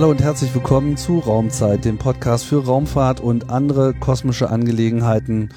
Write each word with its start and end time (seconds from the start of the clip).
Hallo 0.00 0.12
und 0.12 0.22
herzlich 0.22 0.54
willkommen 0.54 0.96
zu 0.96 1.18
Raumzeit, 1.18 1.84
dem 1.84 1.98
Podcast 1.98 2.46
für 2.46 2.64
Raumfahrt 2.64 3.20
und 3.20 3.50
andere 3.50 3.92
kosmische 3.92 4.48
Angelegenheiten. 4.48 5.50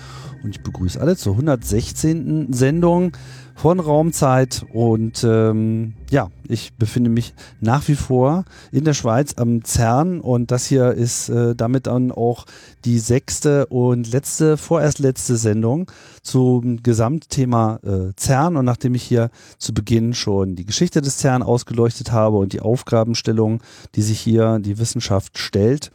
Und 0.44 0.50
ich 0.52 0.62
begrüße 0.62 1.00
alle 1.00 1.16
zur 1.16 1.34
116. 1.34 2.52
Sendung 2.52 3.14
von 3.56 3.80
Raumzeit. 3.80 4.66
Und 4.74 5.24
ähm, 5.24 5.94
ja, 6.10 6.30
ich 6.48 6.74
befinde 6.74 7.10
mich 7.10 7.34
nach 7.62 7.88
wie 7.88 7.96
vor 7.96 8.44
in 8.72 8.84
der 8.84 8.94
Schweiz 8.94 9.36
am 9.38 9.64
CERN. 9.64 10.20
Und 10.20 10.52
das 10.52 10.66
hier 10.66 10.92
ist 10.92 11.30
äh, 11.30 11.56
damit 11.56 11.88
dann 11.88 12.12
auch 12.12 12.46
die 12.84 13.00
sechste 13.00 13.68
und 13.68 14.12
letzte, 14.12 14.58
vorerst 14.58 15.00
letzte 15.00 15.38
Sendung 15.38 15.90
zum 16.22 16.84
Gesamtthema 16.84 17.80
äh, 17.84 18.12
CERN. 18.20 18.58
Und 18.58 18.66
nachdem 18.66 18.96
ich 18.96 19.04
hier 19.04 19.30
zu 19.58 19.74
Beginn 19.74 20.14
schon 20.14 20.56
die 20.56 20.66
Geschichte 20.66 21.02
des 21.02 21.20
CERN 21.20 21.42
ausgeleuchtet 21.42 22.12
habe 22.12 22.38
und 22.38 22.52
die 22.52 22.62
Aufgabenstellung, 22.62 23.62
die 23.96 24.02
sich 24.02 24.20
hier 24.20 24.60
die 24.60 24.78
Wissenschaft 24.78 25.38
stellt, 25.38 25.92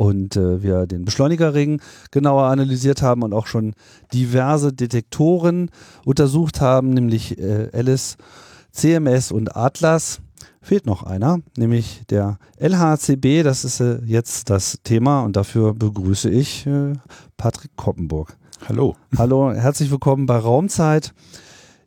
und 0.00 0.34
äh, 0.34 0.62
wir 0.62 0.86
den 0.86 1.04
Beschleunigerring 1.04 1.82
genauer 2.10 2.44
analysiert 2.44 3.02
haben 3.02 3.20
und 3.20 3.34
auch 3.34 3.46
schon 3.46 3.74
diverse 4.14 4.72
Detektoren 4.72 5.70
untersucht 6.06 6.62
haben, 6.62 6.94
nämlich 6.94 7.38
äh, 7.38 7.68
Alice, 7.74 8.16
CMS 8.72 9.30
und 9.30 9.54
Atlas. 9.54 10.22
Fehlt 10.62 10.86
noch 10.86 11.02
einer, 11.02 11.40
nämlich 11.58 12.00
der 12.08 12.38
LHCB. 12.56 13.42
Das 13.44 13.66
ist 13.66 13.80
äh, 13.80 13.98
jetzt 14.06 14.48
das 14.48 14.78
Thema 14.84 15.20
und 15.20 15.36
dafür 15.36 15.74
begrüße 15.74 16.30
ich 16.30 16.66
äh, 16.66 16.94
Patrick 17.36 17.76
Koppenburg. 17.76 18.38
Hallo. 18.66 18.96
Hallo, 19.18 19.52
herzlich 19.52 19.90
willkommen 19.90 20.24
bei 20.24 20.38
Raumzeit. 20.38 21.12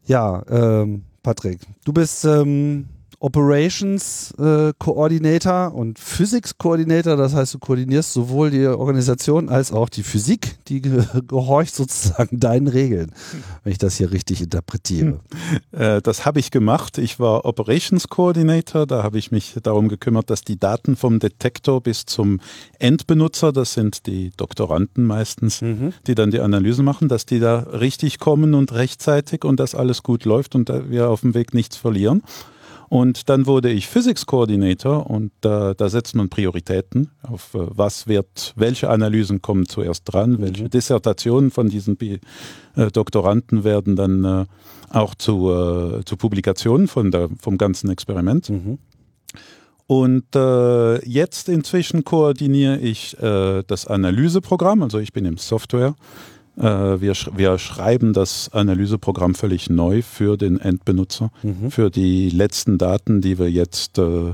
Ja, 0.05 0.44
ähm, 0.52 1.05
Patrick, 1.23 1.61
du 1.83 1.94
bist 1.94 2.25
ähm, 2.25 2.89
Operations 3.23 4.33
äh, 4.38 4.73
Coordinator 4.77 5.73
und 5.73 5.97
Physics 5.97 6.57
Coordinator. 6.57 7.16
Das 7.16 7.33
heißt, 7.33 7.53
du 7.53 7.59
koordinierst 7.59 8.11
sowohl 8.11 8.52
die 8.52 8.67
Organisation 8.67 9.47
als 9.47 9.71
auch 9.71 9.88
die 9.88 10.03
Physik, 10.03 10.57
die 10.67 10.81
ge 10.81 11.05
gehorcht 11.27 11.73
sozusagen 11.73 12.41
deinen 12.41 12.67
Regeln, 12.67 13.13
wenn 13.63 13.71
ich 13.71 13.77
das 13.77 13.95
hier 13.95 14.11
richtig 14.11 14.41
interpretiere. 14.41 15.21
Äh, 15.71 16.02
das 16.02 16.25
habe 16.25 16.41
ich 16.41 16.52
gemacht. 16.52 16.97
Ich 16.97 17.17
war 17.17 17.45
Operations 17.45 18.09
Coordinator. 18.09 18.85
Da 18.85 19.03
habe 19.03 19.17
ich 19.17 19.31
mich 19.31 19.55
darum 19.63 19.87
gekümmert, 19.87 20.30
dass 20.30 20.41
die 20.41 20.59
Daten 20.59 20.97
vom 20.97 21.19
Detektor 21.19 21.80
bis 21.80 22.05
zum 22.05 22.41
Endbenutzer, 22.77 23.53
das 23.53 23.73
sind 23.73 24.05
die 24.05 24.31
Doktoranden 24.35 25.05
meistens, 25.05 25.61
mhm. 25.61 25.93
die 26.08 26.15
dann 26.15 26.30
die 26.30 26.41
Analysen 26.41 26.83
machen, 26.83 27.08
dass 27.08 27.25
die 27.25 27.39
da 27.39 27.59
richtig 27.59 28.19
kommen 28.19 28.53
und 28.53 28.73
rechtzeitig 28.73 29.45
und 29.45 29.61
dass 29.61 29.75
alles 29.75 30.03
gut 30.03 30.25
läuft 30.25 30.55
und 30.55 30.67
wir 30.89 31.09
auf 31.09 31.21
dem 31.21 31.33
Weg 31.33 31.53
nichts 31.53 31.77
verlieren. 31.77 32.21
Und 32.94 33.27
dann 33.27 33.47
wurde 33.47 33.72
ich 33.72 33.88
Physics 33.88 34.27
Coordinator 34.27 35.09
und 35.09 35.31
äh, 35.44 35.73
da 35.73 35.89
setzt 35.89 36.13
man 36.13 36.30
Prioritäten 36.30 37.09
auf, 37.23 37.55
äh, 37.55 37.66
was 37.72 38.05
wird, 38.05 38.53
welche 38.55 38.91
Analysen 38.91 39.41
kommen 39.41 39.65
zuerst 39.65 40.04
dran, 40.05 40.33
mhm. 40.33 40.42
welche 40.42 40.70
Dissertationen 40.70 41.49
von 41.49 41.70
diesen 41.70 41.99
äh, 41.99 42.20
Doktoranden 42.92 43.64
werden 43.64 43.95
dann 43.95 44.23
äh, 44.23 44.45
auch 44.92 45.15
zu, 45.15 46.04
zu 46.05 46.17
Publikationen 46.17 46.87
von 46.87 47.09
der, 47.09 47.30
vom 47.42 47.58
ganzen 47.58 47.89
Experiment. 47.89 48.52
Mhm. 48.52 48.77
Und 49.87 50.25
jetzt 51.04 51.49
inzwischen 51.49 52.04
koordiniere 52.04 52.77
ich 52.77 53.17
das 53.20 53.87
Analyseprogramm, 53.87 54.83
also 54.83 54.99
ich 54.99 55.14
bin 55.14 55.25
im 55.25 55.37
Software 55.37 55.95
wir, 56.55 57.14
wir, 57.36 57.58
schreiben 57.58 58.14
das 58.14 58.49
Analyseprogramm 58.53 59.33
völlig 59.33 59.69
neu 59.69 60.02
für 60.02 60.37
den 60.37 60.59
Endbenutzer, 60.59 61.31
mhm. 61.41 61.71
für 61.71 61.89
die 61.89 62.30
letzten 62.30 62.77
Daten, 62.77 63.21
die 63.21 63.39
wir 63.39 63.49
jetzt 63.49 63.97
äh, 63.97 64.33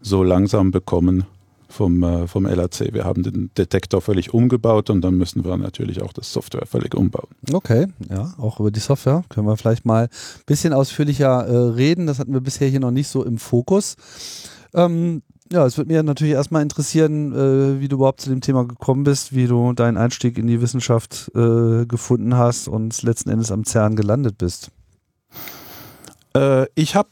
so 0.00 0.22
langsam 0.24 0.72
bekommen 0.72 1.24
vom, 1.70 2.02
äh, 2.02 2.26
vom 2.26 2.44
LAC. 2.44 2.92
Wir 2.92 3.04
haben 3.04 3.22
den 3.22 3.50
Detektor 3.56 4.00
völlig 4.00 4.34
umgebaut 4.34 4.90
und 4.90 5.00
dann 5.02 5.14
müssen 5.14 5.44
wir 5.44 5.56
natürlich 5.56 6.02
auch 6.02 6.12
das 6.12 6.32
Software 6.32 6.66
völlig 6.66 6.94
umbauen. 6.94 7.28
Okay, 7.52 7.86
ja, 8.08 8.34
auch 8.38 8.60
über 8.60 8.70
die 8.70 8.80
Software 8.80 9.24
können 9.28 9.46
wir 9.46 9.56
vielleicht 9.56 9.86
mal 9.86 10.04
ein 10.04 10.08
bisschen 10.46 10.72
ausführlicher 10.72 11.46
äh, 11.46 11.56
reden. 11.70 12.06
Das 12.06 12.18
hatten 12.18 12.32
wir 12.32 12.40
bisher 12.40 12.68
hier 12.68 12.80
noch 12.80 12.90
nicht 12.90 13.08
so 13.08 13.24
im 13.24 13.38
Fokus. 13.38 13.96
Ähm, 14.74 15.22
ja, 15.52 15.66
es 15.66 15.76
würde 15.76 15.92
mir 15.92 16.02
natürlich 16.02 16.34
erstmal 16.34 16.62
interessieren, 16.62 17.32
äh, 17.32 17.80
wie 17.80 17.88
du 17.88 17.96
überhaupt 17.96 18.20
zu 18.20 18.30
dem 18.30 18.40
Thema 18.40 18.64
gekommen 18.64 19.04
bist, 19.04 19.34
wie 19.34 19.46
du 19.46 19.72
deinen 19.72 19.96
Einstieg 19.96 20.38
in 20.38 20.46
die 20.46 20.60
Wissenschaft 20.60 21.30
äh, 21.34 21.86
gefunden 21.86 22.36
hast 22.36 22.68
und 22.68 23.02
letzten 23.02 23.30
Endes 23.30 23.50
am 23.50 23.64
CERN 23.64 23.96
gelandet 23.96 24.38
bist. 24.38 24.70
Äh, 26.36 26.66
ich 26.74 26.94
habe 26.94 27.08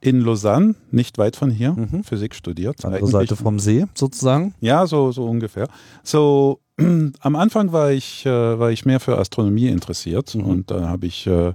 in 0.00 0.20
Lausanne, 0.20 0.74
nicht 0.90 1.16
weit 1.16 1.36
von 1.36 1.50
hier, 1.50 1.72
mhm. 1.72 2.02
Physik 2.04 2.34
studiert. 2.34 2.84
Andere 2.84 3.06
Seite 3.06 3.36
vom 3.36 3.58
See 3.58 3.86
sozusagen? 3.94 4.54
Ja, 4.60 4.86
so, 4.86 5.12
so 5.12 5.24
ungefähr. 5.24 5.68
So, 6.02 6.60
am 7.20 7.36
Anfang 7.36 7.72
war 7.72 7.92
ich, 7.92 8.26
äh, 8.26 8.58
war 8.58 8.70
ich 8.70 8.84
mehr 8.84 9.00
für 9.00 9.18
Astronomie 9.18 9.68
interessiert 9.68 10.34
mhm. 10.34 10.44
und 10.44 10.70
da 10.70 10.88
habe 10.88 11.06
ich 11.06 11.26
äh, 11.26 11.54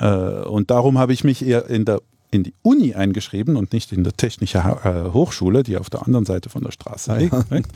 äh, 0.00 0.42
und 0.44 0.70
darum 0.70 0.98
habe 0.98 1.12
ich 1.12 1.24
mich 1.24 1.44
eher 1.44 1.68
in 1.68 1.84
der 1.84 2.00
in 2.30 2.44
die 2.44 2.54
Uni 2.62 2.94
eingeschrieben 2.94 3.56
und 3.56 3.72
nicht 3.72 3.92
in 3.92 4.04
der 4.04 4.12
Technische 4.12 4.58
äh, 4.58 5.12
Hochschule, 5.12 5.62
die 5.62 5.76
auf 5.76 5.90
der 5.90 6.06
anderen 6.06 6.24
Seite 6.24 6.48
von 6.48 6.62
der 6.62 6.70
Straße 6.70 7.16
liegt. 7.16 7.68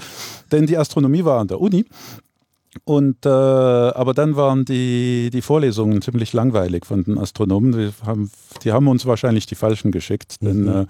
Denn 0.53 0.66
die 0.66 0.78
Astronomie 0.78 1.25
war 1.25 1.41
an 1.41 1.48
der 1.48 1.60
Uni 1.60 1.84
und 2.82 3.25
äh, 3.25 3.28
aber 3.28 4.14
dann 4.14 4.34
waren 4.37 4.64
die, 4.64 5.31
die 5.31 5.43
Vorlesungen 5.43 6.03
ziemlich 6.03 6.32
langweilig 6.32 6.84
von 6.84 7.04
den 7.04 7.19
Astronomen. 7.19 7.72
Die 7.72 7.91
haben, 8.04 8.31
die 8.64 8.72
haben 8.72 8.88
uns 8.88 9.06
wahrscheinlich 9.06 9.47
die 9.47 9.54
falschen 9.54 9.93
geschickt, 9.93 10.37
mhm. 10.41 10.47
denn, 10.47 10.69
äh, 10.69 10.87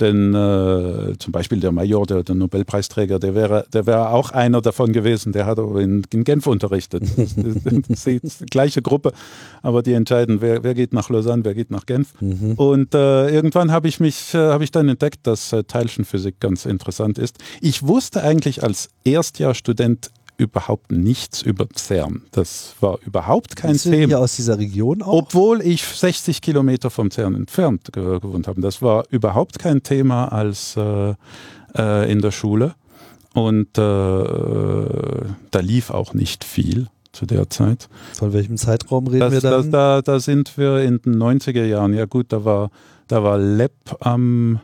denn 0.00 0.34
äh, 0.34 1.18
zum 1.18 1.32
Beispiel 1.32 1.60
der 1.60 1.72
Major, 1.72 2.06
der, 2.06 2.22
der 2.22 2.34
Nobelpreisträger, 2.34 3.18
der 3.18 3.34
wäre, 3.34 3.66
der 3.72 3.86
wäre 3.86 4.10
auch 4.10 4.30
einer 4.30 4.60
davon 4.60 4.92
gewesen. 4.92 5.32
Der 5.32 5.46
hat 5.46 5.58
in, 5.58 6.04
in 6.12 6.24
Genf 6.24 6.46
unterrichtet. 6.46 7.04
Das, 7.16 7.34
das, 7.88 8.06
ist 8.06 8.40
die 8.40 8.46
gleiche 8.46 8.82
Gruppe, 8.82 9.12
aber 9.62 9.82
die 9.82 9.92
entscheiden, 9.92 10.40
wer, 10.40 10.62
wer 10.62 10.74
geht 10.74 10.92
nach 10.92 11.10
Lausanne, 11.10 11.44
wer 11.44 11.54
geht 11.54 11.70
nach 11.70 11.86
Genf. 11.86 12.08
Mhm. 12.20 12.52
Und 12.52 12.94
äh, 12.94 13.30
irgendwann 13.30 13.72
habe 13.72 13.88
ich 13.88 14.00
mich, 14.00 14.34
äh, 14.34 14.38
habe 14.38 14.64
ich 14.64 14.70
dann 14.70 14.88
entdeckt, 14.88 15.26
dass 15.26 15.52
äh, 15.52 15.64
Teilchenphysik 15.64 16.40
ganz 16.40 16.66
interessant 16.66 17.18
ist. 17.18 17.38
Ich 17.60 17.86
wusste 17.86 18.22
eigentlich 18.22 18.62
als 18.62 18.90
Erstjahrstudent 19.04 20.10
überhaupt 20.38 20.92
nichts 20.92 21.42
über 21.42 21.66
CERN. 21.74 22.22
Das 22.30 22.76
war 22.80 22.98
überhaupt 23.04 23.56
kein 23.56 23.72
Bist 23.72 23.84
Thema. 23.84 24.06
Hier 24.06 24.20
aus 24.20 24.36
dieser 24.36 24.58
Region 24.58 25.02
auch? 25.02 25.12
Obwohl 25.12 25.60
ich 25.60 25.82
60 25.84 26.40
Kilometer 26.40 26.90
vom 26.90 27.10
CERN 27.10 27.34
entfernt 27.34 27.92
gewohnt 27.92 28.46
habe. 28.46 28.60
Das 28.60 28.80
war 28.80 29.04
überhaupt 29.10 29.58
kein 29.58 29.82
Thema 29.82 30.32
als 30.32 30.76
äh, 30.76 31.14
äh, 31.76 32.10
in 32.10 32.22
der 32.22 32.30
Schule. 32.30 32.74
Und 33.34 33.76
äh, 33.76 33.80
da 33.80 35.60
lief 35.60 35.90
auch 35.90 36.14
nicht 36.14 36.44
viel 36.44 36.86
zu 37.12 37.26
der 37.26 37.50
Zeit. 37.50 37.88
Von 38.14 38.32
welchem 38.32 38.56
Zeitraum 38.56 39.06
reden 39.08 39.20
das, 39.20 39.32
wir 39.32 39.40
dann? 39.40 39.70
Da, 39.70 40.02
da, 40.02 40.20
sind 40.20 40.56
wir 40.56 40.78
in 40.82 41.02
den 41.02 41.16
90er 41.16 41.64
Jahren. 41.64 41.94
Ja 41.94 42.06
gut, 42.06 42.26
da 42.32 42.44
war, 42.44 42.70
da 43.08 43.22
war 43.22 43.38
LEP 43.38 43.72
am 44.00 44.60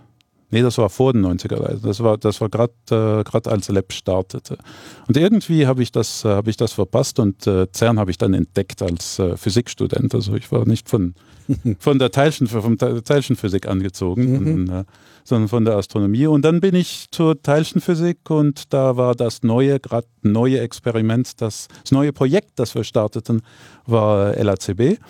Nee, 0.54 0.62
das 0.62 0.78
war 0.78 0.88
vor 0.88 1.12
den 1.12 1.26
90er. 1.26 1.60
Also 1.60 1.88
das 1.88 1.98
war, 1.98 2.16
das 2.16 2.40
war 2.40 2.48
gerade 2.48 2.72
äh, 2.92 3.48
als 3.48 3.68
Lab 3.70 3.92
startete. 3.92 4.56
Und 5.08 5.16
irgendwie 5.16 5.66
habe 5.66 5.82
ich, 5.82 5.90
das, 5.90 6.24
äh, 6.24 6.28
hab 6.28 6.46
ich 6.46 6.56
das 6.56 6.72
verpasst 6.72 7.18
und 7.18 7.44
äh, 7.48 7.66
CERN 7.74 7.98
habe 7.98 8.12
ich 8.12 8.18
dann 8.18 8.34
entdeckt 8.34 8.80
als 8.80 9.18
äh, 9.18 9.36
Physikstudent. 9.36 10.14
Also 10.14 10.36
ich 10.36 10.52
war 10.52 10.64
nicht 10.64 10.88
von, 10.88 11.16
von 11.80 11.98
der 11.98 12.12
Teilchen, 12.12 12.46
vom 12.46 12.78
Teilchenphysik 12.78 13.66
angezogen, 13.66 14.30
mhm. 14.30 14.54
und, 14.54 14.68
äh, 14.68 14.84
sondern 15.24 15.48
von 15.48 15.64
der 15.64 15.74
Astronomie. 15.74 16.28
Und 16.28 16.44
dann 16.44 16.60
bin 16.60 16.76
ich 16.76 17.06
zur 17.10 17.42
Teilchenphysik 17.42 18.30
und 18.30 18.72
da 18.72 18.96
war 18.96 19.16
das 19.16 19.42
neue, 19.42 19.80
gerade 19.80 20.06
neue 20.22 20.60
Experiment, 20.60 21.40
das, 21.40 21.66
das 21.82 21.90
neue 21.90 22.12
Projekt, 22.12 22.52
das 22.60 22.76
wir 22.76 22.84
starteten, 22.84 23.42
war 23.86 24.36
LACB. 24.36 25.00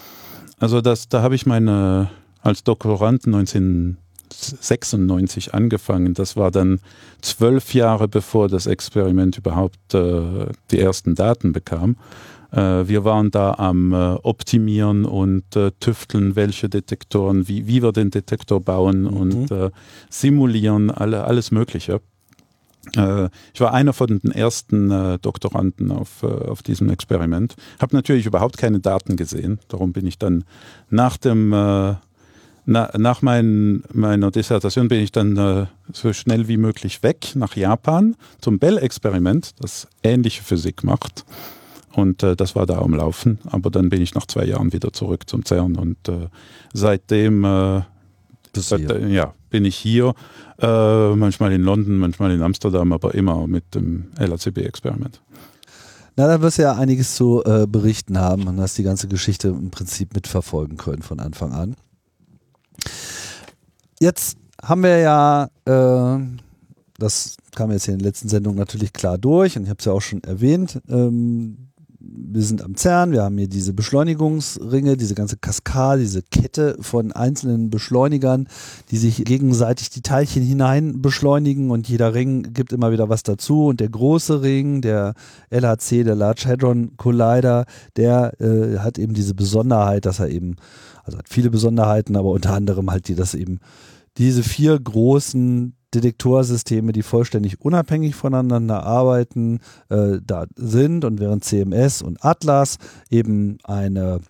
Also 0.59 0.81
das, 0.81 1.11
da 1.11 1.21
habe 1.21 1.35
ich 1.35 1.45
meine 1.45 2.09
als 2.41 2.65
Doktorand 2.65 3.27
19 3.27 3.99
96 4.35 5.55
angefangen. 5.55 6.15
Das 6.15 6.37
war 6.37 6.51
dann 6.51 6.81
zwölf 7.21 7.75
Jahre 7.75 8.09
bevor 8.09 8.49
das 8.49 8.67
Experiment 8.67 9.39
überhaupt 9.39 9.95
äh, 9.95 10.47
die 10.71 10.81
ersten 10.81 11.15
Daten 11.15 11.53
bekam. 11.53 11.97
Äh, 12.55 12.89
wir 12.89 13.05
waren 13.05 13.31
da 13.31 13.55
am 13.55 13.93
äh, 13.93 14.15
Optimieren 14.23 15.05
und 15.05 15.57
äh, 15.57 15.73
tüfteln, 15.81 16.37
welche 16.37 16.69
Detektoren, 16.69 17.49
wie, 17.49 17.67
wie 17.67 17.83
wir 17.83 17.93
den 17.93 18.11
Detektor 18.11 18.61
bauen 18.61 19.03
mhm. 19.03 19.09
und 19.09 19.51
äh, 19.51 19.71
simulieren, 20.09 20.91
alle, 20.91 21.25
alles 21.25 21.51
Mögliche. 21.51 22.01
Äh, 22.97 23.29
ich 23.53 23.61
war 23.61 23.75
einer 23.75 23.93
von 23.93 24.07
den 24.07 24.31
ersten 24.31 25.19
Doktoranden 25.21 25.91
auf, 25.91 26.23
auf 26.23 26.63
diesem 26.63 26.91
Experiment. 26.91 27.57
Habe 27.81 27.97
natürlich 27.97 28.27
überhaupt 28.27 28.57
keine 28.57 28.79
Daten 28.79 29.17
gesehen. 29.17 29.59
Darum 29.69 29.93
bin 29.93 30.07
ich 30.07 30.19
dann 30.19 30.45
nach 30.91 31.17
dem 31.17 31.53
na, 32.67 32.91
nach 32.97 33.23
mein, 33.23 33.83
meiner 33.93 34.31
Dissertation 34.31 34.89
bin 34.89 35.01
ich 35.01 35.13
dann 35.13 35.37
äh, 35.37 35.67
so 35.93 36.13
schnell 36.13 36.49
wie 36.49 36.57
möglich 36.57 37.03
weg 37.03 37.33
nach 37.35 37.57
Japan 37.57 38.17
zum 38.41 38.59
Bell-Experiment, 38.59 39.53
das 39.61 39.87
ähnliche 40.03 40.43
Physik 40.43 40.83
macht. 40.83 41.25
Und 41.93 42.23
äh, 42.23 42.35
das 42.37 42.57
war 42.57 42.67
da 42.67 42.79
am 42.79 42.95
Laufen. 42.95 43.39
Aber 43.45 43.71
dann 43.71 43.89
bin 43.89 44.03
ich 44.03 44.15
nach 44.15 44.27
zwei 44.27 44.45
Jahren 44.45 44.73
wieder 44.73 44.93
zurück 44.93 45.29
zum 45.29 45.45
CERN 45.45 45.77
und 45.77 46.09
äh, 46.09 46.29
seitdem 46.73 47.45
äh, 47.45 47.83
seit, 48.57 49.09
ja, 49.09 49.35
bin 49.51 49.65
ich 49.65 49.77
hier, 49.77 50.15
äh, 50.59 51.15
manchmal 51.15 51.53
in 51.53 51.63
London, 51.63 51.99
manchmal 51.99 52.33
in 52.33 52.43
Amsterdam, 52.43 52.93
aber 52.93 53.15
immer 53.15 53.47
mit 53.47 53.75
dem 53.75 54.07
LACB-Experiment. 54.19 55.21
Na, 56.17 56.29
da 56.29 56.41
wirst 56.41 56.59
du 56.59 56.63
ja 56.63 56.75
einiges 56.75 57.17
zu 57.17 57.43
äh, 57.45 57.67
berichten 57.67 58.19
haben 58.19 58.47
und 58.47 58.61
hast 58.61 58.79
die 58.79 58.85
ganze 58.85 59.09
Geschichte 59.09 59.49
im 59.49 59.71
Prinzip 59.71 60.15
mitverfolgen 60.15 60.77
können 60.77 61.03
von 61.03 61.19
Anfang 61.19 61.53
an. 61.53 61.77
Jetzt 64.01 64.37
haben 64.63 64.83
wir 64.83 64.99
ja, 64.99 65.49
äh, 65.65 66.19
das 66.99 67.37
kam 67.55 67.71
jetzt 67.71 67.85
hier 67.85 67.95
in 67.95 68.01
den 68.01 68.07
letzten 68.07 68.29
Sendungen 68.29 68.59
natürlich 68.59 68.93
klar 68.93 69.19
durch 69.19 69.57
und 69.57 69.65
ich 69.65 69.69
habe 69.69 69.79
es 69.79 69.85
ja 69.85 69.93
auch 69.93 70.01
schon 70.01 70.23
erwähnt, 70.25 70.81
ähm, 70.89 71.65
wir 72.07 72.43
sind 72.43 72.63
am 72.63 72.77
CERN, 72.77 73.13
wir 73.13 73.23
haben 73.23 73.39
hier 73.39 73.49
diese 73.49 73.73
Beschleunigungsringe, 73.73 74.97
diese 74.97 75.15
ganze 75.15 75.37
Kaskade, 75.37 76.03
diese 76.03 76.23
Kette 76.23 76.77
von 76.81 77.13
einzelnen 77.13 77.71
Beschleunigern, 77.71 78.49
die 78.91 78.97
sich 78.97 79.25
gegenseitig 79.25 79.91
die 79.91 80.03
Teilchen 80.03 80.43
hinein 80.43 81.01
beschleunigen 81.01 81.71
und 81.71 81.89
jeder 81.89 82.15
Ring 82.15 82.53
gibt 82.53 82.73
immer 82.73 82.93
wieder 82.93 83.09
was 83.09 83.23
dazu. 83.23 83.67
Und 83.67 83.81
der 83.81 83.89
große 83.89 84.43
Ring, 84.43 84.81
der 84.81 85.15
LHC, 85.51 86.05
der 86.05 86.15
Large 86.15 86.45
Hadron 86.47 86.97
Collider, 86.97 87.65
der 87.97 88.33
äh, 88.41 88.79
hat 88.79 88.99
eben 88.99 89.15
diese 89.15 89.35
Besonderheit, 89.35 90.05
dass 90.05 90.19
er 90.21 90.29
eben, 90.29 90.57
also 91.05 91.19
hat 91.19 91.29
viele 91.29 91.51
Besonderheiten, 91.51 92.17
aber 92.17 92.31
unter 92.31 92.53
anderem 92.53 92.91
halt 92.91 93.09
die, 93.09 93.15
dass 93.15 93.35
eben 93.35 93.61
diese 94.17 94.43
vier 94.43 94.79
großen 94.79 95.75
Detektorsysteme, 95.95 96.93
die 96.93 97.03
vollständig 97.03 97.61
unabhängig 97.61 98.15
voneinander 98.15 98.83
arbeiten, 98.85 99.61
äh, 99.89 100.19
da 100.25 100.47
sind 100.57 101.05
und 101.05 101.21
während 101.21 101.45
CMS 101.45 102.03
und 102.03 102.25
Atlas 102.25 102.79
eben 103.11 103.59
eine 103.65 104.21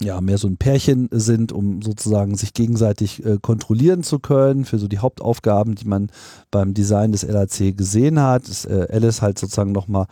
ja, 0.00 0.20
mehr 0.20 0.38
so 0.38 0.48
ein 0.48 0.56
Pärchen 0.56 1.08
sind, 1.12 1.52
um 1.52 1.82
sozusagen 1.82 2.36
sich 2.36 2.54
gegenseitig 2.54 3.24
äh, 3.24 3.38
kontrollieren 3.40 4.02
zu 4.02 4.18
können 4.18 4.64
für 4.64 4.78
so 4.78 4.88
die 4.88 4.98
Hauptaufgaben, 4.98 5.74
die 5.74 5.86
man 5.86 6.10
beim 6.50 6.74
Design 6.74 7.12
des 7.12 7.22
LAC 7.22 7.76
gesehen 7.76 8.20
hat. 8.20 8.48
Ist 8.48 8.64
äh, 8.64 8.88
Alice 8.90 9.22
halt 9.22 9.38
sozusagen 9.38 9.72
nochmal 9.72 10.06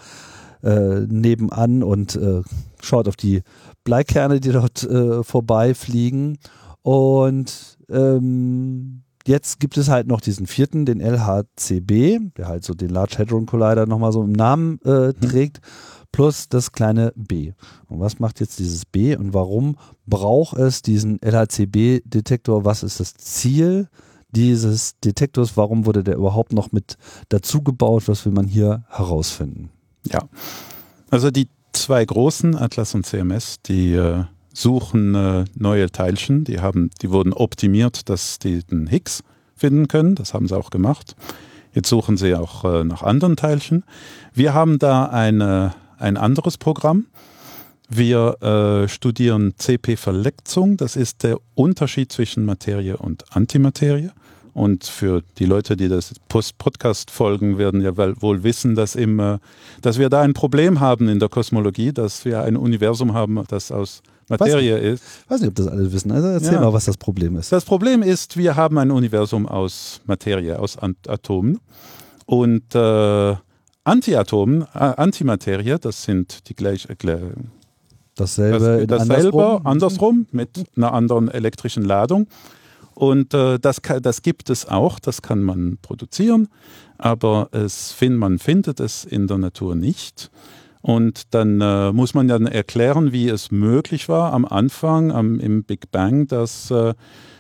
äh, 0.63 1.01
nebenan 1.09 1.83
und 1.83 2.15
äh, 2.17 2.43
schaut 2.83 3.09
auf 3.09 3.17
die 3.17 3.43
Bleikerne, 3.85 4.41
die 4.41 4.53
dort 4.53 4.83
äh, 4.85 5.23
vorbeifliegen. 5.23 6.39
Und 6.83 7.79
ähm, 7.91 9.03
jetzt 9.27 9.61
gibt 9.61 9.77
es 9.77 9.89
halt 9.89 10.07
noch 10.07 10.21
diesen 10.21 10.47
vierten, 10.47 10.87
den 10.87 11.01
LHCb, 11.01 12.21
der 12.37 12.49
halt 12.49 12.65
so 12.65 12.75
den 12.75 12.91
Large 12.91 13.19
Hadron 13.19 13.47
Collider 13.47 13.87
nochmal 13.87 14.13
so 14.13 14.23
im 14.23 14.33
Namen 14.33 14.81
äh, 14.85 15.09
mhm. 15.09 15.21
trägt, 15.21 15.61
plus 16.13 16.49
das 16.49 16.73
kleine 16.73 17.13
b. 17.17 17.53
Und 17.89 18.01
was 18.01 18.19
macht 18.19 18.41
jetzt 18.41 18.59
dieses 18.59 18.85
b 18.85 19.17
und 19.17 19.35
warum 19.35 19.77
braucht 20.07 20.59
es 20.59 20.83
diesen 20.83 21.21
LHCb-Detektor? 21.23 22.65
Was 22.65 22.83
ist 22.83 23.01
das 23.01 23.15
Ziel 23.15 23.89
dieses 24.31 24.99
Detektors? 25.01 25.57
Warum 25.57 25.87
wurde 25.87 26.03
der 26.05 26.17
überhaupt 26.17 26.53
noch 26.53 26.73
mit 26.73 26.97
dazu 27.29 27.63
gebaut? 27.63 28.05
Was 28.07 28.25
will 28.25 28.33
man 28.33 28.47
hier 28.47 28.85
herausfinden? 28.89 29.71
Ja, 30.05 30.21
also 31.11 31.31
die 31.31 31.49
zwei 31.73 32.05
großen, 32.05 32.57
Atlas 32.57 32.95
und 32.95 33.07
CMS, 33.07 33.61
die 33.63 33.95
äh 33.95 34.25
suchen 34.53 35.15
äh, 35.15 35.45
neue 35.55 35.91
Teilchen. 35.91 36.45
Die, 36.45 36.61
haben, 36.61 36.91
die 37.03 37.11
wurden 37.11 37.33
optimiert, 37.33 38.09
dass 38.09 38.39
die 38.39 38.63
den 38.65 38.87
Higgs 38.87 39.23
finden 39.57 39.89
können. 39.89 40.15
Das 40.15 40.35
haben 40.35 40.49
sie 40.49 40.57
auch 40.57 40.71
gemacht. 40.71 41.17
Jetzt 41.73 41.89
suchen 41.89 42.17
sie 42.17 42.35
auch 42.35 42.65
äh, 42.65 42.85
nach 42.85 43.03
anderen 43.03 43.37
Teilchen. 43.37 43.85
Wir 44.35 44.55
haben 44.55 44.79
da 44.79 45.07
eine, 45.07 45.75
ein 45.99 46.17
anderes 46.17 46.59
Programm. 46.59 47.07
Wir 47.93 48.87
studieren 48.87 49.55
CP-Verletzung. 49.57 50.77
Das 50.77 50.95
ist 50.95 51.25
der 51.25 51.39
Unterschied 51.57 52.13
zwischen 52.13 52.45
Materie 52.45 52.97
und 52.97 53.25
Antimaterie. 53.35 54.13
Und 54.53 54.85
für 54.85 55.23
die 55.39 55.45
Leute, 55.45 55.77
die 55.77 55.89
das 55.89 56.15
Podcast 56.29 57.11
folgen, 57.11 57.59
werden 57.59 57.81
ja 57.81 57.97
wohl 57.97 58.43
wissen, 58.43 58.75
dass, 58.75 58.97
im, 58.97 59.21
äh, 59.21 59.39
dass 59.81 59.99
wir 59.99 60.09
da 60.09 60.23
ein 60.23 60.35
Problem 60.35 60.81
haben 60.81 61.09
in 61.09 61.19
der 61.19 61.29
Kosmologie, 61.29 61.93
dass 61.93 62.25
wir 62.25 62.43
ein 62.43 62.57
Universum 62.57 63.15
haben, 63.15 63.43
das 63.49 63.71
aus 63.71 64.03
Materie 64.29 64.77
weiß, 64.77 64.83
ist. 64.83 65.05
Ich 65.25 65.31
weiß 65.31 65.41
nicht, 65.41 65.49
ob 65.49 65.55
das 65.57 65.67
alle 65.67 65.93
wissen. 65.93 66.13
Also 66.13 66.29
erzähl 66.29 66.55
ja. 66.55 66.61
mal, 66.61 66.73
was 66.73 66.85
das 66.85 66.97
Problem 66.97 67.37
ist. 67.37 67.53
Das 67.53 67.65
Problem 67.65 68.03
ist, 68.03 68.37
wir 68.37 68.57
haben 68.57 68.79
ein 68.79 68.91
Universum 68.91 69.47
aus 69.47 70.01
Materie, 70.07 70.59
aus 70.59 70.79
Atomen. 70.79 71.61
Und 72.27 72.75
äh, 72.75 73.35
Antiatomen, 73.85 74.63
äh, 74.75 74.79
Antimaterie, 74.79 75.79
das 75.81 76.05
sind 76.05 76.49
die 76.49 76.55
gleiche. 76.55 76.97
Dasselbe, 78.15 78.87
das, 78.87 79.09
dasselbe 79.09 79.39
andersrum. 79.39 79.67
andersrum 79.67 80.27
mit 80.31 80.65
einer 80.77 80.93
anderen 80.93 81.29
elektrischen 81.29 81.85
Ladung. 81.85 82.29
Und 82.95 83.35
äh, 83.35 83.59
das, 83.59 83.81
das 84.03 84.23
gibt 84.23 84.51
es 84.51 84.67
auch, 84.67 84.99
das 84.99 85.23
kann 85.23 85.43
man 85.43 85.79
produzieren, 85.81 86.49
aber 86.99 87.49
es, 87.53 87.97
man 88.01 88.39
findet 88.39 88.81
es 88.81 89.05
in 89.05 89.27
der 89.27 89.39
Natur 89.39 89.75
nicht. 89.75 90.31
Und 90.83 91.35
dann 91.35 91.61
äh, 91.61 91.93
muss 91.93 92.15
man 92.15 92.29
dann 92.29 92.47
erklären, 92.47 93.13
wie 93.13 93.29
es 93.29 93.51
möglich 93.51 94.09
war 94.09 94.33
am 94.33 94.45
Anfang, 94.45 95.13
am, 95.13 95.39
im 95.39 95.65
Big 95.65 95.91
Bang, 95.91 96.27
dass, 96.27 96.71
äh, 96.71 96.95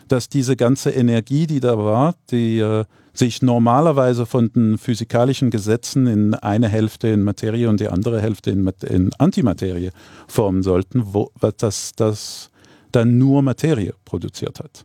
dass 0.08 0.29
diese 0.29 0.56
ganze 0.56 0.91
Energie, 0.91 1.47
die 1.47 1.61
da 1.61 1.79
war, 1.79 2.14
die 2.31 2.58
äh, 2.58 2.85
sich 3.12 3.43
normalerweise 3.43 4.26
von 4.26 4.52
den 4.52 4.79
physikalischen 4.79 5.50
Gesetzen 5.50 6.06
in 6.06 6.35
eine 6.35 6.69
Hälfte 6.69 7.08
in 7.08 7.23
Materie 7.23 7.69
und 7.69 7.81
die 7.81 7.88
andere 7.88 8.20
Hälfte 8.20 8.50
in, 8.50 8.70
in 8.87 9.11
Antimaterie 9.19 9.91
formen 10.29 10.62
sollten, 10.62 11.02
wo, 11.14 11.31
das, 11.58 11.93
das 11.97 12.50
dann 12.93 13.19
nur 13.19 13.43
Materie 13.43 13.94
produziert 14.05 14.61
hat. 14.61 14.85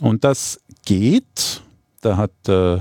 Und 0.00 0.24
das 0.24 0.60
geht. 0.84 1.62
Da 2.00 2.16
hat 2.16 2.48
äh, 2.48 2.78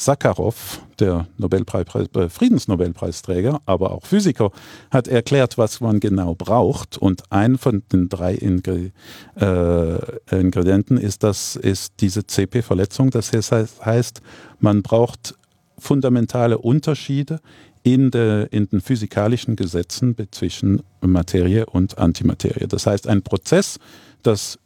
Sakharov, 0.00 0.80
der 0.98 1.26
Nobelpreis, 1.36 1.86
äh, 2.14 2.28
Friedensnobelpreisträger, 2.28 3.60
aber 3.66 3.92
auch 3.92 4.06
Physiker, 4.06 4.50
hat 4.90 5.08
erklärt, 5.08 5.58
was 5.58 5.80
man 5.80 6.00
genau 6.00 6.34
braucht. 6.34 6.96
Und 6.96 7.24
ein 7.30 7.58
von 7.58 7.82
den 7.92 8.08
drei 8.08 8.34
Ingre 8.34 8.92
äh, 9.38 10.40
Ingredienten 10.40 10.96
ist, 10.96 11.22
das, 11.22 11.56
ist 11.56 11.94
diese 12.00 12.26
CP-Verletzung. 12.26 13.10
Das 13.10 13.30
heißt, 13.32 14.22
man 14.58 14.82
braucht 14.82 15.34
fundamentale 15.78 16.58
Unterschiede 16.58 17.40
in, 17.82 18.10
de, 18.10 18.46
in 18.50 18.68
den 18.68 18.80
physikalischen 18.80 19.56
Gesetzen 19.56 20.16
zwischen 20.30 20.82
Materie 21.02 21.66
und 21.66 21.98
Antimaterie. 21.98 22.66
Das 22.68 22.86
heißt, 22.86 23.06
ein 23.06 23.22
Prozess, 23.22 23.78
das 24.22 24.58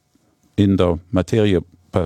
in 0.56 0.76
der 0.76 1.00
Materie 1.10 1.62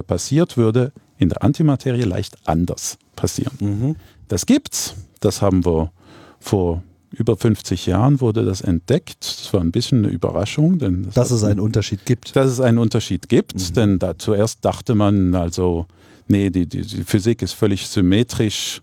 passiert, 0.06 0.56
würde 0.56 0.92
in 1.18 1.28
der 1.28 1.42
Antimaterie 1.42 2.02
leicht 2.02 2.36
anders 2.44 2.98
passieren. 3.16 3.56
Mhm. 3.60 3.96
Das 4.28 4.46
gibt's, 4.46 4.94
das 5.20 5.42
haben 5.42 5.64
wir 5.64 5.90
vor 6.38 6.82
über 7.10 7.36
50 7.36 7.86
Jahren 7.86 8.20
wurde 8.20 8.44
das 8.44 8.60
entdeckt. 8.60 9.20
Das 9.20 9.52
war 9.52 9.60
ein 9.60 9.72
bisschen 9.72 10.04
eine 10.04 10.08
Überraschung. 10.08 10.78
Denn 10.78 11.04
das 11.04 11.14
dass 11.14 11.30
es 11.30 11.42
einen 11.42 11.60
Unterschied 11.60 12.04
gibt. 12.04 12.36
Dass 12.36 12.46
es 12.50 12.60
einen 12.60 12.78
Unterschied 12.78 13.28
gibt, 13.28 13.54
mhm. 13.54 13.74
denn 13.74 13.98
da 13.98 14.18
zuerst 14.18 14.64
dachte 14.64 14.94
man 14.94 15.34
also, 15.34 15.86
nee, 16.28 16.50
die, 16.50 16.66
die, 16.66 16.82
die 16.82 17.04
Physik 17.04 17.42
ist 17.42 17.54
völlig 17.54 17.88
symmetrisch 17.88 18.82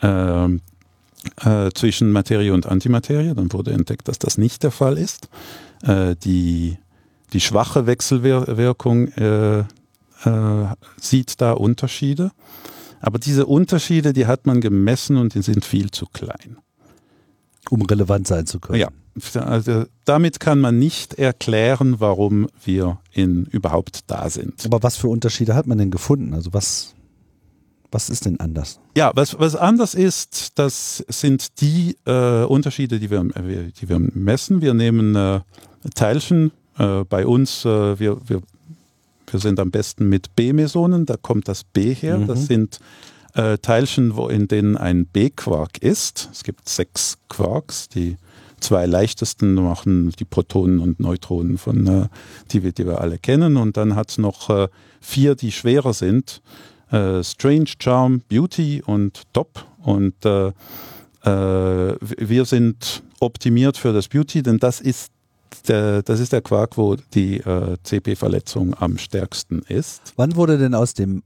äh, 0.00 0.44
äh, 0.44 0.58
zwischen 1.74 2.12
Materie 2.12 2.54
und 2.54 2.66
Antimaterie. 2.66 3.34
Dann 3.34 3.52
wurde 3.52 3.72
entdeckt, 3.72 4.08
dass 4.08 4.18
das 4.18 4.38
nicht 4.38 4.62
der 4.62 4.70
Fall 4.70 4.96
ist. 4.96 5.28
Äh, 5.82 6.14
die, 6.22 6.78
die 7.32 7.40
schwache 7.40 7.86
Wechselwirkung 7.86 9.08
äh, 10.24 10.62
äh, 10.62 10.66
sieht 11.00 11.40
da 11.40 11.52
Unterschiede. 11.52 12.30
Aber 13.00 13.18
diese 13.18 13.46
Unterschiede, 13.46 14.12
die 14.12 14.26
hat 14.26 14.46
man 14.46 14.60
gemessen 14.60 15.16
und 15.16 15.34
die 15.34 15.42
sind 15.42 15.64
viel 15.64 15.90
zu 15.90 16.06
klein. 16.06 16.58
Um 17.68 17.82
relevant 17.82 18.26
sein 18.26 18.46
zu 18.46 18.60
können. 18.60 18.80
Ja, 18.80 18.88
also 19.34 19.84
damit 20.04 20.40
kann 20.40 20.60
man 20.60 20.78
nicht 20.78 21.14
erklären, 21.14 21.96
warum 21.98 22.48
wir 22.64 23.00
in, 23.12 23.44
überhaupt 23.46 24.10
da 24.10 24.30
sind. 24.30 24.64
Aber 24.64 24.82
was 24.82 24.96
für 24.96 25.08
Unterschiede 25.08 25.54
hat 25.54 25.66
man 25.66 25.78
denn 25.78 25.90
gefunden? 25.90 26.32
Also 26.32 26.52
was, 26.52 26.94
was 27.90 28.08
ist 28.08 28.24
denn 28.24 28.38
anders? 28.40 28.78
Ja, 28.96 29.10
was, 29.14 29.38
was 29.38 29.56
anders 29.56 29.94
ist, 29.94 30.58
das 30.58 31.04
sind 31.08 31.60
die 31.60 31.96
äh, 32.06 32.44
Unterschiede, 32.44 33.00
die 33.00 33.10
wir, 33.10 33.24
die 33.24 33.88
wir 33.88 33.98
messen. 33.98 34.60
Wir 34.62 34.74
nehmen 34.74 35.16
äh, 35.16 35.40
Teilchen 35.94 36.52
äh, 36.78 37.04
bei 37.04 37.26
uns, 37.26 37.64
äh, 37.64 37.98
wir, 37.98 38.18
wir 38.28 38.42
wir 39.32 39.40
sind 39.40 39.60
am 39.60 39.70
besten 39.70 40.08
mit 40.08 40.34
B-Mesonen, 40.36 41.06
da 41.06 41.16
kommt 41.16 41.48
das 41.48 41.64
B 41.64 41.94
her. 41.94 42.18
Mhm. 42.18 42.26
Das 42.26 42.46
sind 42.46 42.78
äh, 43.34 43.58
Teilchen, 43.58 44.16
wo 44.16 44.28
in 44.28 44.48
denen 44.48 44.76
ein 44.76 45.06
B-Quark 45.06 45.78
ist. 45.78 46.28
Es 46.32 46.42
gibt 46.42 46.68
sechs 46.68 47.18
Quarks, 47.28 47.88
die 47.88 48.16
zwei 48.60 48.86
leichtesten 48.86 49.54
machen 49.54 50.10
die 50.18 50.24
Protonen 50.24 50.80
und 50.80 51.00
Neutronen, 51.00 51.58
von, 51.58 51.86
äh, 51.86 52.08
die, 52.50 52.62
wir, 52.62 52.72
die 52.72 52.86
wir 52.86 53.00
alle 53.00 53.18
kennen. 53.18 53.56
Und 53.56 53.76
dann 53.76 53.94
hat 53.94 54.10
es 54.10 54.18
noch 54.18 54.50
äh, 54.50 54.68
vier, 55.00 55.34
die 55.34 55.52
schwerer 55.52 55.92
sind. 55.92 56.40
Äh, 56.90 57.22
Strange, 57.22 57.70
Charm, 57.78 58.22
Beauty 58.28 58.82
und 58.84 59.22
Top. 59.32 59.64
Und 59.78 60.24
äh, 60.24 60.48
äh, 60.48 61.96
wir 62.00 62.44
sind 62.44 63.02
optimiert 63.20 63.76
für 63.76 63.92
das 63.92 64.08
Beauty, 64.08 64.42
denn 64.42 64.58
das 64.58 64.80
ist 64.80 65.12
der, 65.68 66.02
das 66.02 66.20
ist 66.20 66.32
der 66.32 66.42
Quark, 66.42 66.76
wo 66.76 66.96
die 66.96 67.38
äh, 67.38 67.76
CP-Verletzung 67.82 68.74
am 68.78 68.98
stärksten 68.98 69.62
ist. 69.68 70.12
Wann 70.16 70.36
wurde 70.36 70.58
denn 70.58 70.74
aus 70.74 70.94
dem 70.94 71.22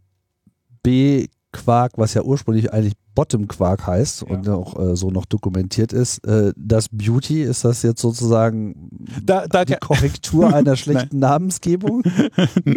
B-Quark, 0.83 1.93
was 1.97 2.15
ja 2.15 2.23
ursprünglich 2.23 2.73
eigentlich 2.73 2.95
Bottom-Quark 3.15 3.87
heißt 3.87 4.23
ja. 4.23 4.29
und 4.29 4.49
auch 4.49 4.79
äh, 4.79 4.97
so 4.97 5.11
noch 5.11 5.27
dokumentiert 5.27 5.93
ist. 5.93 6.27
Äh, 6.27 6.53
das 6.57 6.89
Beauty, 6.89 7.43
ist 7.43 7.65
das 7.65 7.83
jetzt 7.83 8.01
sozusagen 8.01 8.89
da, 9.23 9.47
da, 9.47 9.65
die 9.65 9.75
Korrektur 9.75 10.55
einer 10.55 10.77
schlechten 10.77 11.19
Namensgebung? 11.19 12.03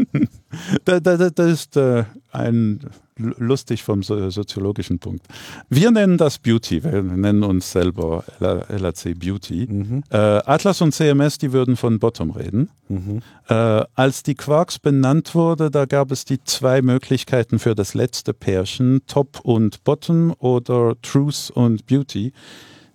da, 0.85 0.99
das 0.99 1.31
ist 1.51 1.77
äh, 1.77 2.03
ein 2.31 2.79
lustig 3.17 3.83
vom 3.83 4.03
soziologischen 4.03 4.99
Punkt. 4.99 5.25
Wir 5.69 5.91
nennen 5.91 6.17
das 6.17 6.39
Beauty, 6.39 6.83
wir 6.83 7.01
nennen 7.01 7.43
uns 7.43 7.71
selber 7.71 8.23
LAC 8.39 9.17
Beauty. 9.17 9.67
Mhm. 9.69 10.03
Äh, 10.09 10.17
Atlas 10.17 10.81
und 10.81 10.93
CMS, 10.93 11.37
die 11.37 11.53
würden 11.53 11.75
von 11.75 11.99
Bottom 11.99 12.31
reden. 12.31 12.69
Mhm. 12.89 13.21
Äh, 13.47 13.83
als 13.95 14.23
die 14.23 14.35
Quarks 14.35 14.79
benannt 14.79 15.35
wurde, 15.35 15.69
da 15.69 15.85
gab 15.85 16.11
es 16.11 16.25
die 16.25 16.43
zwei 16.43 16.81
Möglichkeiten 16.81 17.59
für 17.59 17.75
das 17.75 17.93
letzte 17.93 18.33
Pärchen, 18.33 19.01
Top 19.07 19.39
und 19.43 19.83
Bottom 19.83 20.33
oder 20.39 20.95
Truth 21.01 21.51
und 21.53 21.85
Beauty. 21.85 22.33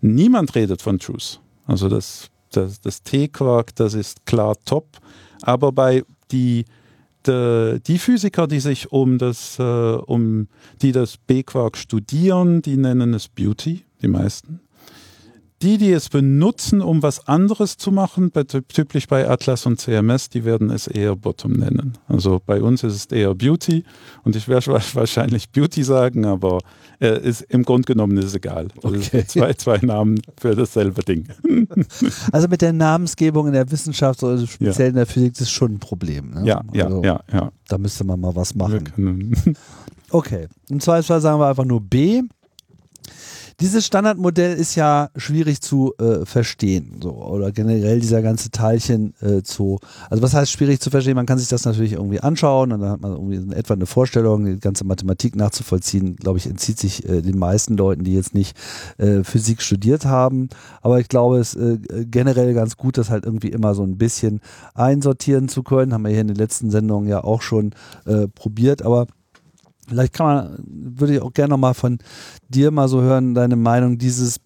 Niemand 0.00 0.54
redet 0.54 0.82
von 0.82 0.98
Truth. 0.98 1.40
Also 1.66 1.88
das, 1.88 2.30
das, 2.52 2.80
das 2.80 3.02
T-Quark, 3.02 3.75
das 3.76 3.94
ist 3.94 4.26
klar 4.26 4.56
Top, 4.64 4.87
aber 5.42 5.72
bei 5.72 6.02
die 6.30 6.64
äh, 7.26 7.80
die 7.80 7.98
Physiker, 7.98 8.46
die 8.46 8.60
sich 8.60 8.92
um 8.92 9.18
das, 9.18 9.58
äh, 9.58 9.62
um 9.62 10.48
die 10.82 10.92
das 10.92 11.16
B-Quark 11.16 11.76
studieren, 11.76 12.62
die 12.62 12.76
nennen 12.76 13.14
es 13.14 13.28
Beauty, 13.28 13.84
die 14.02 14.08
meisten. 14.08 14.60
Die, 15.60 15.76
die 15.76 15.90
es 15.90 16.08
benutzen, 16.08 16.80
um 16.80 17.02
was 17.02 17.26
anderes 17.26 17.76
zu 17.76 17.90
machen, 17.90 18.30
typisch 18.68 19.08
bei 19.08 19.28
Atlas 19.28 19.66
und 19.66 19.80
CMS, 19.80 20.28
die 20.28 20.44
werden 20.44 20.70
es 20.70 20.86
eher 20.86 21.16
Bottom 21.16 21.52
nennen. 21.52 21.98
Also 22.06 22.40
bei 22.44 22.62
uns 22.62 22.84
ist 22.84 22.94
es 22.94 23.06
eher 23.06 23.34
Beauty 23.34 23.82
und 24.22 24.36
ich 24.36 24.46
werde 24.46 24.66
wahrscheinlich 24.94 25.50
Beauty 25.50 25.82
sagen, 25.82 26.26
aber 26.26 26.58
äh, 27.00 27.20
ist, 27.20 27.42
im 27.42 27.64
Grunde 27.64 27.86
genommen 27.86 28.16
ist 28.18 28.26
es 28.26 28.34
egal. 28.36 28.68
Okay. 28.82 29.24
zwei, 29.26 29.52
zwei 29.54 29.78
Namen 29.78 30.20
für 30.40 30.54
dasselbe 30.54 31.02
Ding. 31.02 31.26
Also 32.32 32.48
mit 32.48 32.62
der 32.62 32.72
Namensgebung 32.72 33.46
in 33.46 33.52
der 33.52 33.70
Wissenschaft, 33.70 34.22
also 34.22 34.46
speziell 34.46 34.86
ja. 34.86 34.90
in 34.90 34.94
der 34.94 35.06
Physik, 35.06 35.40
ist 35.40 35.50
schon 35.50 35.74
ein 35.74 35.78
Problem. 35.78 36.30
Ne? 36.30 36.46
Ja, 36.46 36.62
also, 36.72 37.02
ja, 37.02 37.20
ja, 37.32 37.38
ja. 37.38 37.52
Da 37.68 37.78
müsste 37.78 38.04
man 38.04 38.20
mal 38.20 38.34
was 38.34 38.54
machen. 38.54 39.56
Okay, 40.10 40.48
im 40.70 40.80
Zweifelsfall 40.80 41.20
sagen 41.20 41.40
wir 41.40 41.48
einfach 41.48 41.64
nur 41.64 41.80
B. 41.80 42.22
Dieses 43.60 43.86
Standardmodell 43.86 44.56
ist 44.56 44.76
ja 44.76 45.10
schwierig 45.16 45.60
zu 45.60 45.92
äh, 45.98 46.24
verstehen, 46.24 47.00
so 47.02 47.10
oder 47.10 47.50
generell 47.50 47.98
dieser 47.98 48.22
ganze 48.22 48.52
Teilchen 48.52 49.14
äh, 49.20 49.42
zu. 49.42 49.80
Also 50.08 50.22
was 50.22 50.32
heißt 50.32 50.52
schwierig 50.52 50.78
zu 50.78 50.90
verstehen? 50.90 51.16
Man 51.16 51.26
kann 51.26 51.38
sich 51.38 51.48
das 51.48 51.64
natürlich 51.64 51.94
irgendwie 51.94 52.20
anschauen 52.20 52.70
und 52.70 52.80
dann 52.80 52.90
hat 52.90 53.00
man 53.00 53.10
irgendwie 53.14 53.34
in 53.34 53.50
etwa 53.50 53.74
eine 53.74 53.86
Vorstellung, 53.86 54.44
die 54.44 54.60
ganze 54.60 54.84
Mathematik 54.84 55.34
nachzuvollziehen. 55.34 56.14
Glaube 56.14 56.38
ich, 56.38 56.46
entzieht 56.46 56.78
sich 56.78 57.08
äh, 57.08 57.20
den 57.20 57.36
meisten 57.36 57.76
Leuten, 57.76 58.04
die 58.04 58.14
jetzt 58.14 58.32
nicht 58.32 58.56
äh, 58.96 59.24
Physik 59.24 59.60
studiert 59.60 60.04
haben. 60.04 60.50
Aber 60.80 61.00
ich 61.00 61.08
glaube, 61.08 61.38
es 61.38 61.56
äh, 61.56 61.78
generell 62.08 62.54
ganz 62.54 62.76
gut, 62.76 62.96
das 62.96 63.10
halt 63.10 63.24
irgendwie 63.24 63.48
immer 63.48 63.74
so 63.74 63.82
ein 63.82 63.98
bisschen 63.98 64.40
einsortieren 64.74 65.48
zu 65.48 65.64
können. 65.64 65.92
Haben 65.92 66.04
wir 66.04 66.12
hier 66.12 66.20
in 66.20 66.28
den 66.28 66.36
letzten 66.36 66.70
Sendungen 66.70 67.08
ja 67.08 67.24
auch 67.24 67.42
schon 67.42 67.72
äh, 68.06 68.28
probiert, 68.28 68.82
aber 68.82 69.08
Vielleicht 69.88 70.12
kann 70.12 70.26
man, 70.26 70.64
würde 70.66 71.14
ich 71.14 71.23
auch 71.23 71.33
gerne 71.33 71.50
nochmal 71.50 71.75
von 71.75 71.99
dir 72.49 72.71
mal 72.71 72.88
so 72.88 73.00
hören, 73.00 73.35
deine 73.35 73.57
Meinung, 73.57 73.99
dieses 73.99 74.40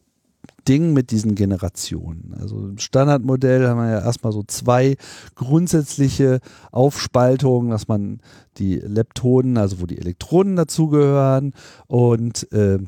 Ding 0.69 0.93
mit 0.93 1.11
diesen 1.11 1.35
Generationen. 1.35 2.35
Also 2.41 2.69
im 2.69 2.79
Standardmodell 2.79 3.67
haben 3.67 3.79
wir 3.79 3.91
ja 3.91 4.05
erstmal 4.05 4.33
so 4.33 4.45
zwei 4.45 4.97
grundsätzliche 5.35 6.41
Aufspaltungen, 6.71 7.71
dass 7.71 7.89
man 7.89 8.21
die 8.59 8.77
Leptonen, 8.77 9.57
also 9.57 9.81
wo 9.81 9.87
die 9.87 9.99
Elektronen 9.99 10.57
dazugehören 10.57 11.53
und 11.89 12.51
äh, 12.53 12.79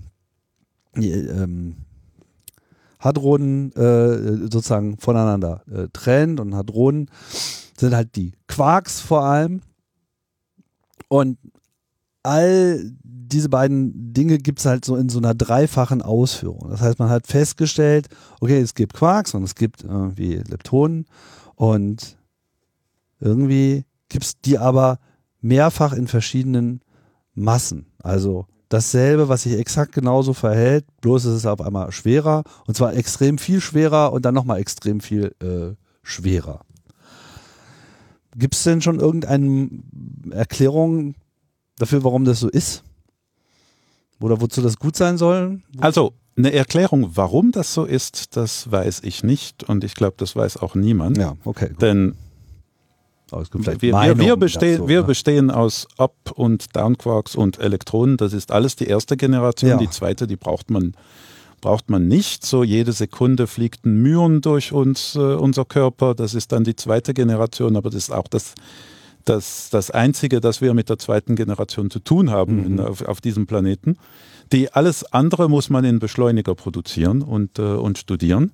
die, 0.97 1.11
ähm, 1.11 1.77
Hadronen 3.01 3.73
äh, 3.73 4.49
sozusagen 4.51 4.97
voneinander 4.97 5.63
äh, 5.71 5.89
trennt 5.93 6.41
und 6.41 6.55
Hadronen 6.55 7.11
sind 7.77 7.95
halt 7.95 8.17
die 8.17 8.33
Quarks 8.47 9.01
vor 9.01 9.25
allem. 9.25 9.61
Und 11.09 11.39
all 12.25 12.91
diese 13.35 13.49
beiden 13.49 14.13
Dinge 14.13 14.39
gibt 14.39 14.59
es 14.61 14.67
halt 14.67 14.85
so 14.85 14.97
in 14.97 15.09
so 15.09 15.19
einer 15.19 15.35
dreifachen 15.35 16.03
Ausführung. 16.03 16.71
Das 16.71 16.81
heißt, 16.81 16.99
man 16.99 17.11
hat 17.11 17.27
festgestellt, 17.27 18.09
okay, 18.41 18.61
es 18.61 18.75
gibt 18.75 18.95
Quarks 18.95 19.35
und 19.35 19.45
es 19.45 19.55
gibt 19.55 19.85
irgendwie 19.85 20.37
Leptonen 20.37 21.07
und 21.55 22.17
irgendwie 23.21 23.85
gibt 24.09 24.25
es 24.25 24.41
die 24.41 24.59
aber 24.59 24.99
mehrfach 25.41 25.93
in 25.93 26.07
verschiedenen 26.07 26.81
Massen. 27.35 27.87
Also 28.03 28.47
dasselbe, 28.69 29.29
was 29.29 29.43
sich 29.43 29.59
exakt 29.59 29.93
genauso 29.93 30.33
verhält, 30.33 30.85
bloß 31.01 31.27
ist 31.27 31.35
es 31.35 31.47
auf 31.47 31.61
einmal 31.61 31.93
schwerer 31.93 32.45
und 32.67 32.77
zwar 32.77 32.95
extrem 32.95 33.39
viel 33.39 33.61
schwerer 33.61 34.13
und 34.13 34.25
dann 34.25 34.35
nochmal 34.35 34.61
extrem 34.61 35.01
viel 35.01 35.35
äh, 35.41 35.75
schwerer. 36.03 36.61
Gibt 38.37 38.55
es 38.55 38.65
denn 38.65 38.83
schon 38.83 38.99
irgendeine 38.99 39.71
Erklärung, 40.31 41.15
dafür, 41.79 42.05
warum 42.05 42.25
das 42.25 42.41
so 42.41 42.49
ist? 42.49 42.83
Oder 44.21 44.41
wozu 44.41 44.63
das 44.63 44.79
gut 44.79 44.97
sein 44.97 45.19
soll? 45.19 45.61
Also, 45.79 46.15
eine 46.37 46.53
Erklärung, 46.53 47.11
warum 47.15 47.53
das 47.53 47.75
so 47.75 47.85
ist, 47.85 48.37
das 48.37 48.71
weiß 48.71 49.01
ich 49.05 49.23
nicht 49.23 49.65
und 49.65 49.85
ich 49.85 49.95
glaube, 49.95 50.15
das 50.17 50.35
weiß 50.35 50.57
auch 50.57 50.75
niemand. 50.75 51.17
Ja, 51.17 51.37
okay. 51.45 51.69
Gut. 51.69 51.83
Denn 51.83 52.17
wir, 53.31 53.81
wir, 53.81 54.19
wir, 54.19 54.37
bestehen, 54.37 54.79
dazu, 54.79 54.89
wir 54.89 55.01
ne? 55.01 55.07
bestehen 55.07 55.51
aus 55.51 55.89
Up- 55.97 56.33
und 56.35 56.77
Downquarks 56.77 57.35
und 57.35 57.59
Elektronen. 57.59 58.17
Das 58.17 58.33
ist 58.33 58.53
alles 58.53 58.77
die 58.77 58.87
erste 58.87 59.17
Generation. 59.17 59.71
Ja. 59.71 59.77
Die 59.77 59.91
zweite, 59.91 60.27
die 60.27 60.37
braucht 60.37 60.71
man, 60.71 60.95
braucht 61.61 61.91
man 61.91 62.07
nicht. 62.07 62.47
So 62.47 62.63
jede 62.63 62.93
Sekunde 62.93 63.47
fliegt 63.47 63.87
ein 63.87 64.03
Myon 64.03 64.41
durch 64.41 64.73
uns, 64.73 65.17
äh, 65.17 65.19
unser 65.19 65.65
Körper. 65.65 66.15
Das 66.15 66.35
ist 66.35 66.53
dann 66.53 66.65
die 66.65 66.77
zweite 66.77 67.15
Generation, 67.15 67.77
aber 67.77 67.91
das 67.91 68.05
ist 68.05 68.13
auch 68.13 68.29
das 68.29 68.55
das, 69.25 69.71
das 69.71 69.91
Einzige, 69.91 70.41
das 70.41 70.61
wir 70.61 70.75
mit 70.75 70.89
der 70.89 70.99
zweiten 70.99 71.37
Generation 71.37 71.91
zu 71.91 72.01
tun 72.01 72.31
haben 72.31 72.57
mhm. 72.57 72.67
in, 72.67 72.81
auf, 72.81 73.03
auf, 73.03 73.21
diesem 73.21 73.47
Planeten. 73.47 73.97
Die 74.53 74.73
alles 74.73 75.05
andere 75.13 75.49
muss 75.49 75.71
man 75.71 75.85
in 75.85 75.99
Beschleuniger 75.99 76.55
produzieren 76.55 77.23
und, 77.23 77.59
äh, 77.59 77.63
und 77.63 77.99
studieren. 77.99 78.53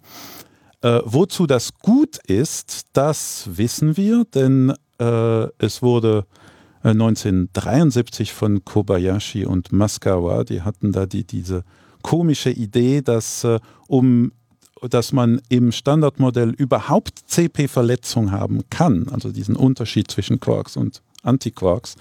Äh, 0.83 1.01
wozu 1.05 1.47
das 1.47 1.75
gut 1.75 2.19
ist, 2.27 2.87
das 2.93 3.49
wissen 3.53 3.97
wir, 3.97 4.25
denn 4.35 4.73
äh, 4.99 5.47
es 5.59 5.83
wurde 5.83 6.27
1973 6.83 8.31
äh, 8.31 8.33
von 8.33 8.65
Kobayashi 8.65 9.45
und 9.45 9.73
Maskawa, 9.73 10.45
die 10.45 10.63
hatten 10.63 10.93
da 10.93 11.07
die, 11.07 11.25
diese 11.25 11.65
komische 12.03 12.51
Idee, 12.51 13.03
dass 13.03 13.45
äh, 13.45 13.61
um 13.89 14.33
dass 14.89 15.13
man 15.13 15.41
im 15.49 15.73
Standardmodell 15.73 16.51
überhaupt 16.51 17.19
CP-Verletzung 17.27 18.33
haben 18.33 18.63
kann, 18.71 19.09
also 19.11 19.31
diesen 19.31 19.57
Unterschied 19.57 20.11
zwischen 20.11 20.41
Quarks 20.41 20.77
und 20.77 21.03
Antiquarks, 21.23 21.97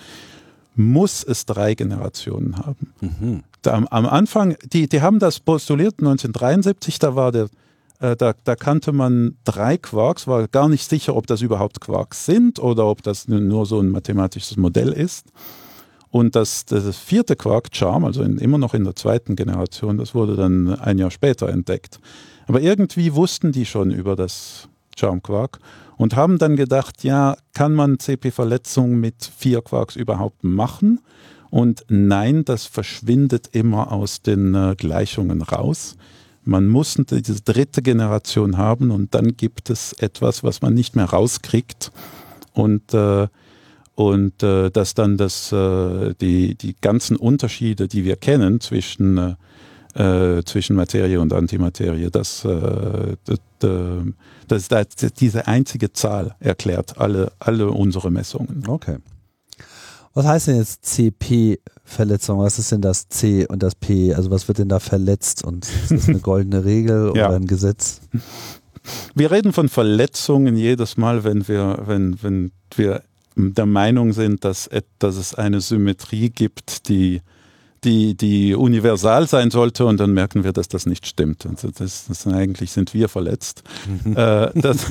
muss 0.75 1.23
es 1.23 1.45
drei 1.45 1.75
Generationen 1.75 2.57
haben. 2.57 2.93
Mhm. 3.01 3.43
Da, 3.61 3.73
am, 3.73 3.87
am, 3.87 4.05
Anfang, 4.05 4.55
die, 4.71 4.87
die 4.87 5.01
haben 5.01 5.19
das 5.19 5.39
postuliert 5.39 5.95
1973, 5.99 6.99
da 6.99 7.15
war 7.15 7.31
der, 7.33 7.49
äh, 7.99 8.15
da, 8.15 8.33
da 8.43 8.55
kannte 8.55 8.93
man 8.93 9.35
drei 9.43 9.77
Quarks, 9.77 10.27
war 10.27 10.47
gar 10.47 10.69
nicht 10.69 10.89
sicher, 10.89 11.15
ob 11.15 11.27
das 11.27 11.41
überhaupt 11.41 11.81
Quarks 11.81 12.25
sind 12.25 12.59
oder 12.59 12.85
ob 12.85 13.03
das 13.03 13.27
nur 13.27 13.65
so 13.65 13.81
ein 13.81 13.89
mathematisches 13.89 14.55
Modell 14.55 14.93
ist. 14.93 15.27
Und 16.11 16.35
das, 16.35 16.65
das 16.65 16.97
vierte 16.97 17.35
Quark, 17.35 17.69
Charm, 17.71 18.03
also 18.03 18.23
in, 18.23 18.39
immer 18.39 18.57
noch 18.57 18.73
in 18.73 18.83
der 18.83 18.95
zweiten 18.95 19.35
Generation, 19.35 19.97
das 19.97 20.15
wurde 20.15 20.35
dann 20.35 20.73
ein 20.79 20.97
Jahr 20.97 21.11
später 21.11 21.49
entdeckt. 21.49 21.99
Aber 22.49 22.61
irgendwie 22.61 23.13
wussten 23.13 23.51
die 23.51 23.67
schon 23.67 23.91
über 23.91 24.15
das 24.15 24.69
Charmquark 24.97 25.59
und 25.97 26.15
haben 26.15 26.39
dann 26.39 26.55
gedacht, 26.55 27.03
ja, 27.03 27.37
kann 27.53 27.75
man 27.75 27.99
CP-Verletzung 27.99 28.99
mit 28.99 29.31
vier 29.37 29.61
Quarks 29.61 29.95
überhaupt 29.95 30.43
machen? 30.43 30.99
Und 31.51 31.85
nein, 31.89 32.45
das 32.45 32.65
verschwindet 32.65 33.49
immer 33.51 33.91
aus 33.91 34.23
den 34.23 34.55
äh, 34.55 34.73
Gleichungen 34.75 35.43
raus. 35.43 35.95
Man 36.43 36.67
muss 36.67 36.97
diese 37.07 37.41
dritte 37.41 37.83
Generation 37.83 38.57
haben 38.57 38.89
und 38.89 39.13
dann 39.13 39.37
gibt 39.37 39.69
es 39.69 39.93
etwas, 39.93 40.43
was 40.43 40.63
man 40.63 40.73
nicht 40.73 40.95
mehr 40.95 41.05
rauskriegt. 41.05 41.91
Und, 42.53 42.95
äh, 42.95 43.27
und 43.93 44.41
äh, 44.41 44.71
dass 44.71 44.95
dann 44.95 45.17
das, 45.17 45.51
äh, 45.51 46.15
die, 46.19 46.55
die 46.55 46.75
ganzen 46.81 47.15
Unterschiede, 47.15 47.87
die 47.87 48.05
wir 48.05 48.15
kennen 48.15 48.59
zwischen 48.59 49.37
äh, 49.95 50.43
zwischen 50.43 50.75
Materie 50.75 51.19
und 51.19 51.33
Antimaterie. 51.33 52.09
Das, 52.11 52.45
äh, 52.45 53.15
das, 53.25 53.39
das, 54.47 54.67
das, 54.67 55.13
diese 55.13 55.47
einzige 55.47 55.91
Zahl 55.93 56.35
erklärt 56.39 56.97
alle, 56.97 57.31
alle 57.39 57.69
unsere 57.69 58.11
Messungen. 58.11 58.63
Okay. 58.67 58.97
Was 60.13 60.25
heißt 60.25 60.47
denn 60.47 60.57
jetzt 60.57 60.85
CP-Verletzung? 60.85 62.39
Was 62.39 62.59
ist 62.59 62.71
denn 62.71 62.81
das 62.81 63.07
C 63.09 63.45
und 63.47 63.61
das 63.61 63.75
P? 63.75 64.13
Also 64.13 64.31
was 64.31 64.47
wird 64.47 64.57
denn 64.57 64.69
da 64.69 64.79
verletzt? 64.79 65.43
Und 65.43 65.65
ist 65.65 65.91
das 65.91 66.09
eine 66.09 66.19
goldene 66.21 66.65
Regel 66.65 67.09
oder 67.09 67.21
ja. 67.21 67.29
ein 67.29 67.47
Gesetz? 67.47 68.01
Wir 69.13 69.31
reden 69.31 69.53
von 69.53 69.69
Verletzungen 69.69 70.55
jedes 70.55 70.97
Mal, 70.97 71.23
wenn 71.23 71.47
wir, 71.47 71.83
wenn, 71.85 72.21
wenn 72.23 72.51
wir 72.75 73.03
der 73.35 73.65
Meinung 73.65 74.13
sind, 74.13 74.43
dass, 74.43 74.69
dass 74.97 75.15
es 75.15 75.35
eine 75.35 75.61
Symmetrie 75.61 76.29
gibt, 76.29 76.89
die, 76.89 77.21
die, 77.83 78.15
die 78.15 78.55
universal 78.55 79.27
sein 79.27 79.51
sollte 79.51 79.85
und 79.85 79.99
dann 79.99 80.13
merken 80.13 80.43
wir, 80.43 80.53
dass 80.53 80.67
das 80.67 80.85
nicht 80.85 81.05
stimmt. 81.07 81.45
Also 81.45 81.69
das, 81.71 82.05
das 82.07 82.27
eigentlich 82.27 82.71
sind 82.71 82.93
wir 82.93 83.09
verletzt. 83.09 83.63
Mhm. 84.03 84.15
Äh, 84.15 84.51
das, 84.55 84.85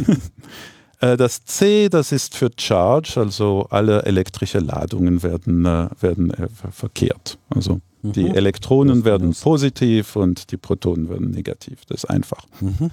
äh, 1.00 1.16
das, 1.16 1.44
C, 1.44 1.88
das 1.88 2.12
ist 2.12 2.34
für 2.34 2.50
Charge, 2.58 3.14
also 3.16 3.66
alle 3.70 4.02
elektrische 4.04 4.58
Ladungen 4.58 5.22
werden, 5.22 5.64
äh, 5.64 5.88
werden 6.00 6.30
äh, 6.30 6.48
verkehrt. 6.70 7.38
Also 7.50 7.80
mhm. 8.02 8.12
die 8.12 8.28
Elektronen 8.28 9.04
werden 9.04 9.34
positiv 9.34 10.16
und 10.16 10.50
die 10.50 10.56
Protonen 10.56 11.08
werden 11.08 11.30
negativ. 11.30 11.84
Das 11.86 12.04
ist 12.04 12.10
einfach. 12.10 12.44
Mhm. 12.60 12.90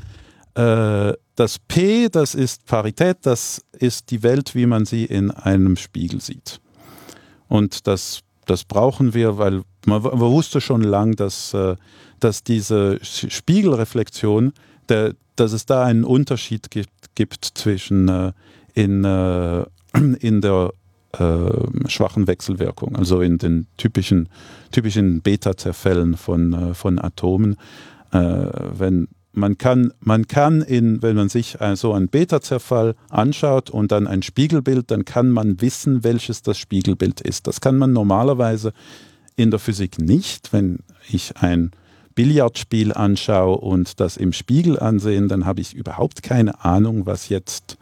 Das 0.57 1.59
P, 1.59 2.07
das 2.07 2.33
ist 2.33 2.65
Parität, 2.65 3.17
das 3.23 3.61
ist 3.77 4.09
die 4.09 4.23
Welt, 4.23 4.55
wie 4.55 4.65
man 4.65 4.85
sie 4.85 5.03
in 5.03 5.29
einem 5.29 5.75
Spiegel 5.75 6.21
sieht. 6.21 6.61
Und 7.49 7.87
das, 7.87 8.21
das 8.45 8.63
brauchen 8.63 9.13
wir, 9.13 9.37
weil 9.37 9.61
man, 9.85 10.01
man 10.01 10.19
wusste 10.19 10.61
schon 10.61 10.81
lang, 10.81 11.15
dass, 11.15 11.53
äh, 11.53 11.75
dass 12.19 12.43
diese 12.43 12.99
Spiegelreflexion, 13.01 14.53
der, 14.89 15.15
dass 15.35 15.51
es 15.51 15.65
da 15.65 15.83
einen 15.83 16.03
Unterschied 16.03 16.71
gibt, 16.71 17.15
gibt 17.15 17.45
zwischen 17.45 18.07
äh, 18.07 18.31
in, 18.73 19.03
in 20.19 20.41
der 20.41 20.71
äh, 21.13 21.87
schwachen 21.87 22.27
Wechselwirkung, 22.27 22.95
also 22.95 23.21
in 23.21 23.37
den 23.37 23.67
typischen, 23.77 24.29
typischen 24.71 25.21
Beta-Zerfällen 25.21 26.17
von, 26.17 26.75
von 26.75 26.99
Atomen. 26.99 27.55
Äh, 28.11 28.49
wenn 28.77 29.07
man 29.35 29.57
kann, 29.57 29.93
man 29.99 30.27
kann 30.27 30.61
in, 30.61 31.01
wenn 31.01 31.15
man 31.15 31.29
sich 31.29 31.57
so 31.75 31.93
einen 31.93 32.07
Beta-Zerfall 32.07 32.95
anschaut 33.09 33.69
und 33.69 33.91
dann 33.91 34.07
ein 34.07 34.21
Spiegelbild, 34.21 34.91
dann 34.91 35.05
kann 35.05 35.29
man 35.29 35.61
wissen, 35.61 36.03
welches 36.03 36.41
das 36.41 36.57
Spiegelbild 36.57 37.21
ist. 37.21 37.47
Das 37.47 37.61
kann 37.61 37.77
man 37.77 37.93
normalerweise 37.93 38.73
in 39.35 39.51
der 39.51 39.59
Physik 39.59 39.99
nicht. 39.99 40.53
Wenn 40.53 40.79
ich 41.09 41.37
ein 41.37 41.71
Billardspiel 42.15 42.93
anschaue 42.93 43.57
und 43.57 43.99
das 43.99 44.17
im 44.17 44.31
Spiegel 44.33 44.79
ansehen, 44.79 45.27
dann 45.27 45.45
habe 45.45 45.61
ich 45.61 45.73
überhaupt 45.73 46.23
keine 46.23 46.63
Ahnung, 46.63 47.05
was 47.05 47.29
jetzt 47.29 47.77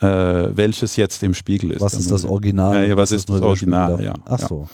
äh, 0.00 0.56
welches 0.56 0.96
jetzt 0.96 1.22
im 1.22 1.34
Spiegel 1.34 1.70
ist. 1.70 1.80
Was 1.80 1.94
ist 1.94 2.10
das 2.10 2.24
Original? 2.24 2.86
Ja, 2.88 2.96
was, 2.96 3.12
ist 3.12 3.28
das 3.28 3.40
Original? 3.40 4.02
Ja, 4.02 4.14
Ach 4.26 4.38
so. 4.38 4.68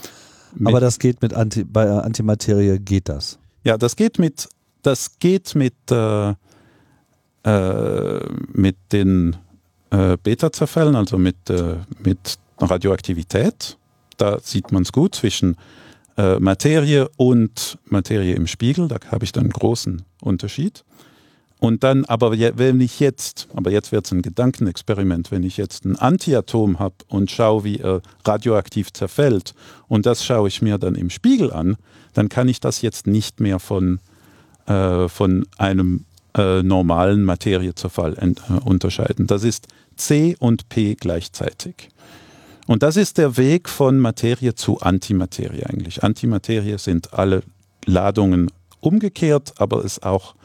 Ja. 0.59 0.67
Aber 0.67 0.81
das 0.81 0.99
geht 0.99 1.23
mit 1.23 1.35
Anti, 1.35 1.65
bei 1.65 1.89
Antimaterie 1.89 2.79
geht 2.79 3.09
das. 3.09 3.39
Ja, 3.63 3.79
das 3.79 3.95
geht 3.95 4.19
mit 4.19 4.49
das 4.83 5.19
geht 5.19 5.55
mit, 5.55 5.75
äh, 5.91 6.35
äh, 7.45 8.21
mit 8.53 8.77
den 8.93 9.37
äh, 9.91 10.17
Beta-Zerfällen, 10.23 10.97
also 10.97 11.19
mit, 11.19 11.51
äh, 11.51 11.77
mit 12.03 12.39
Radioaktivität. 12.59 13.77
Da 14.17 14.39
sieht 14.41 14.73
man 14.73 14.83
es 14.83 14.93
gut 14.93 15.15
zwischen 15.15 15.57
äh, 16.17 16.39
Materie 16.39 17.09
und 17.17 17.79
Materie 17.87 18.35
im 18.35 18.47
Spiegel. 18.47 18.89
Da 18.89 18.99
habe 19.11 19.25
ich 19.25 19.33
dann 19.33 19.45
einen 19.45 19.53
großen 19.53 20.03
Unterschied. 20.21 20.85
Und 21.61 21.85
dann, 21.85 22.07
aber 22.07 22.33
wenn 22.33 22.81
ich 22.81 23.01
jetzt, 23.01 23.49
aber 23.55 23.71
jetzt 23.71 23.93
wird 23.93 24.07
es 24.07 24.13
ein 24.13 24.23
Gedankenexperiment, 24.23 25.31
wenn 25.31 25.43
ich 25.43 25.59
jetzt 25.59 25.85
ein 25.85 25.97
Antiatom 25.97 26.79
habe 26.79 26.95
und 27.09 27.31
schaue, 27.31 27.65
wie 27.65 27.77
er 27.77 28.01
radioaktiv 28.25 28.95
zerfällt, 28.95 29.55
und 29.87 30.07
das 30.07 30.25
schaue 30.25 30.49
ich 30.49 30.63
mir 30.63 30.79
dann 30.79 30.95
im 30.95 31.11
Spiegel 31.11 31.53
an, 31.53 31.77
dann 32.15 32.31
kann 32.31 32.49
ich 32.49 32.61
das 32.61 32.81
jetzt 32.81 33.07
nicht 33.07 33.41
mehr 33.41 33.59
von 33.59 34.01
äh, 34.71 35.09
von 35.09 35.47
einem 35.59 36.05
äh, 36.37 36.63
normalen 36.63 37.25
Materiezerfall 37.25 38.17
äh, 38.19 38.53
unterscheiden. 38.65 39.27
Das 39.27 39.43
ist 39.43 39.67
C 39.97 40.37
und 40.39 40.69
P 40.69 40.95
gleichzeitig. 40.95 41.89
Und 42.69 42.85
das 42.85 42.97
ist 42.97 43.19
der 43.19 43.37
Weg 43.37 43.69
von 43.69 43.99
Materie 43.99 44.55
zu 44.55 44.81
Antimaterie 44.81 45.65
eigentlich. 45.65 46.05
Antimaterie 46.05 46.79
sind 46.79 47.15
alle 47.15 47.43
Ladungen 47.85 48.53
umgekehrt, 48.79 49.55
aber 49.59 49.85
es 49.85 50.03
auch 50.05 50.37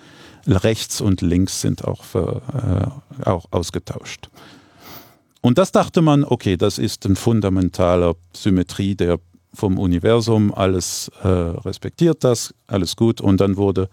rechts 0.47 1.01
und 1.01 1.21
links 1.21 1.61
sind 1.61 1.85
auch, 1.85 2.03
für, 2.03 2.41
äh, 3.21 3.29
auch 3.29 3.45
ausgetauscht. 3.51 4.29
Und 5.41 5.59
das 5.59 5.71
dachte 5.71 6.01
man, 6.01 6.23
okay, 6.23 6.57
das 6.57 6.79
ist 6.79 7.05
ein 7.05 7.15
fundamentaler 7.15 8.15
Symmetrie 8.33 8.95
der 8.95 9.19
vom 9.55 9.77
Universum, 9.77 10.53
alles 10.53 11.11
äh, 11.23 11.27
respektiert 11.27 12.23
das, 12.23 12.53
alles 12.67 12.95
gut. 12.95 13.21
Und 13.21 13.41
dann 13.41 13.57
wurde 13.57 13.89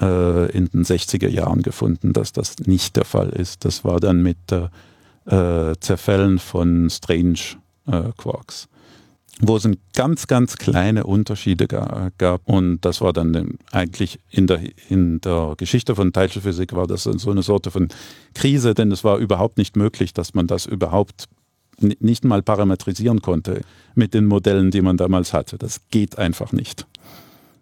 äh, 0.00 0.50
in 0.52 0.66
den 0.68 0.84
60er 0.84 1.28
Jahren 1.28 1.62
gefunden, 1.62 2.12
dass 2.12 2.32
das 2.32 2.58
nicht 2.58 2.96
der 2.96 3.04
Fall 3.04 3.30
ist. 3.30 3.64
Das 3.64 3.84
war 3.84 4.00
dann 4.00 4.22
mit 4.22 4.38
äh, 4.52 5.74
Zerfällen 5.80 6.38
von 6.38 6.88
Strange 6.90 7.40
äh, 7.86 8.10
Quarks 8.16 8.68
wo 9.40 9.56
es 9.56 9.68
ganz, 9.94 10.26
ganz 10.26 10.56
kleine 10.56 11.04
Unterschiede 11.04 11.66
gab. 11.66 12.48
Und 12.48 12.80
das 12.82 13.00
war 13.00 13.12
dann 13.12 13.58
eigentlich 13.72 14.20
in 14.30 14.46
der, 14.46 14.60
in 14.88 15.20
der 15.20 15.54
Geschichte 15.56 15.94
von 15.94 16.12
Teilchenphysik 16.12 16.74
war 16.74 16.86
das 16.86 17.04
so 17.04 17.30
eine 17.30 17.42
Sorte 17.42 17.70
von 17.70 17.88
Krise, 18.34 18.74
denn 18.74 18.92
es 18.92 19.02
war 19.02 19.18
überhaupt 19.18 19.58
nicht 19.58 19.76
möglich, 19.76 20.12
dass 20.12 20.34
man 20.34 20.46
das 20.46 20.66
überhaupt 20.66 21.28
nicht 21.80 22.24
mal 22.24 22.42
parametrisieren 22.42 23.22
konnte 23.22 23.62
mit 23.94 24.14
den 24.14 24.26
Modellen, 24.26 24.70
die 24.70 24.82
man 24.82 24.96
damals 24.96 25.32
hatte. 25.32 25.58
Das 25.58 25.80
geht 25.90 26.18
einfach 26.18 26.52
nicht. 26.52 26.86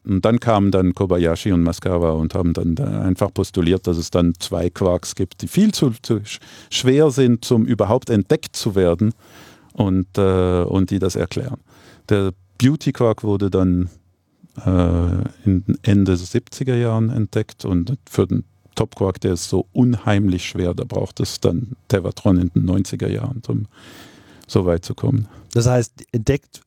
Und 0.04 0.24
dann 0.24 0.40
kamen 0.40 0.70
dann 0.70 0.94
Kobayashi 0.94 1.52
und 1.52 1.62
Mascara 1.62 2.12
und 2.12 2.34
haben 2.34 2.54
dann 2.54 2.74
da 2.74 3.02
einfach 3.02 3.32
postuliert, 3.32 3.86
dass 3.86 3.98
es 3.98 4.10
dann 4.10 4.32
zwei 4.38 4.70
Quarks 4.70 5.14
gibt, 5.14 5.42
die 5.42 5.48
viel 5.48 5.72
zu, 5.72 5.92
zu 6.02 6.20
schwer 6.70 7.10
sind, 7.10 7.50
um 7.50 7.66
überhaupt 7.66 8.08
entdeckt 8.08 8.56
zu 8.56 8.74
werden 8.74 9.12
und, 9.74 10.06
äh, 10.16 10.62
und 10.62 10.90
die 10.90 10.98
das 10.98 11.14
erklären. 11.14 11.60
Der 12.08 12.32
Beauty 12.58 12.92
Quark 12.92 13.22
wurde 13.22 13.50
dann 13.50 13.90
äh, 14.64 15.50
Ende 15.82 16.16
der 16.16 16.16
70er 16.16 16.76
Jahren 16.76 17.10
entdeckt 17.10 17.64
und 17.64 17.98
für 18.08 18.26
den 18.26 18.44
Top 18.78 18.94
Quark, 18.94 19.20
der 19.20 19.32
ist 19.32 19.48
so 19.48 19.66
unheimlich 19.72 20.44
schwer, 20.44 20.72
da 20.72 20.84
braucht 20.84 21.18
es 21.18 21.40
dann 21.40 21.72
Tevatron 21.88 22.38
in 22.38 22.50
den 22.54 22.70
90er 22.70 23.08
Jahren, 23.08 23.42
um 23.48 23.66
so 24.46 24.66
weit 24.66 24.84
zu 24.84 24.94
kommen. 24.94 25.26
Das 25.52 25.66
heißt, 25.66 26.04
entdeckt 26.12 26.60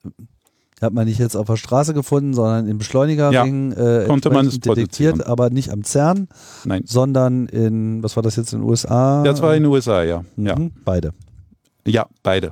hat 0.82 0.91
man 0.91 1.08
nicht 1.08 1.19
jetzt 1.19 1.38
auf 1.38 1.47
der 1.47 1.56
Straße 1.56 1.93
gefunden, 1.93 2.34
sondern 2.34 2.67
im 2.67 2.80
Beschleunigerring 2.80 3.71
ja, 3.71 4.02
äh, 4.02 4.08
konnte 4.08 4.30
man 4.30 4.45
es 4.45 4.60
detektiert, 4.60 5.26
aber 5.26 5.52
nicht 5.52 5.69
am 5.69 5.86
CERN, 5.86 6.28
Nein. 6.65 6.84
sondern 6.86 7.45
in, 7.45 8.04
was 8.04 8.17
war 8.17 8.24
das 8.24 8.36
jetzt 8.36 8.52
in 8.52 8.60
den 8.60 8.67
USA? 8.67 9.24
Das 9.24 9.41
war 9.41 9.56
in 9.56 9.63
den 9.63 9.71
USA, 9.71 10.04
ja. 10.04 10.26
Mhm, 10.36 10.45
ja. 10.45 10.56
Beide. 10.84 11.13
Ja, 11.88 12.08
beide. 12.24 12.52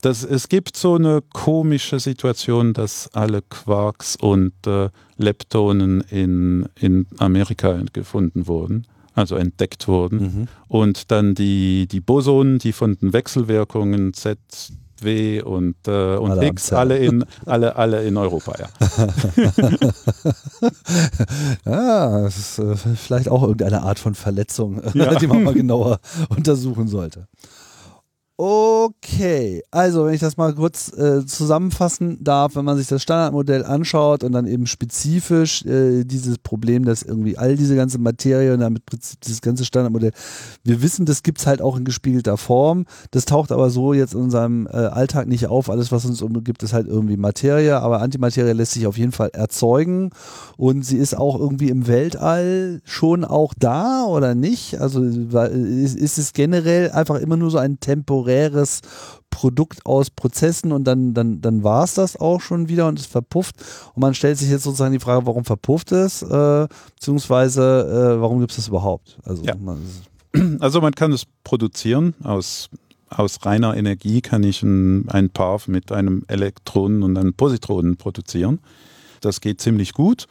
Das, 0.00 0.24
es 0.24 0.48
gibt 0.48 0.74
so 0.74 0.94
eine 0.94 1.20
komische 1.34 2.00
Situation, 2.00 2.72
dass 2.72 3.10
alle 3.12 3.42
Quarks 3.42 4.16
und 4.16 4.54
äh, 4.66 4.88
Leptonen 5.20 6.00
in, 6.10 6.68
in 6.78 7.06
Amerika 7.18 7.82
gefunden 7.92 8.46
wurden 8.46 8.86
also 9.14 9.36
entdeckt 9.36 9.88
wurden. 9.88 10.18
Mhm. 10.18 10.48
Und 10.68 11.10
dann 11.10 11.34
die, 11.34 11.86
die 11.86 12.00
Bosonen, 12.00 12.58
die 12.58 12.72
von 12.72 12.96
den 12.98 13.12
Wechselwirkungen 13.12 14.14
ZW 14.14 15.42
und, 15.42 15.76
äh, 15.86 16.16
und 16.16 16.30
alle 16.30 16.42
Higgs, 16.42 16.72
alle 16.72 16.98
in, 16.98 17.24
alle, 17.46 17.76
alle 17.76 18.04
in 18.04 18.16
Europa, 18.16 18.54
ja. 18.58 18.68
ja, 21.64 22.20
das 22.22 22.38
ist 22.38 22.58
äh, 22.58 22.76
vielleicht 22.76 23.28
auch 23.28 23.42
irgendeine 23.42 23.82
Art 23.82 23.98
von 23.98 24.14
Verletzung, 24.14 24.80
ja. 24.94 25.14
die 25.18 25.26
man 25.26 25.42
mal 25.44 25.54
genauer 25.54 26.00
untersuchen 26.28 26.88
sollte. 26.88 27.26
Okay, 28.42 29.62
also 29.70 30.06
wenn 30.06 30.14
ich 30.14 30.20
das 30.22 30.38
mal 30.38 30.54
kurz 30.54 30.90
äh, 30.96 31.26
zusammenfassen 31.26 32.24
darf, 32.24 32.56
wenn 32.56 32.64
man 32.64 32.78
sich 32.78 32.86
das 32.86 33.02
Standardmodell 33.02 33.66
anschaut 33.66 34.24
und 34.24 34.32
dann 34.32 34.46
eben 34.46 34.66
spezifisch 34.66 35.62
äh, 35.66 36.04
dieses 36.04 36.38
Problem, 36.38 36.86
dass 36.86 37.02
irgendwie 37.02 37.36
all 37.36 37.56
diese 37.56 37.76
ganze 37.76 37.98
Materie 37.98 38.54
und 38.54 38.60
damit 38.60 38.82
dieses 39.26 39.42
ganze 39.42 39.66
Standardmodell, 39.66 40.12
wir 40.64 40.80
wissen, 40.80 41.04
das 41.04 41.22
gibt's 41.22 41.46
halt 41.46 41.60
auch 41.60 41.76
in 41.76 41.84
gespiegelter 41.84 42.38
Form, 42.38 42.86
das 43.10 43.26
taucht 43.26 43.52
aber 43.52 43.68
so 43.68 43.92
jetzt 43.92 44.14
in 44.14 44.20
unserem 44.20 44.66
äh, 44.68 44.70
Alltag 44.70 45.28
nicht 45.28 45.48
auf, 45.48 45.68
alles 45.68 45.92
was 45.92 46.06
uns 46.06 46.22
umgibt 46.22 46.62
ist 46.62 46.72
halt 46.72 46.86
irgendwie 46.86 47.18
Materie, 47.18 47.78
aber 47.78 48.00
Antimaterie 48.00 48.54
lässt 48.54 48.72
sich 48.72 48.86
auf 48.86 48.96
jeden 48.96 49.12
Fall 49.12 49.28
erzeugen. 49.34 50.12
Und 50.56 50.86
sie 50.86 50.96
ist 50.96 51.14
auch 51.14 51.38
irgendwie 51.38 51.68
im 51.68 51.86
Weltall 51.86 52.80
schon 52.84 53.26
auch 53.26 53.52
da 53.58 54.04
oder 54.04 54.34
nicht, 54.34 54.80
also 54.80 55.02
ist, 55.02 55.98
ist 55.98 56.16
es 56.16 56.32
generell 56.32 56.90
einfach 56.92 57.16
immer 57.16 57.36
nur 57.36 57.50
so 57.50 57.58
ein 57.58 57.80
temporäres 57.80 58.29
temporäres 58.30 58.80
Produkt 59.30 59.86
aus 59.86 60.10
Prozessen 60.10 60.72
und 60.72 60.84
dann, 60.84 61.14
dann, 61.14 61.40
dann 61.40 61.62
war 61.62 61.84
es 61.84 61.94
das 61.94 62.16
auch 62.16 62.40
schon 62.40 62.68
wieder 62.68 62.88
und 62.88 62.98
es 62.98 63.06
verpufft. 63.06 63.56
Und 63.94 64.00
man 64.00 64.14
stellt 64.14 64.38
sich 64.38 64.50
jetzt 64.50 64.64
sozusagen 64.64 64.92
die 64.92 64.98
Frage, 64.98 65.26
warum 65.26 65.44
verpufft 65.44 65.92
es, 65.92 66.22
äh, 66.22 66.66
beziehungsweise 66.94 68.16
äh, 68.16 68.20
warum 68.20 68.40
gibt 68.40 68.50
es 68.50 68.56
das 68.56 68.68
überhaupt? 68.68 69.18
Also, 69.24 69.44
ja. 69.44 69.54
man, 69.56 69.78
also 70.60 70.80
man 70.80 70.94
kann 70.94 71.12
es 71.12 71.24
produzieren 71.44 72.14
aus 72.22 72.68
aus 73.12 73.44
reiner 73.44 73.76
Energie 73.76 74.20
kann 74.20 74.44
ich 74.44 74.62
ein, 74.62 75.08
ein 75.08 75.30
Paar 75.30 75.60
mit 75.66 75.90
einem 75.90 76.22
Elektronen 76.28 77.02
und 77.02 77.18
einem 77.18 77.34
Positronen 77.34 77.96
produzieren. 77.96 78.60
Das 79.20 79.40
geht 79.40 79.60
ziemlich 79.60 79.94
gut. 79.94 80.26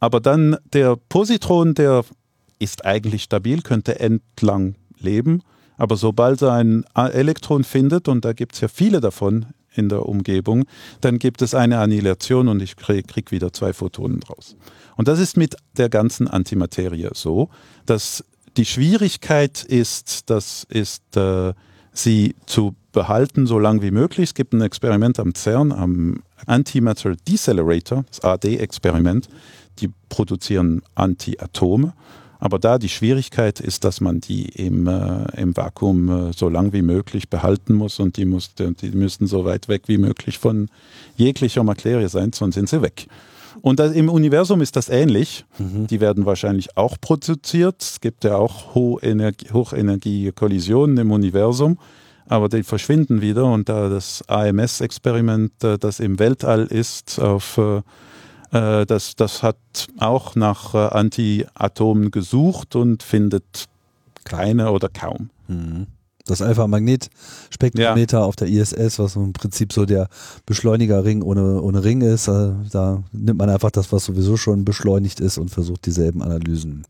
Aber 0.00 0.20
dann 0.20 0.58
der 0.74 0.96
Positron, 0.96 1.72
der 1.72 2.04
ist 2.58 2.84
eigentlich 2.84 3.22
stabil, 3.22 3.62
könnte 3.62 4.00
endlang 4.00 4.74
leben 4.98 5.42
Aber 5.80 5.96
sobald 5.96 6.42
er 6.42 6.52
ein 6.52 6.84
Elektron 6.94 7.64
findet, 7.64 8.06
und 8.06 8.26
da 8.26 8.34
gibt 8.34 8.54
es 8.54 8.60
ja 8.60 8.68
viele 8.68 9.00
davon 9.00 9.46
in 9.72 9.88
der 9.88 10.04
Umgebung, 10.04 10.66
dann 11.00 11.18
gibt 11.18 11.40
es 11.40 11.54
eine 11.54 11.78
Annihilation 11.78 12.48
und 12.48 12.60
ich 12.60 12.76
kriege 12.76 13.02
krieg 13.02 13.32
wieder 13.32 13.50
zwei 13.54 13.72
Photonen 13.72 14.20
draus. 14.20 14.56
Und 14.98 15.08
das 15.08 15.18
ist 15.18 15.38
mit 15.38 15.56
der 15.78 15.88
ganzen 15.88 16.28
Antimaterie 16.28 17.08
so, 17.14 17.48
dass 17.86 18.22
die 18.58 18.66
Schwierigkeit 18.66 19.64
ist, 19.64 20.28
das 20.28 20.66
ist, 20.68 21.16
äh, 21.16 21.54
sie 21.94 22.34
zu 22.44 22.74
behalten, 22.92 23.46
so 23.46 23.58
lange 23.58 23.80
wie 23.80 23.90
möglich. 23.90 24.28
Es 24.30 24.34
gibt 24.34 24.52
ein 24.52 24.60
Experiment 24.60 25.18
am 25.18 25.34
CERN, 25.34 25.72
am 25.72 26.22
Antimatter 26.44 27.16
Decelerator, 27.16 28.04
das 28.06 28.20
AD-Experiment. 28.20 29.30
Die 29.78 29.88
produzieren 30.10 30.82
Antiatome. 30.94 31.94
Aber 32.40 32.58
da 32.58 32.78
die 32.78 32.88
Schwierigkeit 32.88 33.60
ist, 33.60 33.84
dass 33.84 34.00
man 34.00 34.22
die 34.22 34.46
im, 34.46 34.86
äh, 34.86 35.26
im 35.40 35.54
Vakuum 35.54 36.30
äh, 36.30 36.32
so 36.32 36.48
lang 36.48 36.72
wie 36.72 36.80
möglich 36.80 37.28
behalten 37.28 37.74
muss 37.74 38.00
und 38.00 38.16
die, 38.16 38.24
muss, 38.24 38.54
die 38.54 38.90
müssten 38.92 39.26
so 39.26 39.44
weit 39.44 39.68
weg 39.68 39.82
wie 39.86 39.98
möglich 39.98 40.38
von 40.38 40.70
jeglicher 41.16 41.62
Materie 41.62 42.08
sein, 42.08 42.32
sonst 42.32 42.54
sind 42.54 42.70
sie 42.70 42.80
weg. 42.80 43.08
Und 43.60 43.78
das, 43.78 43.92
im 43.92 44.08
Universum 44.08 44.62
ist 44.62 44.76
das 44.76 44.88
ähnlich. 44.88 45.44
Mhm. 45.58 45.86
Die 45.88 46.00
werden 46.00 46.24
wahrscheinlich 46.24 46.78
auch 46.78 46.96
produziert. 46.98 47.82
Es 47.82 48.00
gibt 48.00 48.24
ja 48.24 48.36
auch 48.36 48.74
Hochenergie-Kollisionen 48.74 50.96
im 50.96 51.10
Universum, 51.10 51.76
aber 52.26 52.48
die 52.48 52.62
verschwinden 52.62 53.20
wieder. 53.20 53.44
Und 53.44 53.68
da 53.68 53.90
das 53.90 54.24
AMS-Experiment, 54.28 55.62
äh, 55.62 55.76
das 55.76 56.00
im 56.00 56.18
Weltall 56.18 56.64
ist, 56.66 57.20
auf 57.20 57.60
äh, 58.52 58.86
das, 58.86 59.16
das 59.16 59.42
hat 59.42 59.56
auch 59.98 60.34
nach 60.34 60.74
äh, 60.74 60.78
Anti-Atomen 60.78 62.10
gesucht 62.10 62.76
und 62.76 63.02
findet 63.02 63.66
keine 64.24 64.70
oder 64.72 64.88
kaum. 64.88 65.30
Mhm. 65.48 65.86
Das 66.26 66.42
Alpha-Magnet-Spektrometer 66.42 68.18
ja. 68.18 68.24
auf 68.24 68.36
der 68.36 68.48
ISS, 68.48 68.98
was 68.98 69.16
im 69.16 69.32
Prinzip 69.32 69.72
so 69.72 69.84
der 69.84 70.08
Beschleunigerring 70.46 71.22
ohne, 71.22 71.60
ohne 71.60 71.82
Ring 71.82 72.02
ist, 72.02 72.28
äh, 72.28 72.52
da 72.70 73.02
nimmt 73.12 73.38
man 73.38 73.50
einfach 73.50 73.70
das, 73.70 73.90
was 73.90 74.04
sowieso 74.04 74.36
schon 74.36 74.64
beschleunigt 74.64 75.20
ist 75.20 75.38
und 75.38 75.50
versucht 75.50 75.86
dieselben 75.86 76.22
Analysen. 76.22 76.84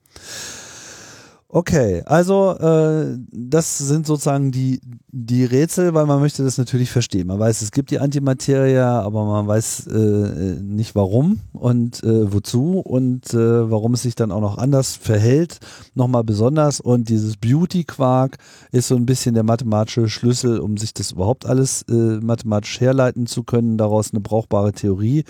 Okay, 1.52 2.02
also 2.06 2.56
äh, 2.60 3.18
das 3.32 3.76
sind 3.78 4.06
sozusagen 4.06 4.52
die, 4.52 4.80
die 5.08 5.44
Rätsel, 5.44 5.94
weil 5.94 6.06
man 6.06 6.20
möchte 6.20 6.44
das 6.44 6.58
natürlich 6.58 6.92
verstehen. 6.92 7.26
Man 7.26 7.40
weiß, 7.40 7.62
es 7.62 7.72
gibt 7.72 7.90
die 7.90 7.98
Antimaterie, 7.98 8.78
aber 8.78 9.24
man 9.24 9.48
weiß 9.48 9.88
äh, 9.88 10.60
nicht 10.62 10.94
warum 10.94 11.40
und 11.52 12.04
äh, 12.04 12.32
wozu 12.32 12.78
und 12.78 13.34
äh, 13.34 13.68
warum 13.68 13.94
es 13.94 14.02
sich 14.02 14.14
dann 14.14 14.30
auch 14.30 14.40
noch 14.40 14.58
anders 14.58 14.94
verhält, 14.94 15.58
nochmal 15.94 16.22
besonders. 16.22 16.78
Und 16.78 17.08
dieses 17.08 17.36
Beauty-Quark 17.36 18.36
ist 18.70 18.86
so 18.86 18.94
ein 18.94 19.06
bisschen 19.06 19.34
der 19.34 19.42
mathematische 19.42 20.08
Schlüssel, 20.08 20.60
um 20.60 20.76
sich 20.76 20.94
das 20.94 21.10
überhaupt 21.10 21.46
alles 21.46 21.82
äh, 21.90 22.20
mathematisch 22.20 22.80
herleiten 22.80 23.26
zu 23.26 23.42
können, 23.42 23.76
daraus 23.76 24.12
eine 24.12 24.20
brauchbare 24.20 24.70
Theorie. 24.70 25.24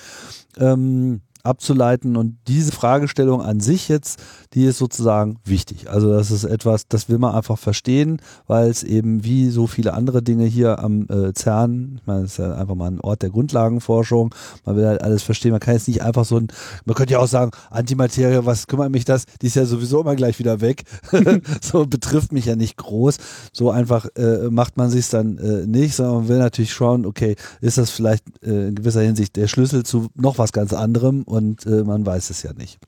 Ähm, 0.58 1.22
abzuleiten. 1.42 2.16
Und 2.16 2.38
diese 2.46 2.72
Fragestellung 2.72 3.42
an 3.42 3.60
sich 3.60 3.88
jetzt, 3.88 4.20
die 4.54 4.64
ist 4.64 4.78
sozusagen 4.78 5.38
wichtig. 5.44 5.90
Also 5.90 6.10
das 6.12 6.30
ist 6.30 6.44
etwas, 6.44 6.88
das 6.88 7.08
will 7.08 7.18
man 7.18 7.34
einfach 7.34 7.58
verstehen, 7.58 8.20
weil 8.46 8.68
es 8.68 8.82
eben 8.82 9.24
wie 9.24 9.50
so 9.50 9.66
viele 9.66 9.94
andere 9.94 10.22
Dinge 10.22 10.44
hier 10.44 10.78
am 10.80 11.06
äh, 11.08 11.32
CERN, 11.34 11.98
ich 12.00 12.06
meine, 12.06 12.24
es 12.24 12.32
ist 12.32 12.38
ja 12.38 12.54
einfach 12.54 12.74
mal 12.74 12.90
ein 12.90 13.00
Ort 13.00 13.22
der 13.22 13.30
Grundlagenforschung, 13.30 14.34
man 14.64 14.76
will 14.76 14.86
halt 14.86 15.02
alles 15.02 15.22
verstehen. 15.22 15.52
Man 15.52 15.60
kann 15.60 15.74
jetzt 15.74 15.88
nicht 15.88 16.02
einfach 16.02 16.24
so 16.24 16.36
ein, 16.36 16.48
man 16.84 16.94
könnte 16.94 17.14
ja 17.14 17.18
auch 17.18 17.28
sagen, 17.28 17.50
Antimaterie, 17.70 18.44
was 18.44 18.66
kümmert 18.66 18.90
mich 18.90 19.04
das? 19.04 19.24
Die 19.40 19.46
ist 19.46 19.56
ja 19.56 19.64
sowieso 19.64 20.00
immer 20.00 20.16
gleich 20.16 20.38
wieder 20.38 20.60
weg. 20.60 20.84
so 21.60 21.86
betrifft 21.86 22.32
mich 22.32 22.46
ja 22.46 22.56
nicht 22.56 22.76
groß. 22.76 23.18
So 23.52 23.70
einfach 23.70 24.06
äh, 24.16 24.50
macht 24.50 24.76
man 24.76 24.90
sich 24.90 25.08
dann 25.08 25.38
äh, 25.38 25.66
nicht, 25.66 25.94
sondern 25.94 26.16
man 26.16 26.28
will 26.28 26.38
natürlich 26.38 26.72
schauen, 26.72 27.06
okay, 27.06 27.36
ist 27.60 27.78
das 27.78 27.90
vielleicht 27.90 28.24
äh, 28.42 28.68
in 28.68 28.74
gewisser 28.74 29.02
Hinsicht 29.02 29.36
der 29.36 29.48
Schlüssel 29.48 29.84
zu 29.84 30.08
noch 30.14 30.38
was 30.38 30.52
ganz 30.52 30.72
anderem 30.72 31.24
und 31.30 31.64
äh, 31.66 31.84
man 31.84 32.04
weiß 32.04 32.30
es 32.30 32.42
ja 32.42 32.52
nicht. 32.52 32.78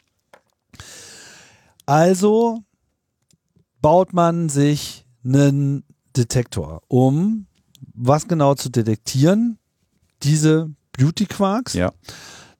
Also 1.87 2.59
baut 3.81 4.13
man 4.13 4.49
sich 4.49 5.07
einen 5.25 5.85
Detektor, 6.17 6.83
um 6.89 7.47
was 7.95 8.29
genau 8.29 8.55
zu 8.55 8.69
detektieren? 8.69 9.59
Diese 10.23 10.71
Beauty 10.97 11.27
Quarks. 11.27 11.75
Ja. 11.75 11.93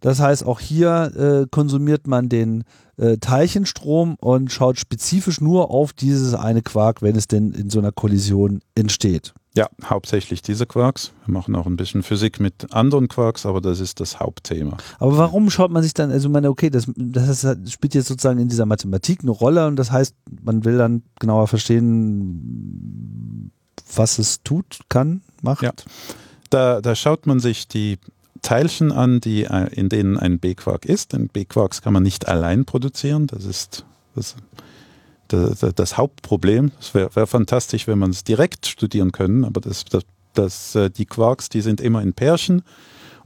Das 0.01 0.19
heißt, 0.19 0.45
auch 0.45 0.59
hier 0.59 1.13
äh, 1.17 1.47
konsumiert 1.49 2.09
man 2.09 2.29
den 2.29 2.65
äh, 2.97 3.19
Teilchenstrom 3.19 4.17
und 4.17 4.51
schaut 4.51 4.79
spezifisch 4.79 5.41
nur 5.41 5.71
auf 5.71 5.93
dieses 5.93 6.35
eine 6.35 6.63
Quark, 6.63 7.03
wenn 7.03 7.15
es 7.15 7.29
denn 7.29 7.53
in 7.53 7.71
so 7.71 7.79
einer 7.79 7.93
Kollision 7.93 8.61
entsteht. 8.75 9.33
Ja, 9.55 9.69
hauptsächlich 9.85 10.41
diese 10.41 10.65
Quarks. 10.65 11.13
Wir 11.27 11.35
machen 11.35 11.55
auch 11.55 11.67
ein 11.67 11.77
bisschen 11.77 12.03
Physik 12.03 12.41
mit 12.41 12.73
anderen 12.73 13.09
Quarks, 13.09 13.45
aber 13.45 13.61
das 13.61 13.81
ist 13.81 14.01
das 14.01 14.19
Hauptthema. 14.19 14.79
Aber 14.99 15.19
warum 15.19 15.51
schaut 15.51 15.71
man 15.71 15.83
sich 15.83 15.93
dann, 15.93 16.11
also 16.11 16.29
ich 16.29 16.33
meine, 16.33 16.49
okay, 16.49 16.71
das, 16.71 16.91
das 16.97 17.47
spielt 17.67 17.95
jetzt 17.95 18.09
sozusagen 18.09 18.39
in 18.39 18.49
dieser 18.49 18.65
Mathematik 18.65 19.21
eine 19.21 19.31
Rolle 19.31 19.67
und 19.67 19.77
das 19.77 19.93
heißt, 19.93 20.15
man 20.43 20.65
will 20.65 20.79
dann 20.79 21.03
genauer 21.21 21.49
verstehen, 21.49 23.53
was 23.95 24.19
es 24.19 24.43
tut, 24.43 24.81
kann, 24.89 25.21
macht. 25.43 25.63
Ja. 25.63 25.73
Da, 26.49 26.81
da 26.81 26.95
schaut 26.95 27.27
man 27.27 27.39
sich 27.39 27.69
die 27.69 27.99
Teilchen 28.43 28.91
an, 28.91 29.21
die, 29.21 29.45
äh, 29.45 29.73
in 29.75 29.89
denen 29.89 30.19
ein 30.19 30.39
B-Quark 30.39 30.85
ist. 30.85 31.13
Denn 31.13 31.29
B-Quarks 31.29 31.81
kann 31.81 31.93
man 31.93 32.03
nicht 32.03 32.29
allein 32.29 32.65
produzieren. 32.65 33.29
Das 33.29 33.45
ist 33.45 33.85
das 34.15 34.37
das, 35.33 35.75
das 35.75 35.97
Hauptproblem. 35.97 36.73
Es 36.81 36.95
wäre 36.95 37.15
wär 37.15 37.27
fantastisch, 37.27 37.87
wenn 37.87 37.99
man 37.99 38.11
es 38.11 38.25
direkt 38.25 38.67
studieren 38.67 39.13
können, 39.13 39.45
aber 39.45 39.61
das, 39.61 39.85
das, 39.85 40.05
das, 40.35 40.75
äh, 40.75 40.91
die 40.91 41.07
Quarks, 41.07 41.49
die 41.49 41.61
sind 41.61 41.81
immer 41.81 42.03
in 42.03 42.13
Pärchen 42.13 42.63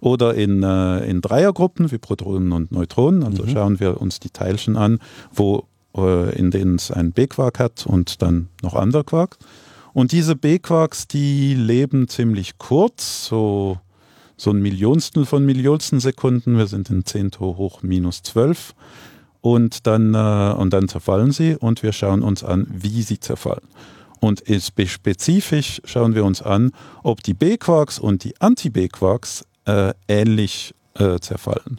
oder 0.00 0.34
in, 0.34 0.62
äh, 0.62 1.04
in 1.08 1.20
Dreiergruppen 1.20 1.90
wie 1.90 1.98
Protonen 1.98 2.52
und 2.52 2.72
Neutronen. 2.72 3.22
Also 3.22 3.44
mhm. 3.44 3.48
schauen 3.48 3.80
wir 3.80 4.00
uns 4.00 4.20
die 4.20 4.30
Teilchen 4.30 4.76
an, 4.76 4.98
wo, 5.32 5.64
äh, 5.96 6.36
in 6.38 6.50
denen 6.50 6.76
es 6.76 6.90
einen 6.90 7.12
B-Quark 7.12 7.58
hat 7.58 7.86
und 7.86 8.22
dann 8.22 8.48
noch 8.62 8.74
andere 8.74 9.04
Quarks. 9.04 9.38
Und 9.92 10.12
diese 10.12 10.36
B-Quarks, 10.36 11.08
die 11.08 11.54
leben 11.54 12.08
ziemlich 12.08 12.58
kurz, 12.58 13.26
so, 13.26 13.78
so 14.36 14.50
ein 14.50 14.60
Millionstel 14.60 15.24
von 15.24 15.46
Millionstel 15.46 16.00
Sekunden. 16.00 16.58
Wir 16.58 16.66
sind 16.66 16.90
in 16.90 17.06
10 17.06 17.30
hoch 17.40 17.82
minus 17.82 18.22
12 18.22 18.74
und 19.54 19.86
dann, 19.86 20.12
äh, 20.14 20.54
und 20.58 20.72
dann 20.72 20.88
zerfallen 20.88 21.30
sie 21.30 21.54
und 21.54 21.84
wir 21.84 21.92
schauen 21.92 22.22
uns 22.22 22.42
an, 22.42 22.66
wie 22.68 23.02
sie 23.02 23.20
zerfallen. 23.20 23.68
Und 24.18 24.42
spezifisch 24.58 25.80
schauen 25.84 26.16
wir 26.16 26.24
uns 26.24 26.42
an, 26.42 26.72
ob 27.04 27.22
die 27.22 27.34
B-Quarks 27.34 28.00
und 28.00 28.24
die 28.24 28.40
Anti-B-Quarks 28.40 29.44
äh, 29.66 29.94
ähnlich 30.08 30.74
äh, 30.94 31.20
zerfallen 31.20 31.78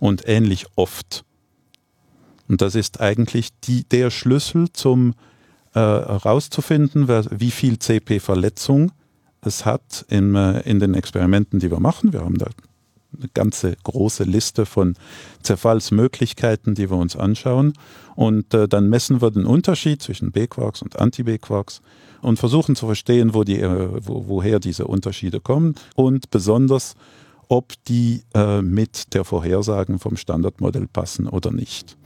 und 0.00 0.26
ähnlich 0.26 0.64
oft. 0.74 1.24
Und 2.48 2.62
das 2.62 2.74
ist 2.74 3.02
eigentlich 3.02 3.50
die, 3.64 3.84
der 3.84 4.10
Schlüssel 4.10 4.72
zum 4.72 5.14
herauszufinden, 5.74 7.08
äh, 7.08 7.24
wie 7.30 7.50
viel 7.50 7.78
CP-Verletzung 7.78 8.92
es 9.42 9.66
hat 9.66 10.06
in, 10.08 10.34
äh, 10.34 10.60
in 10.60 10.80
den 10.80 10.94
Experimenten, 10.94 11.60
die 11.60 11.70
wir 11.70 11.80
machen. 11.80 12.14
Wir 12.14 12.20
haben 12.20 12.38
da 12.38 12.46
eine 13.16 13.28
ganze 13.32 13.76
große 13.82 14.24
Liste 14.24 14.66
von 14.66 14.94
Zerfallsmöglichkeiten, 15.42 16.74
die 16.74 16.90
wir 16.90 16.96
uns 16.96 17.16
anschauen. 17.16 17.74
Und 18.14 18.52
äh, 18.54 18.68
dann 18.68 18.88
messen 18.88 19.20
wir 19.22 19.30
den 19.30 19.46
Unterschied 19.46 20.02
zwischen 20.02 20.32
B-Quarks 20.32 20.82
und 20.82 20.98
Anti-B-Quarks 20.98 21.80
und 22.20 22.38
versuchen 22.38 22.76
zu 22.76 22.86
verstehen, 22.86 23.34
wo 23.34 23.44
die, 23.44 23.60
äh, 23.60 23.88
wo, 24.06 24.28
woher 24.28 24.60
diese 24.60 24.86
Unterschiede 24.86 25.40
kommen 25.40 25.74
und 25.94 26.30
besonders, 26.30 26.94
ob 27.48 27.72
die 27.86 28.22
äh, 28.34 28.62
mit 28.62 29.14
der 29.14 29.24
Vorhersagen 29.24 29.98
vom 29.98 30.16
Standardmodell 30.16 30.88
passen 30.88 31.28
oder 31.28 31.50
nicht. 31.50 31.96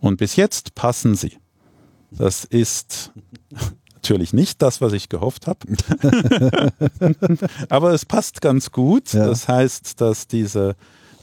Und 0.00 0.16
bis 0.16 0.36
jetzt 0.36 0.74
passen 0.74 1.14
sie. 1.14 1.38
Das 2.10 2.44
ist 2.44 3.12
natürlich 4.02 4.32
nicht 4.32 4.60
das, 4.62 4.80
was 4.80 4.92
ich 4.92 5.08
gehofft 5.08 5.46
habe. 5.46 5.60
Aber 7.68 7.92
es 7.92 8.04
passt 8.04 8.40
ganz 8.40 8.72
gut. 8.72 9.12
Ja. 9.12 9.26
Das 9.26 9.46
heißt, 9.46 10.00
dass 10.00 10.26
diese, 10.26 10.74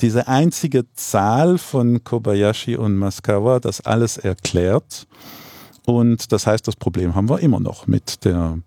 diese 0.01 0.29
einzige 0.29 0.85
Zahl 0.93 1.57
von 1.57 2.03
Kobayashi 2.03 2.77
und 2.77 2.95
Maskawa 2.95 3.59
das 3.59 3.81
alles 3.81 4.17
erklärt. 4.17 5.07
Und 5.85 6.31
das 6.31 6.47
heißt, 6.47 6.67
das 6.67 6.77
Problem 6.77 7.15
haben 7.15 7.29
wir 7.29 7.39
immer 7.41 7.59
noch 7.59 7.85
mit 7.85 8.23
der, 8.23 8.59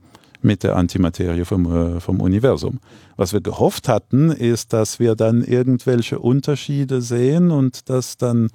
mit 0.42 0.62
der 0.62 0.76
Antimaterie 0.76 1.46
vom, 1.46 1.96
äh, 1.96 2.00
vom 2.00 2.20
Universum. 2.20 2.80
Was 3.16 3.32
wir 3.32 3.40
gehofft 3.40 3.88
hatten, 3.88 4.30
ist, 4.30 4.74
dass 4.74 4.98
wir 4.98 5.14
dann 5.14 5.42
irgendwelche 5.42 6.18
Unterschiede 6.18 7.00
sehen 7.00 7.50
und 7.50 7.88
dass 7.88 8.18
dann 8.18 8.50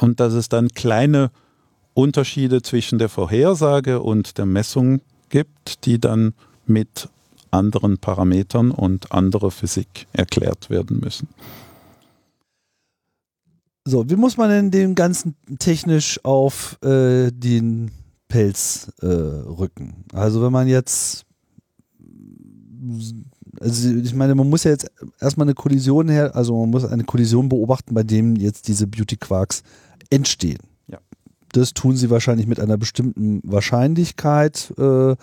und 0.00 0.18
dass 0.18 0.32
es 0.32 0.48
dann 0.48 0.70
kleine 0.70 1.30
Unterschiede 1.96 2.60
zwischen 2.60 2.98
der 2.98 3.08
Vorhersage 3.08 4.00
und 4.02 4.36
der 4.38 4.46
Messung 4.46 5.00
gibt, 5.30 5.86
die 5.86 5.98
dann 5.98 6.34
mit 6.66 7.08
anderen 7.50 7.98
Parametern 7.98 8.70
und 8.70 9.12
anderer 9.12 9.50
Physik 9.50 10.06
erklärt 10.12 10.68
werden 10.68 11.00
müssen. 11.00 11.28
So, 13.86 14.08
wie 14.10 14.16
muss 14.16 14.36
man 14.36 14.50
denn 14.50 14.70
dem 14.70 14.94
Ganzen 14.94 15.36
technisch 15.58 16.20
auf 16.24 16.76
äh, 16.82 17.30
den 17.32 17.92
Pelzrücken. 18.28 20.04
Äh, 20.12 20.16
also 20.16 20.42
wenn 20.42 20.52
man 20.52 20.66
jetzt 20.68 21.24
also 23.60 23.90
ich 23.90 24.14
meine, 24.14 24.34
man 24.34 24.50
muss 24.50 24.64
ja 24.64 24.72
jetzt 24.72 24.90
erstmal 25.18 25.46
eine 25.46 25.54
Kollision 25.54 26.08
her, 26.08 26.36
also 26.36 26.60
man 26.60 26.70
muss 26.70 26.84
eine 26.84 27.04
Kollision 27.04 27.48
beobachten, 27.48 27.94
bei 27.94 28.02
dem 28.02 28.36
jetzt 28.36 28.68
diese 28.68 28.86
Beauty 28.86 29.16
Quarks 29.16 29.62
entstehen. 30.10 30.58
Das 31.56 31.72
tun 31.72 31.96
sie 31.96 32.10
wahrscheinlich 32.10 32.46
mit 32.46 32.60
einer 32.60 32.76
bestimmten 32.76 33.40
Wahrscheinlichkeit, 33.42 34.74
äh, 34.78 35.16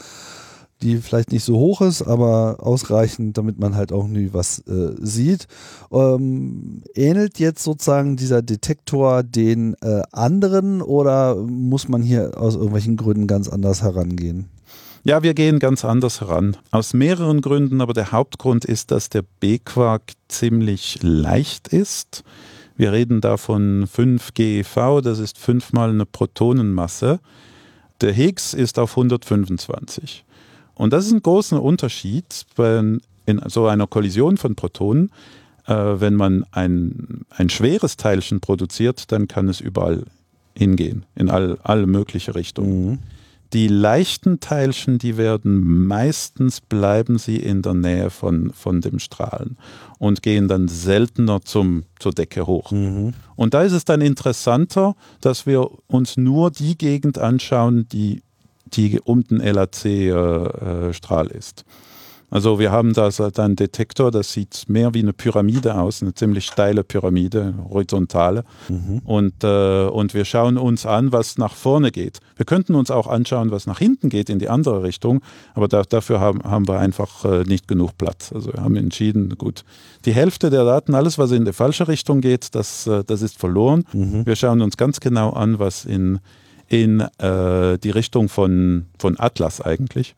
die 0.82 0.98
vielleicht 0.98 1.32
nicht 1.32 1.44
so 1.44 1.58
hoch 1.58 1.82
ist, 1.82 2.02
aber 2.02 2.58
ausreichend, 2.60 3.38
damit 3.38 3.60
man 3.60 3.76
halt 3.76 3.94
auch 3.94 4.08
nie 4.08 4.30
was 4.34 4.60
äh, 4.68 4.96
sieht. 5.00 5.48
Ähm, 5.92 6.82
ähnelt 6.96 7.38
jetzt 7.38 7.64
sozusagen 7.64 8.18
dieser 8.18 8.42
Detektor 8.42 9.22
den 9.22 9.76
äh, 9.82 10.02
anderen 10.12 10.82
oder 10.82 11.36
muss 11.36 11.88
man 11.88 12.02
hier 12.02 12.32
aus 12.36 12.56
irgendwelchen 12.56 12.98
Gründen 12.98 13.28
ganz 13.28 13.48
anders 13.48 13.84
herangehen? 13.84 14.50
Ja, 15.04 15.22
wir 15.22 15.36
gehen 15.36 15.60
ganz 15.60 15.86
anders 15.86 16.20
heran. 16.20 16.58
Aus 16.72 16.94
mehreren 16.94 17.42
Gründen, 17.42 17.80
aber 17.80 17.94
der 17.94 18.12
Hauptgrund 18.12 18.66
ist, 18.66 18.90
dass 18.90 19.10
der 19.10 19.24
B-Quark 19.40 20.14
ziemlich 20.30 20.98
leicht 21.04 21.68
ist. 21.68 22.24
Wir 22.76 22.92
reden 22.92 23.22
da 23.22 23.38
von 23.38 23.88
5 23.88 24.34
GeV, 24.34 25.02
das 25.02 25.20
ist 25.20 25.38
fünfmal 25.38 25.90
eine 25.90 26.06
Protonenmasse. 26.06 27.20
Der 28.02 28.12
Higgs 28.12 28.54
ist 28.54 28.80
auf 28.80 28.92
125. 28.92 30.26
Und 30.76 30.92
das 30.92 31.06
ist 31.06 31.12
ein 31.12 31.22
großer 31.22 31.62
Unterschied 31.62 32.46
in 32.58 33.42
so 33.46 33.68
einer 33.68 33.88
Kollision 33.88 34.38
von 34.38 34.56
Protonen. 34.56 35.12
Äh, 35.68 35.74
wenn 35.74 36.16
man 36.16 36.46
ein, 36.52 37.26
ein 37.30 37.50
schweres 37.50 37.96
Teilchen 37.96 38.42
produziert, 38.42 39.12
dann 39.12 39.28
kann 39.28 39.48
es 39.48 39.62
überall 39.62 40.04
hingehen, 40.58 41.06
in 41.16 41.30
all, 41.30 41.58
alle 41.64 41.88
mögliche 41.88 42.36
Richtungen. 42.36 42.86
Mhm. 42.86 43.00
Die 43.54 43.68
leichten 43.68 44.40
Teilchen, 44.40 44.98
die 44.98 45.16
werden 45.16 45.86
meistens 45.86 46.60
bleiben 46.60 47.20
sie 47.20 47.38
in 47.38 47.62
der 47.62 47.76
Nähe 47.76 48.10
von, 48.10 48.52
von 48.52 48.82
dem 48.82 48.98
Strahlen 48.98 49.58
und 50.00 50.24
gehen 50.24 50.48
dann 50.48 50.68
seltener 50.68 51.42
zum, 51.42 51.84
zur 52.00 52.14
Decke 52.14 52.48
hoch. 52.48 52.72
Mhm. 52.72 53.14
Und 53.36 53.54
da 53.54 53.62
ist 53.62 53.74
es 53.74 53.86
dann 53.86 54.02
interessanter, 54.02 54.96
dass 55.22 55.46
wir 55.46 55.70
uns 55.88 56.18
nur 56.18 56.50
die 56.50 56.78
Gegend 56.78 57.20
anschauen, 57.20 57.88
die, 57.90 58.24
die 58.66 59.00
um 59.00 59.24
den 59.24 59.40
LHC-Strahl 59.40 61.32
äh, 61.32 61.38
ist. 61.38 61.64
Also 62.34 62.58
wir 62.58 62.72
haben 62.72 62.94
da 62.94 63.12
einen 63.38 63.56
Detektor, 63.56 64.10
das 64.10 64.34
sieht 64.34 64.64
mehr 64.68 64.96
wie 64.96 65.02
eine 65.02 65.14
Pyramide 65.14 65.76
aus, 65.76 66.02
eine 66.02 66.16
ziemlich 66.16 66.48
steile 66.48 66.84
Pyramide, 66.84 67.54
horizontale. 67.70 68.44
Mhm. 68.70 69.02
Und, 69.06 69.44
äh, 69.44 69.86
und 69.86 70.16
wir 70.16 70.26
schauen 70.26 70.58
uns 70.58 70.88
an, 70.88 71.12
was 71.12 71.38
nach 71.38 71.54
vorne 71.54 71.92
geht. 71.92 72.22
Wir 72.36 72.48
könnten 72.48 72.74
uns 72.74 72.90
auch 72.90 73.06
anschauen, 73.06 73.52
was 73.52 73.68
nach 73.68 73.78
hinten 73.78 74.10
geht, 74.10 74.32
in 74.32 74.40
die 74.40 74.50
andere 74.50 74.82
Richtung, 74.82 75.22
aber 75.54 75.68
da, 75.68 75.84
dafür 75.84 76.20
haben, 76.20 76.42
haben 76.42 76.68
wir 76.68 76.80
einfach 76.80 77.24
äh, 77.24 77.44
nicht 77.44 77.68
genug 77.68 78.00
Platz. 78.00 78.34
Also 78.34 78.52
wir 78.52 78.64
haben 78.64 78.78
entschieden, 78.78 79.38
gut, 79.38 79.64
die 80.06 80.14
Hälfte 80.14 80.50
der 80.50 80.66
Daten, 80.66 80.96
alles, 80.96 81.20
was 81.20 81.30
in 81.30 81.46
die 81.46 81.54
falsche 81.54 81.88
Richtung 81.88 82.20
geht, 82.20 82.56
das, 82.56 82.88
äh, 82.88 83.04
das 83.04 83.22
ist 83.22 83.38
verloren. 83.38 83.86
Mhm. 83.94 84.26
Wir 84.26 84.36
schauen 84.36 84.62
uns 84.62 84.76
ganz 84.76 85.00
genau 85.02 85.34
an, 85.34 85.60
was 85.60 85.86
in, 85.86 86.18
in 86.68 87.00
äh, 87.00 87.78
die 87.78 87.92
Richtung 87.92 88.28
von, 88.28 88.88
von 88.98 89.20
Atlas 89.20 89.62
eigentlich 89.62 90.16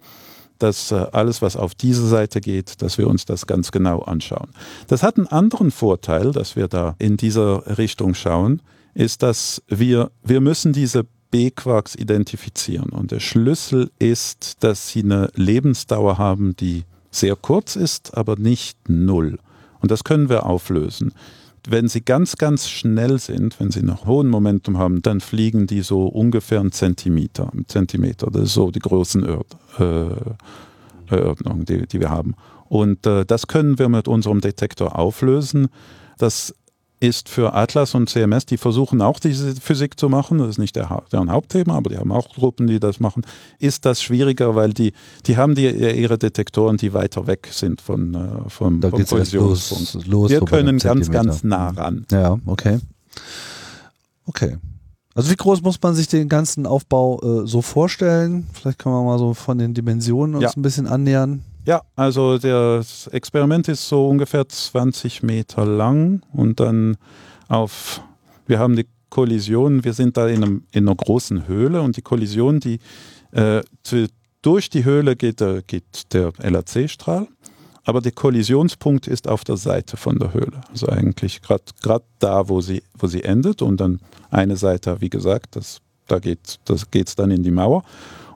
dass 0.60 0.92
äh, 0.92 1.06
alles, 1.12 1.42
was 1.42 1.56
auf 1.56 1.76
diese 1.76 2.08
Seite 2.08 2.42
geht, 2.42 2.82
dass 2.82 2.98
wir 2.98 3.08
uns 3.08 3.26
das 3.26 3.48
ganz 3.48 3.72
genau 3.72 4.00
anschauen. 4.00 4.50
Das 4.88 5.04
hat 5.04 5.18
einen 5.18 5.28
anderen 5.28 5.72
Vorteil, 5.72 6.32
dass 6.32 6.56
wir 6.56 6.68
da 6.68 6.96
in 7.00 7.18
dieser 7.18 7.78
Richtung 7.78 8.14
schauen, 8.14 8.62
ist, 8.94 9.24
dass 9.24 9.62
wir, 9.68 10.12
wir 10.24 10.42
müssen 10.42 10.74
diese 10.74 11.06
B-Quarks 11.32 11.96
identifizieren. 11.96 12.90
Und 12.90 13.12
der 13.12 13.20
Schlüssel 13.20 13.92
ist, 14.00 14.64
dass 14.64 14.90
sie 14.90 15.04
eine 15.04 15.30
Lebensdauer 15.36 16.18
haben, 16.18 16.56
die 16.56 16.84
sehr 17.12 17.36
kurz 17.36 17.76
ist, 17.76 18.16
aber 18.16 18.38
nicht 18.38 18.78
null. 18.88 19.40
Und 19.82 19.92
das 19.92 20.04
können 20.04 20.30
wir 20.30 20.46
auflösen 20.46 21.14
wenn 21.72 21.88
sie 21.88 22.02
ganz, 22.02 22.38
ganz 22.38 22.70
schnell 22.70 23.20
sind, 23.20 23.60
wenn 23.60 23.72
sie 23.72 23.84
noch 23.84 24.06
hohen 24.06 24.28
Momentum 24.28 24.78
haben, 24.78 25.02
dann 25.02 25.22
fliegen 25.22 25.68
die 25.68 25.82
so 25.82 26.08
ungefähr 26.08 26.60
einen 26.60 26.72
Zentimeter. 26.72 27.52
Einen 27.52 27.68
Zentimeter, 27.68 28.30
das 28.32 28.44
ist 28.44 28.54
so 28.54 28.72
die 28.72 28.80
Größenordnung, 28.80 29.50
äh, 31.10 31.66
die, 31.66 31.88
die 31.88 32.00
wir 32.00 32.10
haben. 32.10 32.36
Und 32.68 33.06
äh, 33.06 33.26
das 33.26 33.48
können 33.48 33.80
wir 33.80 33.90
mit 33.90 34.08
unserem 34.08 34.42
Detektor 34.42 34.98
auflösen. 34.98 35.68
Das 36.18 36.54
ist 37.06 37.30
für 37.30 37.54
Atlas 37.54 37.96
und 37.96 38.10
CMS, 38.10 38.46
die 38.46 38.58
versuchen 38.58 39.02
auch 39.02 39.20
diese 39.20 39.56
Physik 39.56 40.00
zu 40.00 40.10
machen, 40.10 40.40
das 40.40 40.50
ist 40.50 40.58
nicht 40.58 40.76
der, 40.76 41.04
deren 41.12 41.32
Hauptthema, 41.32 41.76
aber 41.76 41.90
die 41.90 41.98
haben 41.98 42.12
auch 42.12 42.30
Gruppen, 42.34 42.68
die 42.68 42.80
das 42.80 43.00
machen, 43.00 43.26
ist 43.60 43.86
das 43.86 44.02
schwieriger, 44.02 44.56
weil 44.56 44.74
die, 44.74 44.94
die 45.26 45.38
haben 45.38 45.56
die, 45.56 45.68
ihre 45.68 46.18
Detektoren, 46.18 46.78
die 46.78 46.94
weiter 46.94 47.28
weg 47.28 47.50
sind 47.52 47.82
von, 47.82 48.14
äh, 48.14 48.50
vom, 48.50 48.82
da 48.82 48.90
vom 48.90 49.06
Kollisionspunkt. 49.06 49.94
Los, 49.94 50.06
los 50.08 50.30
Wir 50.32 50.42
können 50.42 50.78
ganz, 50.80 51.10
ganz 51.12 51.44
nah 51.44 51.70
ran. 51.70 52.06
Ja, 52.12 52.38
okay. 52.46 52.80
Okay. 54.26 54.58
Also 55.14 55.32
wie 55.32 55.36
groß 55.36 55.62
muss 55.62 55.82
man 55.82 55.96
sich 55.96 56.10
den 56.10 56.28
ganzen 56.28 56.66
Aufbau 56.66 57.22
äh, 57.22 57.48
so 57.48 57.62
vorstellen? 57.62 58.48
Vielleicht 58.52 58.80
können 58.80 58.96
wir 58.96 59.04
mal 59.04 59.18
so 59.18 59.34
von 59.34 59.58
den 59.58 59.74
Dimensionen 59.74 60.36
uns 60.36 60.44
ja. 60.44 60.52
ein 60.56 60.62
bisschen 60.62 60.88
annähern. 60.88 61.42
Ja, 61.66 61.82
also 61.96 62.38
das 62.38 63.08
Experiment 63.08 63.68
ist 63.68 63.90
so 63.90 64.08
ungefähr 64.08 64.48
20 64.48 65.24
Meter 65.24 65.66
lang 65.66 66.22
und 66.32 66.60
dann 66.60 66.96
auf, 67.48 68.02
wir 68.46 68.60
haben 68.60 68.76
die 68.76 68.86
Kollision, 69.10 69.84
wir 69.84 69.94
sind 69.94 70.16
da 70.16 70.28
in, 70.28 70.44
einem, 70.44 70.64
in 70.72 70.88
einer 70.88 70.96
großen 70.96 71.48
Höhle 71.48 71.82
und 71.82 71.98
die 71.98 72.04
Kollision, 72.04 72.60
die 72.60 72.80
äh, 73.32 73.64
zu, 73.82 74.08
durch 74.44 74.70
die 74.70 74.86
Höhle 74.86 75.16
geht, 75.16 75.42
äh, 75.42 75.64
geht 75.66 76.14
der 76.14 76.34
LHC-Strahl, 76.38 77.28
aber 77.84 78.00
der 78.00 78.12
Kollisionspunkt 78.12 79.08
ist 79.08 79.28
auf 79.28 79.44
der 79.44 79.58
Seite 79.58 79.98
von 79.98 80.20
der 80.20 80.36
Höhle. 80.36 80.62
Also 80.70 80.88
eigentlich 80.88 81.42
gerade 81.42 81.64
da, 82.20 82.48
wo 82.48 82.62
sie, 82.62 82.84
wo 82.94 83.08
sie 83.08 83.24
endet 83.24 83.64
und 83.64 83.78
dann 83.78 84.02
eine 84.30 84.58
Seite, 84.58 85.02
wie 85.02 85.10
gesagt, 85.10 85.56
das, 85.56 85.80
da 86.06 86.20
geht 86.20 86.60
es 86.60 87.16
dann 87.16 87.32
in 87.32 87.42
die 87.42 87.52
Mauer 87.52 87.84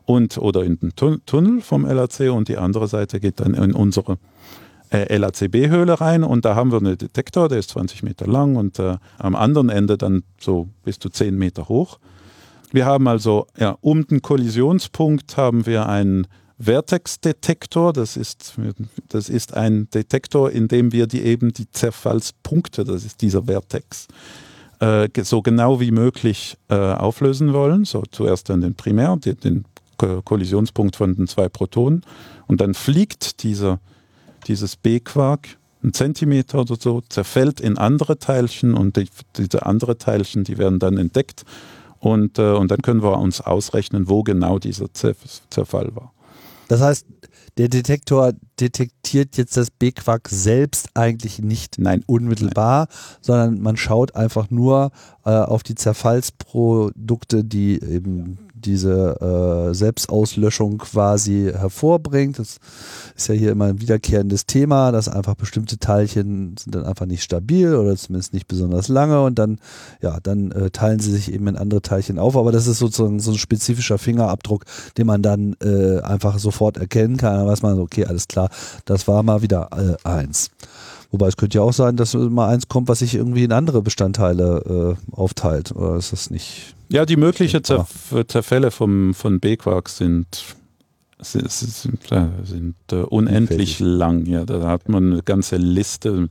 und 0.10 0.39
oder 0.39 0.63
in 0.63 0.80
den 0.80 0.95
Tunnel 0.95 1.62
vom 1.62 1.86
LAC 1.86 2.32
und 2.32 2.48
die 2.48 2.58
andere 2.58 2.88
Seite 2.88 3.19
geht 3.19 3.39
dann 3.39 3.54
in 3.54 3.76
unsere 3.76 4.17
äh, 4.91 5.15
LACB-Höhle 5.15 6.02
rein 6.02 6.24
und 6.24 6.45
da 6.45 6.56
haben 6.56 6.72
wir 6.72 6.80
einen 6.80 6.98
Detektor, 6.98 7.48
der 7.48 7.60
ist 7.60 7.69
20 7.69 8.02
Meter 8.02 8.26
lang 8.26 8.56
und 8.56 8.80
äh, 8.80 8.98
am 9.19 9.36
anderen 9.36 9.69
Ende 9.69 10.00
dann 10.00 10.24
so 10.39 10.67
bis 10.84 10.98
zu 10.98 11.10
10 11.10 11.38
Meter 11.38 11.69
hoch. 11.69 12.00
Wir 12.72 12.88
haben 12.88 13.08
also 13.08 13.45
ja, 13.56 13.78
um 13.82 14.08
den 14.08 14.24
Kollisionspunkt 14.24 15.38
haben 15.38 15.67
wir 15.67 15.88
einen 15.88 16.26
Vertex-Detektor. 16.60 17.93
Das 17.93 18.17
ist, 18.17 18.56
das 19.10 19.30
ist 19.30 19.54
ein 19.54 19.91
Detektor, 19.91 20.50
in 20.50 20.67
dem 20.67 20.91
wir 20.91 21.06
die 21.06 21.22
eben 21.22 21.54
die 21.54 21.69
Zerfallspunkte, 21.69 22.84
das 22.84 23.06
ist 23.06 23.22
dieser 23.22 23.43
Vertex, 23.43 24.08
äh, 24.80 25.08
so 25.22 25.43
genau 25.43 25.80
wie 25.80 25.91
möglich 25.91 26.58
äh, 26.69 26.74
auflösen 26.74 27.54
wollen. 27.54 27.86
So 27.86 28.02
zuerst 28.10 28.50
dann 28.50 28.62
den 28.62 28.74
Primär, 28.74 29.15
den, 29.17 29.39
den 29.39 29.65
Kollisionspunkt 30.24 30.96
von 30.96 31.16
den 31.16 31.28
zwei 31.28 31.50
Protonen 31.50 32.02
und 32.48 32.62
dann 32.62 32.74
fliegt 32.74 33.44
dieser, 33.44 33.80
dieses 34.48 34.76
B-Quark 34.76 35.58
ein 35.84 35.94
Zentimeter 35.94 36.60
oder 36.60 36.76
so, 36.76 37.02
zerfällt 37.08 37.62
in 37.62 37.78
andere 37.78 38.20
Teilchen 38.20 38.74
und 38.74 38.98
die, 38.98 39.08
diese 39.38 39.66
andere 39.66 39.98
Teilchen, 39.98 40.44
die 40.44 40.58
werden 40.58 40.80
dann 40.80 40.98
entdeckt 40.98 41.46
und, 42.00 42.40
äh, 42.40 42.54
und 42.54 42.72
dann 42.72 42.82
können 42.82 43.04
wir 43.04 43.18
uns 43.20 43.42
ausrechnen, 43.42 44.10
wo 44.10 44.24
genau 44.24 44.60
dieser 44.60 44.88
Zerfall 44.94 45.96
war. 45.96 46.14
Das 46.68 46.82
heißt, 46.82 47.06
der 47.58 47.68
Detektor 47.68 48.34
detektiert 48.60 49.36
jetzt 49.36 49.58
das 49.58 49.70
B-Quark 49.70 50.30
selbst 50.30 50.90
eigentlich 50.94 51.40
nicht 51.40 51.78
Nein. 51.78 52.04
unmittelbar, 52.06 52.88
Nein. 52.88 53.18
sondern 53.22 53.62
man 53.62 53.76
schaut 53.76 54.16
einfach 54.16 54.50
nur 54.50 54.92
äh, 55.26 55.32
auf 55.32 55.64
die 55.64 55.76
Zerfallsprodukte, 55.76 57.44
die 57.44 57.82
eben 57.82 58.38
diese 58.60 59.69
äh, 59.69 59.74
Selbstauslöschung 59.74 60.78
quasi 60.78 61.52
hervorbringt. 61.54 62.39
Das 62.39 62.58
ist 63.15 63.28
ja 63.28 63.36
hier 63.36 63.52
immer 63.52 63.65
ein 63.65 63.82
wiederkehrendes 63.82 64.45
Thema, 64.45 64.91
dass 64.91 65.10
einfach 65.10 65.36
bestimmte 65.36 65.78
Teilchen 65.78 66.56
sind 66.58 66.76
dann 66.76 66.86
einfach 66.86 67.06
nicht 67.06 67.24
stabil 67.24 67.76
oder 67.76 67.95
zumindest 67.95 68.34
nicht 68.34 68.48
besonders 68.48 68.88
lange 68.88 69.22
und 69.22 69.39
dann, 69.39 69.60
ja, 70.02 70.19
dann 70.22 70.52
äh, 70.52 70.69
teilen 70.72 71.00
sie 71.00 71.12
sich 71.12 71.32
eben 71.34 71.48
in 71.48 71.58
andere 71.58 71.82
Teilchen 71.82 72.19
auf. 72.19 72.36
Aber 72.36 72.52
das 72.52 72.67
ist 72.67 72.80
sozusagen 72.80 73.19
so 73.19 73.32
ein 73.32 73.38
spezifischer 73.38 73.98
Fingerabdruck, 73.98 74.65
den 74.98 75.08
man 75.08 75.22
dann 75.22 75.56
äh, 75.63 76.00
einfach 76.02 76.39
sofort 76.39 76.78
erkennen 76.78 77.17
kann. 77.17 77.38
Dann 77.38 77.48
weiß 77.48 77.62
man, 77.62 77.80
okay, 77.80 78.06
alles 78.06 78.28
klar, 78.28 78.50
das 78.86 79.08
war 79.08 79.24
mal 79.24 79.41
wieder 79.41 79.69
äh, 79.76 80.08
eins. 80.08 80.52
Wobei 81.12 81.28
es 81.28 81.38
könnte 81.38 81.58
ja 81.58 81.63
auch 81.63 81.74
sein, 81.74 81.95
dass 81.95 82.13
mal 82.13 82.50
eins 82.50 82.67
kommt, 82.67 82.88
was 82.88 83.00
sich 83.00 83.15
irgendwie 83.15 83.43
in 83.43 83.52
andere 83.52 83.82
Bestandteile 83.82 84.98
äh, 85.12 85.12
aufteilt. 85.15 85.72
Oder 85.76 85.95
ist 85.95 86.12
das 86.12 86.30
nicht? 86.30 86.76
Ja, 86.89 87.06
die 87.06 87.17
möglichen 87.17 87.63
Zerf 87.63 88.13
Zerfälle 88.28 88.72
vom, 88.72 89.13
von 89.13 89.39
B-Quarks 89.39 89.98
sind, 89.98 90.43
sind, 91.19 91.50
sind, 91.52 92.00
sind 92.43 92.76
äh, 92.91 92.95
unendlich 92.95 93.80
lang. 93.80 94.26
Ja, 94.28 94.45
da 94.45 94.67
hat 94.67 94.88
man 94.88 95.13
eine 95.13 95.24
ganze 95.24 95.58
Liste. 95.58 96.30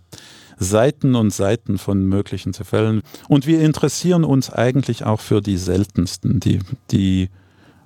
Seiten 0.60 1.14
und 1.14 1.32
Seiten 1.32 1.78
von 1.78 2.04
möglichen 2.04 2.52
Zerfällen. 2.52 3.02
Und 3.28 3.46
wir 3.46 3.60
interessieren 3.60 4.24
uns 4.24 4.50
eigentlich 4.50 5.04
auch 5.04 5.20
für 5.20 5.40
die 5.40 5.56
seltensten, 5.56 6.40
die, 6.40 6.58
die 6.90 7.30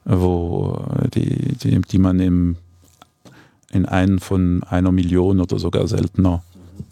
wo 0.05 0.83
die, 1.15 1.57
die, 1.57 1.81
die 1.81 1.99
man 1.99 2.19
im, 2.19 2.57
in 3.71 3.87
einen 3.87 4.19
von 4.19 4.63
einer 4.65 4.93
Million 4.93 5.41
oder 5.41 5.59
sogar 5.59 5.87
seltener 5.87 6.43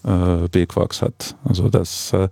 äh, 0.05 0.49
B-Quarks 0.49 1.03
hat. 1.03 1.37
Also 1.45 1.69
das 1.69 2.13
äh, 2.13 2.29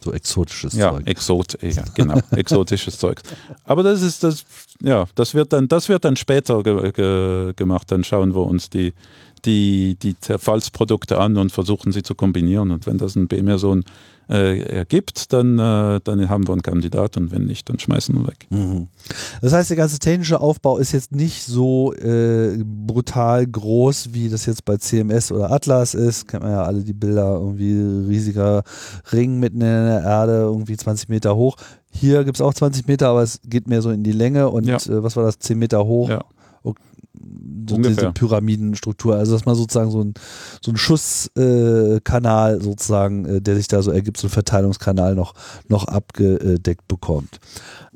so 0.00 0.12
exotisches 0.12 0.74
ja, 0.74 0.92
Zeug. 0.92 1.06
Exot, 1.06 1.62
ja, 1.62 1.82
genau, 1.94 2.20
exotisches 2.30 2.98
Zeug. 2.98 3.20
Aber 3.64 3.82
das 3.82 4.02
ist 4.02 4.22
das, 4.22 4.44
ja, 4.80 5.06
das 5.14 5.34
wird 5.34 5.52
dann, 5.52 5.68
das 5.68 5.88
wird 5.88 6.04
dann 6.04 6.16
später 6.16 6.62
ge, 6.62 6.92
ge, 6.92 7.52
gemacht. 7.54 7.90
Dann 7.90 8.04
schauen 8.04 8.34
wir 8.34 8.42
uns 8.42 8.70
die, 8.70 8.92
die, 9.44 9.96
die 10.00 10.18
Zerfallsprodukte 10.20 11.18
an 11.18 11.36
und 11.36 11.52
versuchen 11.52 11.92
sie 11.92 12.02
zu 12.02 12.14
kombinieren. 12.14 12.70
Und 12.70 12.86
wenn 12.86 12.98
das 12.98 13.16
ein 13.16 13.28
B-Meson 13.28 13.84
äh, 14.30 14.60
ergibt, 14.60 15.32
dann, 15.32 15.58
äh, 15.58 16.00
dann 16.04 16.28
haben 16.28 16.46
wir 16.46 16.52
einen 16.52 16.62
Kandidat 16.62 17.16
und 17.16 17.30
wenn 17.32 17.44
nicht, 17.46 17.68
dann 17.70 17.78
schmeißen 17.78 18.14
wir 18.14 18.26
weg. 18.28 18.46
Mhm. 18.50 18.88
Das 19.40 19.52
heißt, 19.54 19.70
der 19.70 19.76
ganze 19.78 19.98
technische 19.98 20.40
Aufbau 20.40 20.76
ist 20.78 20.92
jetzt 20.92 21.12
nicht 21.12 21.44
so 21.44 21.94
äh, 21.94 22.58
brutal 22.64 23.46
groß, 23.46 24.10
wie 24.12 24.28
das 24.28 24.44
jetzt 24.46 24.64
bei 24.66 24.76
CMS 24.76 25.32
oder 25.32 25.50
Atlas 25.50 25.94
ist. 25.94 26.28
Kennt 26.28 26.42
man 26.42 26.52
ja 26.52 26.62
alle 26.62 26.82
die 26.82 26.92
Bilder, 26.92 27.36
irgendwie 27.40 28.06
riesiger 28.08 28.64
Ring 29.12 29.38
mitten 29.40 29.62
in 29.62 29.86
der 29.86 30.02
Erde, 30.02 30.32
irgendwie 30.40 30.76
20 30.76 31.08
Meter 31.08 31.34
hoch. 31.34 31.56
Hier 31.90 32.24
gibt 32.24 32.36
es 32.36 32.42
auch 32.42 32.52
20 32.52 32.86
Meter, 32.86 33.08
aber 33.08 33.22
es 33.22 33.40
geht 33.44 33.66
mehr 33.66 33.80
so 33.80 33.90
in 33.90 34.02
die 34.04 34.12
Länge 34.12 34.50
und 34.50 34.66
Ja. 34.66 34.76
äh, 34.76 35.02
was 35.02 35.16
war 35.16 35.24
das, 35.24 35.38
10 35.38 35.58
Meter 35.58 35.86
hoch? 35.86 36.10
Ja. 36.10 36.22
So 37.68 37.74
Ungefähr. 37.76 37.96
diese 37.96 38.12
Pyramidenstruktur. 38.12 39.16
Also 39.16 39.32
dass 39.32 39.44
man 39.44 39.54
sozusagen 39.54 39.90
so 39.90 40.02
ein, 40.02 40.14
so 40.62 40.70
ein 40.72 40.76
Schusskanal 40.76 42.56
äh, 42.58 42.62
sozusagen, 42.62 43.24
äh, 43.26 43.40
der 43.40 43.56
sich 43.56 43.68
da 43.68 43.82
so 43.82 43.90
ergibt, 43.90 44.16
so 44.18 44.26
ein 44.26 44.30
Verteilungskanal 44.30 45.14
noch, 45.14 45.34
noch 45.68 45.84
abgedeckt 45.84 46.88
bekommt. 46.88 47.40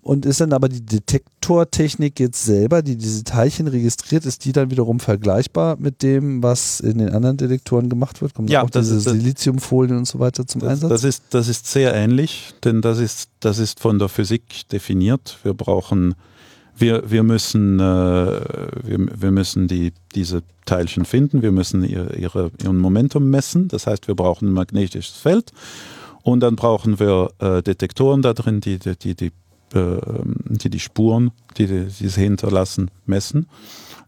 Und 0.05 0.27
ist 0.27 0.40
dann 0.40 0.53
aber 0.53 0.68
die 0.68 0.85
Detektortechnik 0.85 2.18
jetzt 2.18 2.45
selber, 2.45 2.83
die 2.83 2.97
diese 2.97 3.23
Teilchen 3.23 3.68
registriert, 3.68 4.27
ist 4.27 4.45
die 4.45 4.51
dann 4.51 4.68
wiederum 4.73 4.99
vergleichbar 4.99 5.77
mit 5.79 6.03
dem, 6.03 6.42
was 6.42 6.81
in 6.81 6.99
den 6.99 7.11
anderen 7.11 7.37
Detektoren 7.37 7.88
gemacht 7.88 8.21
wird? 8.21 8.35
Kommen 8.35 8.49
Ja, 8.49 8.62
auch 8.64 8.71
das 8.71 8.87
diese 8.87 8.97
ist 8.97 9.05
Siliziumfolien 9.05 9.99
und 9.99 10.09
so 10.09 10.18
weiter 10.18 10.45
zum 10.45 10.61
Das, 10.61 10.71
Einsatz? 10.71 10.90
das, 10.90 11.05
ist, 11.05 11.23
das 11.31 11.47
ist 11.47 11.68
sehr 11.68 11.95
ähnlich, 11.95 12.53
denn 12.64 12.83
das 12.83 12.99
ist, 12.99 13.29
das 13.38 13.59
ist 13.59 13.79
von 13.79 14.01
der 14.01 14.09
Physik 14.09 14.68
definiert. 14.73 15.38
Wir 15.45 15.55
brauchen, 15.55 16.16
wir, 16.77 17.11
wir 17.11 17.23
müssen, 17.23 17.79
äh, 17.79 17.83
wir, 17.83 18.99
wir 19.21 19.31
müssen 19.31 19.69
die, 19.69 19.93
diese 20.15 20.43
Teilchen 20.65 21.05
finden, 21.05 21.43
wir 21.43 21.53
müssen 21.53 21.85
ihr, 21.85 22.17
ihre, 22.17 22.51
ihren 22.63 22.79
Momentum 22.79 23.31
messen, 23.31 23.69
das 23.69 23.87
heißt, 23.87 24.09
wir 24.09 24.15
brauchen 24.15 24.49
ein 24.49 24.53
magnetisches 24.53 25.17
Feld 25.17 25.53
und 26.23 26.41
dann 26.41 26.57
brauchen 26.57 26.99
wir 26.99 27.31
äh, 27.39 27.63
Detektoren 27.63 28.23
da 28.23 28.33
drin, 28.33 28.61
die 28.61 28.79
die, 28.79 28.97
die, 28.97 29.15
die, 29.15 29.33
äh, 29.75 30.01
die, 30.49 30.71
die 30.71 30.81
Spuren, 30.81 31.33
die, 31.59 31.67
die, 31.67 31.85
die 31.87 32.09
sie 32.09 32.21
hinterlassen, 32.21 32.91
messen. 33.07 33.49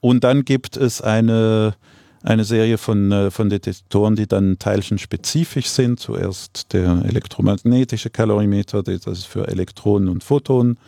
Und 0.00 0.22
dann 0.22 0.44
gibt 0.44 0.77
es 0.77 1.00
eine, 1.00 1.74
eine 2.22 2.44
Serie 2.44 2.79
von, 2.79 3.11
äh, 3.11 3.31
von 3.31 3.48
Detektoren, 3.48 4.16
die 4.16 4.27
dann 4.27 4.59
teilchenspezifisch 4.59 5.68
sind. 5.68 5.98
Zuerst 5.98 6.72
der 6.72 7.05
elektromagnetische 7.05 8.11
Kalorimeter, 8.11 8.83
das 8.83 9.07
ist 9.07 9.27
für 9.27 9.48
Elektronen 9.48 10.09
und 10.09 10.22
Photonen. 10.22 10.79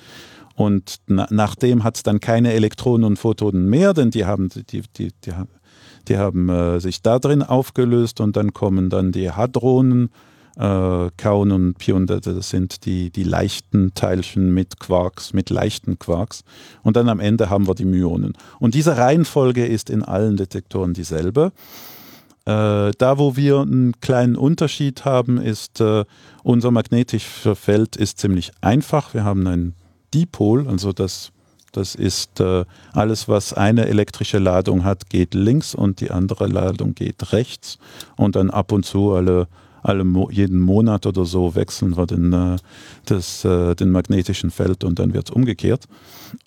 Und 0.56 0.96
na, 1.06 1.28
nachdem 1.30 1.84
hat 1.84 1.96
es 1.96 2.02
dann 2.02 2.18
keine 2.18 2.52
Elektronen 2.54 3.04
und 3.04 3.18
Photonen 3.18 3.68
mehr, 3.68 3.92
denn 3.94 4.10
die 4.10 4.24
haben, 4.24 4.48
die, 4.48 4.64
die, 4.64 4.82
die, 4.96 5.12
die, 6.08 6.16
haben- 6.16 6.48
äh, 6.48 6.80
sich 6.80 7.02
da 7.02 7.18
drin 7.18 7.42
aufgelöst 7.42 8.20
und 8.20 8.36
dann 8.36 8.52
kommen 8.54 8.88
dann 8.88 9.12
die 9.12 9.30
Hadronen, 9.30 10.08
äh, 10.56 11.10
Kauen 11.18 11.52
und 11.52 11.74
Pion, 11.74 12.06
das 12.06 12.48
sind 12.48 12.86
die, 12.86 13.10
die 13.10 13.24
leichten 13.24 13.92
Teilchen 13.92 14.54
mit 14.54 14.80
Quarks, 14.80 15.34
mit 15.34 15.50
leichten 15.50 15.98
Quarks. 15.98 16.42
Und 16.82 16.96
dann 16.96 17.10
am 17.10 17.20
Ende 17.20 17.50
haben 17.50 17.68
wir 17.68 17.74
die 17.74 17.84
Myonen. 17.84 18.32
Und 18.58 18.74
diese 18.74 18.96
Reihenfolge 18.96 19.66
ist 19.66 19.90
in 19.90 20.02
allen 20.02 20.38
Detektoren 20.38 20.94
dieselbe. 20.94 21.52
Äh, 22.46 22.92
da, 22.96 23.18
wo 23.18 23.36
wir 23.36 23.60
einen 23.60 24.00
kleinen 24.00 24.36
Unterschied 24.36 25.04
haben, 25.04 25.36
ist, 25.38 25.82
äh, 25.82 26.04
unser 26.42 26.70
magnetisches 26.70 27.58
Feld 27.58 27.96
ist 27.96 28.18
ziemlich 28.20 28.52
einfach. 28.62 29.12
Wir 29.12 29.24
haben 29.24 29.46
einen 29.46 29.74
Dipol, 30.16 30.66
also 30.66 30.92
das, 30.92 31.30
das 31.72 31.94
ist 31.94 32.40
äh, 32.40 32.64
alles, 32.94 33.28
was 33.28 33.52
eine 33.52 33.86
elektrische 33.86 34.38
Ladung 34.38 34.82
hat, 34.84 35.10
geht 35.10 35.34
links 35.34 35.74
und 35.74 36.00
die 36.00 36.10
andere 36.10 36.46
Ladung 36.46 36.94
geht 36.94 37.32
rechts. 37.32 37.78
Und 38.16 38.34
dann 38.34 38.48
ab 38.48 38.72
und 38.72 38.86
zu 38.86 39.12
alle, 39.12 39.46
alle 39.82 40.04
Mo 40.04 40.30
jeden 40.30 40.58
Monat 40.58 41.04
oder 41.04 41.26
so 41.26 41.54
wechseln 41.54 41.98
wir 41.98 42.06
den, 42.06 42.32
äh, 42.32 42.56
das, 43.04 43.44
äh, 43.44 43.74
den 43.74 43.90
magnetischen 43.90 44.50
Feld 44.50 44.84
und 44.84 44.98
dann 44.98 45.12
wird 45.12 45.28
es 45.28 45.36
umgekehrt. 45.36 45.84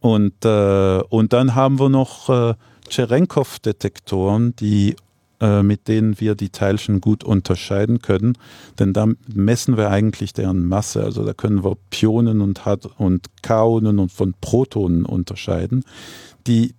Und, 0.02 0.44
äh, 0.46 1.02
und 1.10 1.32
dann 1.32 1.54
haben 1.54 1.78
wir 1.78 1.90
noch 1.90 2.30
äh, 2.30 2.56
Cherenkov-Detektoren, 2.90 4.56
die 4.56 4.96
mit 5.64 5.88
denen 5.88 6.20
wir 6.20 6.36
die 6.36 6.50
Teilchen 6.50 7.00
gut 7.00 7.24
unterscheiden 7.24 8.02
können, 8.02 8.38
denn 8.78 8.94
da 8.94 9.08
messen 9.34 9.78
wir 9.78 9.90
eigentlich 9.90 10.34
deren 10.34 10.66
Masse. 10.66 11.04
Also 11.04 11.24
da 11.24 11.34
können 11.34 11.64
wir 11.64 11.78
Pionen 11.90 12.42
und, 12.42 12.62
und 12.98 13.28
Kaonen 13.42 14.00
und 14.00 14.12
von 14.12 14.34
Protonen 14.42 15.06
unterscheiden. 15.06 15.84
Die, 16.48 16.76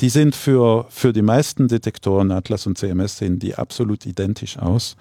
die 0.00 0.08
sind 0.08 0.34
für, 0.34 0.86
für 0.88 1.12
die 1.12 1.22
meisten 1.22 1.68
Detektoren, 1.68 2.32
Atlas 2.32 2.66
und 2.66 2.76
CMS, 2.76 3.18
sehen 3.18 3.38
die 3.38 3.54
absolut 3.54 4.04
identisch 4.04 4.58
aus. 4.58 4.96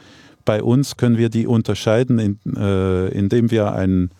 Bei 0.46 0.62
uns 0.62 0.96
können 0.96 1.18
wir 1.18 1.30
die 1.30 1.48
unterscheiden, 1.48 2.20
in, 2.20 2.40
äh, 2.56 3.08
indem 3.08 3.50
wir 3.50 3.74
einen 3.74 4.12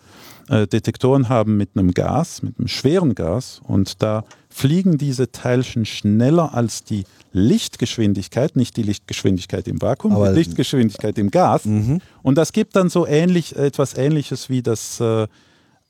äh, 0.48 0.66
Detektoren 0.66 1.28
haben 1.28 1.56
mit 1.56 1.70
einem 1.74 1.92
Gas, 1.92 2.42
mit 2.42 2.58
einem 2.58 2.68
schweren 2.68 3.14
Gas 3.14 3.60
und 3.64 4.02
da 4.02 4.24
fliegen 4.48 4.96
diese 4.98 5.30
Teilchen 5.32 5.84
schneller 5.84 6.54
als 6.54 6.84
die 6.84 7.04
Lichtgeschwindigkeit, 7.32 8.56
nicht 8.56 8.76
die 8.76 8.82
Lichtgeschwindigkeit 8.82 9.68
im 9.68 9.80
Vakuum, 9.82 10.12
Aber- 10.14 10.28
die 10.30 10.36
Lichtgeschwindigkeit 10.36 11.18
im 11.18 11.30
Gas. 11.30 11.64
Mhm. 11.64 12.00
Und 12.22 12.36
das 12.38 12.52
gibt 12.52 12.76
dann 12.76 12.88
so 12.88 13.06
ähnlich, 13.06 13.54
etwas 13.56 13.94
ähnliches 13.96 14.48
wie 14.48 14.62
das 14.62 15.00
äh, 15.00 15.24
äh, 15.24 15.26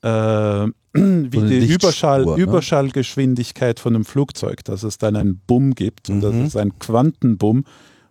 wie 0.93 1.37
eine 1.37 1.59
die 1.59 1.65
Überschall, 1.73 2.25
ne? 2.25 2.35
Überschallgeschwindigkeit 2.35 3.79
von 3.79 3.95
einem 3.95 4.05
Flugzeug, 4.05 4.63
dass 4.65 4.83
es 4.83 4.97
dann 4.97 5.15
einen 5.15 5.39
Bumm 5.47 5.73
gibt 5.75 6.09
und 6.09 6.21
das 6.21 6.33
Mhm. 6.33 6.45
ist 6.45 6.57
ein 6.57 6.77
Quantenbumm 6.79 7.63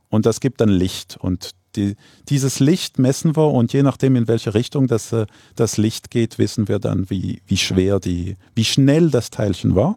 und 0.08 0.26
das 0.26 0.40
gibt 0.40 0.60
dann 0.60 0.68
Licht 0.68 1.16
und 1.20 1.50
die, 1.76 1.96
dieses 2.28 2.58
Licht 2.60 2.98
messen 2.98 3.36
wir 3.36 3.48
und 3.52 3.72
je 3.72 3.82
nachdem 3.82 4.16
in 4.16 4.26
welche 4.28 4.54
Richtung 4.54 4.86
das, 4.86 5.12
äh, 5.12 5.26
das 5.54 5.76
Licht 5.76 6.10
geht, 6.10 6.38
wissen 6.38 6.68
wir 6.68 6.78
dann, 6.78 7.08
wie, 7.10 7.42
wie 7.46 7.56
schwer 7.56 8.00
die, 8.00 8.36
wie 8.54 8.64
schnell 8.64 9.10
das 9.10 9.30
Teilchen 9.30 9.74
war 9.74 9.96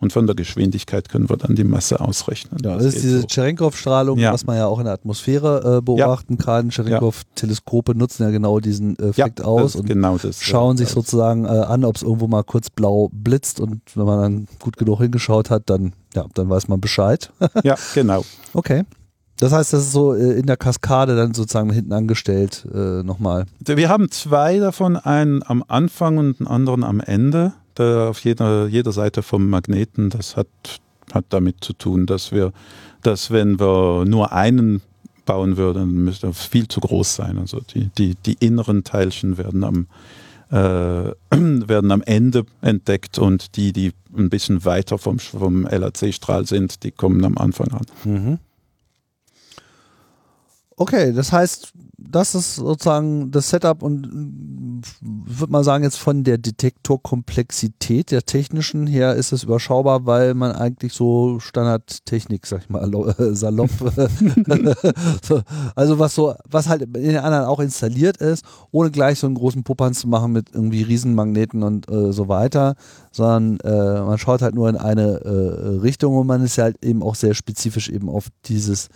und 0.00 0.12
von 0.12 0.26
der 0.26 0.34
Geschwindigkeit 0.36 1.08
können 1.08 1.30
wir 1.30 1.36
dann 1.38 1.54
die 1.54 1.64
Masse 1.64 1.98
ausrechnen. 2.00 2.60
Ja, 2.62 2.74
das 2.76 2.84
ist 2.86 2.94
geht 2.94 3.02
diese 3.04 3.20
so. 3.22 3.26
Cherenkov-Strahlung, 3.28 4.18
Ja. 4.18 4.32
was 4.34 4.44
man 4.44 4.56
ja 4.56 4.66
auch 4.66 4.78
in 4.78 4.84
der 4.84 4.92
Atmosphäre 4.94 5.78
äh, 5.78 5.80
beobachten 5.82 6.36
kann. 6.36 6.70
Cherenkov-Teleskope 6.70 7.94
nutzen 7.94 8.24
ja 8.24 8.30
genau 8.30 8.60
diesen 8.60 8.98
äh, 8.98 9.04
ja, 9.04 9.26
Effekt 9.26 9.42
aus 9.42 9.62
das 9.62 9.74
ist 9.76 9.80
und 9.80 9.86
genau 9.86 10.18
das. 10.18 10.42
schauen 10.42 10.74
äh, 10.74 10.78
sich 10.78 10.88
das- 10.88 10.94
sozusagen 10.94 11.44
äh, 11.46 11.48
an, 11.48 11.84
ob 11.84 11.96
es 11.96 12.02
irgendwo 12.02 12.26
mal 12.26 12.42
kurz 12.44 12.68
blau 12.70 13.08
blitzt 13.12 13.60
und 13.60 13.80
wenn 13.94 14.04
man 14.04 14.20
dann 14.20 14.48
gut 14.58 14.76
genug 14.76 15.00
hingeschaut 15.00 15.48
hat, 15.48 15.70
dann, 15.70 15.94
ja, 16.14 16.26
dann 16.34 16.50
weiß 16.50 16.68
man 16.68 16.80
Bescheid. 16.80 17.30
Ja, 17.62 17.76
genau. 17.94 18.24
okay. 18.52 18.82
Das 19.44 19.52
heißt, 19.52 19.74
das 19.74 19.82
ist 19.82 19.92
so 19.92 20.14
äh, 20.14 20.38
in 20.38 20.46
der 20.46 20.56
Kaskade 20.56 21.16
dann 21.16 21.34
sozusagen 21.34 21.70
hinten 21.70 21.92
angestellt 21.92 22.66
äh, 22.72 23.02
nochmal. 23.02 23.44
Wir 23.60 23.90
haben 23.90 24.10
zwei 24.10 24.58
davon, 24.58 24.96
einen 24.96 25.42
am 25.42 25.62
Anfang 25.68 26.16
und 26.16 26.40
einen 26.40 26.46
anderen 26.46 26.82
am 26.82 26.98
Ende. 26.98 27.52
Der 27.76 28.08
auf 28.08 28.20
jeder, 28.20 28.68
jeder 28.68 28.92
Seite 28.92 29.22
vom 29.22 29.50
Magneten. 29.50 30.08
Das 30.08 30.38
hat, 30.38 30.46
hat 31.12 31.26
damit 31.28 31.62
zu 31.62 31.74
tun, 31.74 32.06
dass 32.06 32.32
wir, 32.32 32.54
dass 33.02 33.32
wenn 33.32 33.60
wir 33.60 34.06
nur 34.06 34.32
einen 34.32 34.80
bauen 35.26 35.58
würden, 35.58 35.78
dann 35.78 36.04
müsste 36.04 36.28
das 36.28 36.46
viel 36.46 36.66
zu 36.66 36.80
groß 36.80 37.14
sein. 37.14 37.36
Also 37.36 37.60
die, 37.60 37.90
die, 37.98 38.14
die 38.24 38.38
inneren 38.40 38.82
Teilchen 38.82 39.36
werden 39.36 39.62
am, 39.62 39.88
äh, 40.52 40.56
werden 41.36 41.90
am 41.90 42.00
Ende 42.00 42.46
entdeckt 42.62 43.18
und 43.18 43.56
die, 43.56 43.74
die 43.74 43.92
ein 44.16 44.30
bisschen 44.30 44.64
weiter 44.64 44.96
vom, 44.96 45.18
vom 45.18 45.66
LHC-Strahl 45.66 46.46
sind, 46.46 46.82
die 46.82 46.92
kommen 46.92 47.22
am 47.26 47.36
Anfang 47.36 47.72
an. 47.72 47.86
Mhm. 48.04 48.38
Okay, 50.76 51.12
das 51.12 51.32
heißt, 51.32 51.72
das 51.96 52.34
ist 52.34 52.56
sozusagen 52.56 53.30
das 53.30 53.50
Setup 53.50 53.82
und 53.82 54.82
ich 54.84 54.90
würde 55.00 55.52
mal 55.52 55.64
sagen, 55.64 55.84
jetzt 55.84 55.98
von 55.98 56.24
der 56.24 56.38
Detektorkomplexität 56.38 58.10
der 58.10 58.22
technischen 58.22 58.86
her 58.86 59.14
ist 59.14 59.32
es 59.32 59.44
überschaubar, 59.44 60.04
weil 60.04 60.34
man 60.34 60.52
eigentlich 60.52 60.92
so 60.92 61.38
Standardtechnik, 61.40 62.46
sag 62.46 62.62
ich 62.62 62.70
mal, 62.70 62.92
äh, 63.18 63.34
salopp, 63.34 63.70
so, 65.22 65.42
also 65.74 65.98
was 65.98 66.14
so, 66.14 66.34
was 66.48 66.68
halt 66.68 66.82
in 66.82 66.92
den 66.92 67.18
anderen 67.18 67.46
auch 67.46 67.60
installiert 67.60 68.18
ist, 68.18 68.44
ohne 68.70 68.90
gleich 68.90 69.18
so 69.18 69.26
einen 69.26 69.36
großen 69.36 69.62
Puppern 69.62 69.94
zu 69.94 70.08
machen 70.08 70.32
mit 70.32 70.48
irgendwie 70.52 70.82
Riesenmagneten 70.82 71.62
und 71.62 71.88
äh, 71.88 72.12
so 72.12 72.28
weiter, 72.28 72.74
sondern 73.12 73.60
äh, 73.60 74.02
man 74.02 74.18
schaut 74.18 74.42
halt 74.42 74.54
nur 74.54 74.68
in 74.68 74.76
eine 74.76 75.20
äh, 75.20 75.80
Richtung 75.80 76.16
und 76.16 76.26
man 76.26 76.42
ist 76.42 76.58
halt 76.58 76.84
eben 76.84 77.02
auch 77.02 77.14
sehr 77.14 77.34
spezifisch 77.34 77.88
eben 77.88 78.08
auf 78.08 78.28
dieses 78.46 78.88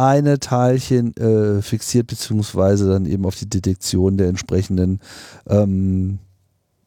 eine 0.00 0.38
Teilchen 0.38 1.16
äh, 1.16 1.62
fixiert, 1.62 2.06
beziehungsweise 2.06 2.88
dann 2.88 3.06
eben 3.06 3.26
auf 3.26 3.36
die 3.36 3.48
Detektion 3.48 4.16
der 4.16 4.28
entsprechenden 4.28 5.00
ähm, 5.46 6.18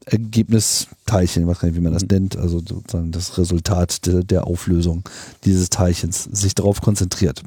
Ergebnisteilchen, 0.05 1.43
ich 1.43 1.47
weiß 1.47 1.59
gar 1.59 1.67
nicht, 1.69 1.77
wie 1.77 1.83
man 1.83 1.93
das 1.93 2.03
mhm. 2.03 2.09
nennt, 2.11 2.37
also 2.37 2.59
sozusagen 2.59 3.11
das 3.11 3.37
Resultat 3.37 4.05
de, 4.05 4.23
der 4.23 4.47
Auflösung 4.47 5.03
dieses 5.45 5.69
Teilchens, 5.69 6.23
sich 6.23 6.55
darauf 6.55 6.81
konzentriert. 6.81 7.43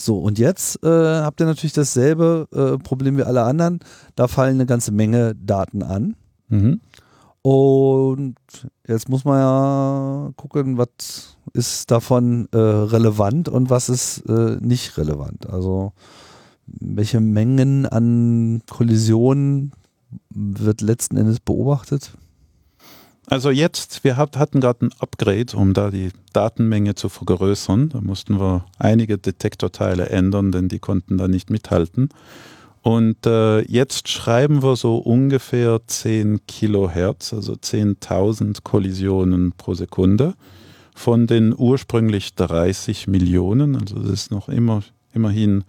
So, 0.00 0.18
und 0.18 0.38
jetzt 0.38 0.82
äh, 0.84 0.88
habt 0.88 1.40
ihr 1.40 1.46
natürlich 1.46 1.72
dasselbe 1.72 2.46
äh, 2.52 2.82
Problem 2.82 3.16
wie 3.16 3.24
alle 3.24 3.42
anderen. 3.42 3.80
Da 4.14 4.28
fallen 4.28 4.54
eine 4.54 4.66
ganze 4.66 4.92
Menge 4.92 5.34
Daten 5.34 5.82
an. 5.82 6.14
Mhm. 6.48 6.80
Und 7.42 8.36
jetzt 8.86 9.08
muss 9.08 9.24
man 9.24 9.38
ja 9.38 10.32
gucken, 10.36 10.76
was 10.76 11.36
ist 11.52 11.90
davon 11.90 12.48
äh, 12.52 12.58
relevant 12.58 13.48
und 13.48 13.70
was 13.70 13.88
ist 13.88 14.18
äh, 14.28 14.56
nicht 14.60 14.98
relevant. 14.98 15.48
Also 15.48 15.92
welche 16.66 17.20
Mengen 17.20 17.86
an 17.86 18.62
Kollisionen 18.68 19.72
wird 20.30 20.80
letzten 20.80 21.16
Endes 21.16 21.40
beobachtet? 21.40 22.12
Also 23.30 23.50
jetzt, 23.50 24.04
wir 24.04 24.16
hatten 24.16 24.60
gerade 24.60 24.86
ein 24.86 24.90
Upgrade, 25.00 25.54
um 25.54 25.74
da 25.74 25.90
die 25.90 26.10
Datenmenge 26.32 26.94
zu 26.94 27.10
vergrößern. 27.10 27.90
Da 27.90 28.00
mussten 28.00 28.40
wir 28.40 28.64
einige 28.78 29.18
Detektorteile 29.18 30.08
ändern, 30.08 30.50
denn 30.50 30.68
die 30.68 30.78
konnten 30.78 31.18
da 31.18 31.28
nicht 31.28 31.50
mithalten. 31.50 32.08
Und 32.82 33.26
äh, 33.26 33.60
jetzt 33.62 34.08
schreiben 34.08 34.62
wir 34.62 34.76
so 34.76 34.98
ungefähr 34.98 35.80
10 35.86 36.46
Kilohertz, 36.46 37.32
also 37.32 37.54
10.000 37.54 38.62
Kollisionen 38.62 39.52
pro 39.52 39.74
Sekunde 39.74 40.34
von 40.94 41.26
den 41.26 41.54
ursprünglich 41.56 42.34
30 42.34 43.06
Millionen. 43.06 43.76
Also 43.76 43.98
das 43.98 44.10
ist 44.10 44.30
noch 44.30 44.48
immer, 44.48 44.82
immerhin 45.12 45.64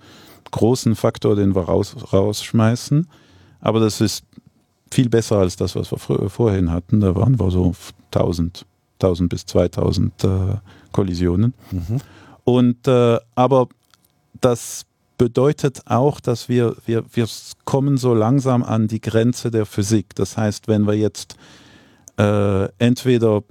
großen 0.52 0.96
Faktor, 0.96 1.36
den 1.36 1.56
wir 1.56 1.64
raus, 1.64 1.96
rausschmeißen. 2.12 3.08
Aber 3.60 3.80
das 3.80 4.02
ist 4.02 4.24
viel 4.92 5.10
besser 5.10 5.38
als 5.38 5.56
das, 5.56 5.76
was 5.76 5.92
wir 5.92 6.30
vorhin 6.30 6.72
hatten. 6.72 7.00
Da 7.00 7.16
waren 7.16 7.40
wir 7.40 7.52
so 7.52 7.74
1000, 8.14 8.66
1000 8.96 9.30
bis 9.30 9.46
2000 9.46 10.24
äh, 10.24 10.28
Kollisionen. 10.92 11.54
Mhm. 11.72 12.02
Und 12.44 12.88
äh, 12.88 13.20
aber 13.36 13.68
das 14.42 14.86
bedeutet 15.20 15.84
auch, 15.86 16.20
dass 16.20 16.50
wir, 16.50 16.76
wir, 16.88 17.04
wir 17.12 17.28
kommen 17.66 17.98
so 17.98 18.16
langsam 18.16 18.64
an 18.64 18.88
die 18.88 19.02
Grenze 19.02 19.52
der 19.52 19.68
Physik. 19.68 20.16
Das 20.16 20.38
heißt, 20.38 20.68
wenn 20.68 20.88
wir 20.88 20.96
jetzt 20.96 21.36
äh, 22.18 22.68
entweder 22.80 23.44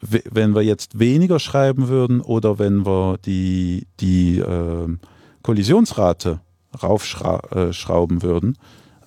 wenn 0.00 0.54
wir 0.54 0.62
jetzt 0.62 0.98
weniger 0.98 1.40
schreiben 1.40 1.88
würden 1.88 2.20
oder 2.20 2.58
wenn 2.58 2.86
wir 2.86 3.18
die, 3.24 3.86
die 3.98 4.38
äh, 4.38 4.96
Kollisionsrate 5.42 6.40
raufschrauben 6.80 8.18
äh, 8.18 8.22
würden, 8.22 8.58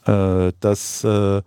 äh, 0.06 0.52
das, 0.60 1.04
äh, 1.06 1.42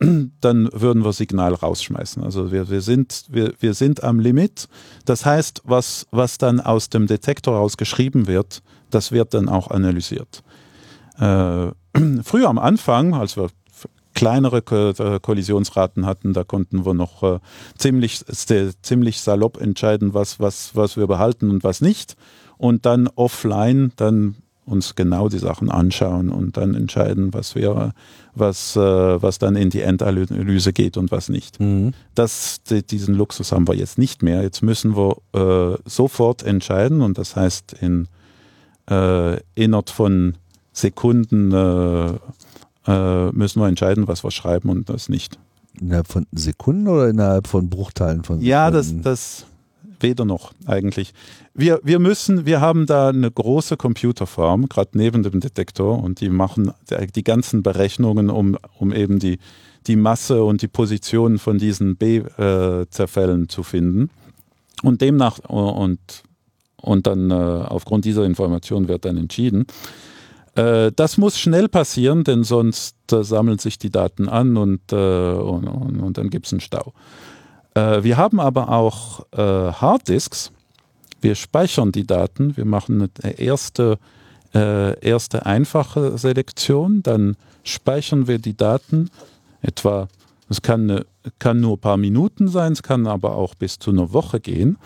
dann 0.40 0.68
würden 0.72 1.04
wir 1.04 1.12
Signal 1.12 1.54
rausschmeißen. 1.54 2.22
Also 2.22 2.52
wir, 2.52 2.68
wir, 2.68 2.82
sind, 2.82 3.24
wir, 3.28 3.54
wir 3.58 3.72
sind 3.74 4.04
am 4.04 4.20
Limit. 4.20 4.68
Das 5.06 5.24
heißt, 5.24 5.62
was, 5.64 6.06
was 6.10 6.36
dann 6.36 6.60
aus 6.60 6.90
dem 6.90 7.06
Detektor 7.06 7.56
rausgeschrieben 7.56 8.26
wird, 8.26 8.62
das 8.90 9.12
wird 9.12 9.34
dann 9.34 9.48
auch 9.48 9.70
analysiert. 9.70 10.42
Äh, 11.18 11.68
früher 12.22 12.48
am 12.48 12.58
Anfang, 12.58 13.14
als 13.14 13.36
wir 13.36 13.48
kleinere 14.14 14.58
äh, 14.58 15.20
Kollisionsraten 15.20 16.04
hatten, 16.06 16.32
da 16.32 16.44
konnten 16.44 16.84
wir 16.84 16.94
noch 16.94 17.22
äh, 17.22 17.38
ziemlich, 17.78 18.24
ziemlich 18.82 19.20
salopp 19.20 19.60
entscheiden, 19.60 20.14
was, 20.14 20.40
was, 20.40 20.74
was 20.74 20.96
wir 20.96 21.06
behalten 21.06 21.50
und 21.50 21.64
was 21.64 21.80
nicht. 21.80 22.16
Und 22.58 22.84
dann 22.86 23.08
offline, 23.14 23.92
dann 23.96 24.36
uns 24.66 24.94
genau 24.94 25.28
die 25.28 25.38
Sachen 25.38 25.70
anschauen 25.70 26.28
und 26.28 26.56
dann 26.56 26.74
entscheiden, 26.74 27.34
was 27.34 27.54
wir, 27.54 27.92
was, 28.34 28.76
äh, 28.76 28.80
was 28.80 29.38
dann 29.38 29.56
in 29.56 29.70
die 29.70 29.80
Endanalyse 29.80 30.72
geht 30.72 30.96
und 30.96 31.10
was 31.10 31.28
nicht. 31.28 31.58
Mhm. 31.60 31.92
Das, 32.14 32.62
die, 32.62 32.86
diesen 32.86 33.14
Luxus 33.14 33.52
haben 33.52 33.66
wir 33.66 33.74
jetzt 33.74 33.98
nicht 33.98 34.22
mehr. 34.22 34.42
Jetzt 34.42 34.62
müssen 34.62 34.96
wir 34.96 35.16
äh, 35.34 35.78
sofort 35.84 36.42
entscheiden 36.42 37.02
und 37.02 37.18
das 37.18 37.36
heißt 37.36 37.74
in 37.80 38.08
äh, 38.90 39.40
innerhalb 39.54 39.90
von 39.90 40.34
Sekunden 40.72 41.52
äh, 41.52 42.14
äh, 42.86 43.32
müssen 43.32 43.60
wir 43.60 43.68
entscheiden, 43.68 44.08
was 44.08 44.24
wir 44.24 44.30
schreiben 44.30 44.68
und 44.68 44.88
was 44.88 45.08
nicht. 45.08 45.38
Innerhalb 45.80 46.08
von 46.08 46.26
Sekunden 46.32 46.88
oder 46.88 47.08
innerhalb 47.08 47.46
von 47.46 47.70
Bruchteilen 47.70 48.24
von 48.24 48.36
Sekunden? 48.36 48.46
Ja, 48.46 48.70
das, 48.70 48.94
das 49.02 49.46
weder 50.00 50.24
noch 50.24 50.52
eigentlich. 50.66 51.12
Wir, 51.54 51.80
wir 51.82 51.98
müssen, 51.98 52.46
wir 52.46 52.60
haben 52.60 52.86
da 52.86 53.08
eine 53.08 53.30
große 53.30 53.76
Computerfarm, 53.76 54.68
gerade 54.68 54.90
neben 54.94 55.22
dem 55.22 55.40
Detektor, 55.40 56.02
und 56.02 56.20
die 56.20 56.30
machen 56.30 56.72
die 57.14 57.24
ganzen 57.24 57.62
Berechnungen, 57.62 58.30
um, 58.30 58.56
um 58.78 58.92
eben 58.92 59.18
die, 59.18 59.38
die 59.86 59.96
Masse 59.96 60.42
und 60.44 60.62
die 60.62 60.68
Position 60.68 61.38
von 61.38 61.58
diesen 61.58 61.96
B-Zerfällen 61.96 63.48
zu 63.48 63.62
finden. 63.62 64.10
Und 64.82 65.00
demnach, 65.00 65.38
und, 65.40 66.22
und 66.80 67.06
dann 67.06 67.30
äh, 67.30 67.34
aufgrund 67.34 68.04
dieser 68.04 68.24
Information 68.24 68.88
wird 68.88 69.04
dann 69.04 69.16
entschieden. 69.16 69.66
Äh, 70.54 70.92
das 70.94 71.16
muss 71.16 71.38
schnell 71.38 71.68
passieren, 71.68 72.24
denn 72.24 72.44
sonst 72.44 72.96
äh, 73.12 73.22
sammeln 73.22 73.58
sich 73.58 73.78
die 73.78 73.90
Daten 73.90 74.28
an 74.28 74.56
und, 74.56 74.92
äh, 74.92 74.96
und, 74.96 75.66
und, 75.68 76.00
und, 76.00 76.18
dann 76.18 76.30
gibt 76.30 76.46
es 76.46 76.52
einen 76.52 76.60
Stau. 76.60 76.92
Äh, 77.74 78.02
wir 78.02 78.16
haben 78.16 78.40
aber 78.40 78.70
auch 78.70 79.26
äh, 79.32 79.38
Harddisks. 79.38 80.52
Wir 81.20 81.34
speichern 81.34 81.92
die 81.92 82.06
Daten. 82.06 82.56
Wir 82.56 82.64
machen 82.64 83.10
eine 83.22 83.38
erste, 83.38 83.98
erste 84.52 85.46
einfache 85.46 86.18
Selektion. 86.18 87.04
Dann 87.04 87.36
speichern 87.62 88.26
wir 88.26 88.38
die 88.38 88.56
Daten. 88.56 89.10
Etwa, 89.60 90.08
es 90.48 90.62
kann, 90.62 91.04
kann 91.38 91.60
nur 91.60 91.74
ein 91.76 91.80
paar 91.80 91.96
Minuten 91.98 92.48
sein, 92.48 92.72
es 92.72 92.82
kann 92.82 93.06
aber 93.06 93.36
auch 93.36 93.54
bis 93.54 93.78
zu 93.78 93.90
einer 93.90 94.12
Woche 94.12 94.40
gehen. 94.40 94.78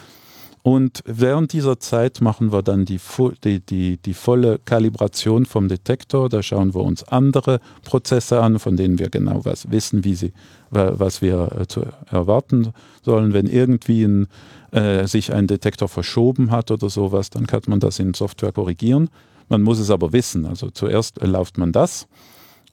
Und 0.67 1.03
während 1.05 1.53
dieser 1.53 1.79
Zeit 1.79 2.23
machen 2.23 2.51
wir 2.51 2.63
dann 2.63 2.87
die, 2.87 2.99
die, 3.45 3.61
die, 3.61 3.99
die, 3.99 4.15
volle 4.15 4.59
Kalibration 4.65 5.45
vom 5.45 5.69
Detektor. 5.69 6.31
Da 6.31 6.43
schauen 6.43 6.73
wir 6.73 6.81
uns 6.81 7.05
andere 7.05 7.61
Prozesse 7.85 8.41
an, 8.41 8.59
von 8.59 8.75
denen 8.75 8.99
wir 8.99 9.11
genau 9.11 9.45
was 9.45 9.71
wissen, 9.71 10.05
wie 10.05 10.15
sie, 10.15 10.33
was 10.71 11.21
wir 11.21 11.53
äh, 11.53 11.67
zu 11.67 11.85
erwarten 12.11 12.73
sollen. 13.03 13.35
Wenn 13.35 13.47
irgendwie 13.47 14.05
ein, 14.05 14.27
äh, 14.71 15.07
sich 15.07 15.35
ein 15.35 15.49
Detektor 15.49 15.87
verschoben 15.87 16.51
hat 16.51 16.71
oder 16.71 16.89
sowas, 16.89 17.29
dann 17.29 17.47
kann 17.47 17.61
man 17.67 17.81
das 17.81 17.99
in 17.99 18.15
Software 18.15 18.53
korrigieren. 18.53 19.11
Man 19.51 19.61
muss 19.61 19.79
es 19.79 19.91
aber 19.91 20.15
wissen. 20.15 20.47
Also 20.47 20.71
zuerst 20.71 21.23
läuft 21.23 21.59
man 21.59 21.73
das 21.73 22.09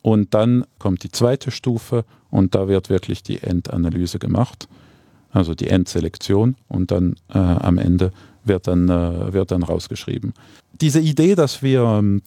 und 0.02 0.34
dann 0.34 0.64
kommt 0.80 1.04
die 1.04 1.12
zweite 1.12 1.52
Stufe 1.52 2.06
und 2.30 2.56
da 2.56 2.70
wird 2.70 2.89
wirklich 2.89 3.22
die 3.22 3.44
Endanalyse 3.44 4.18
gemacht 4.18 4.70
also 5.32 5.55
die 5.55 5.67
Endselektion 5.67 6.55
und 6.67 6.91
dann 6.91 7.15
äh, 7.34 7.38
am 7.38 7.77
Ende 7.77 8.11
wird 8.43 8.67
dann, 8.67 8.89
äh, 8.89 9.34
wird 9.34 9.51
dann 9.51 9.63
rausgeschrieben. 9.63 10.34
Diese 10.79 10.99
Idee, 10.99 11.36
dass 11.36 11.61
wir 11.61 11.82
ähm, 11.84 12.21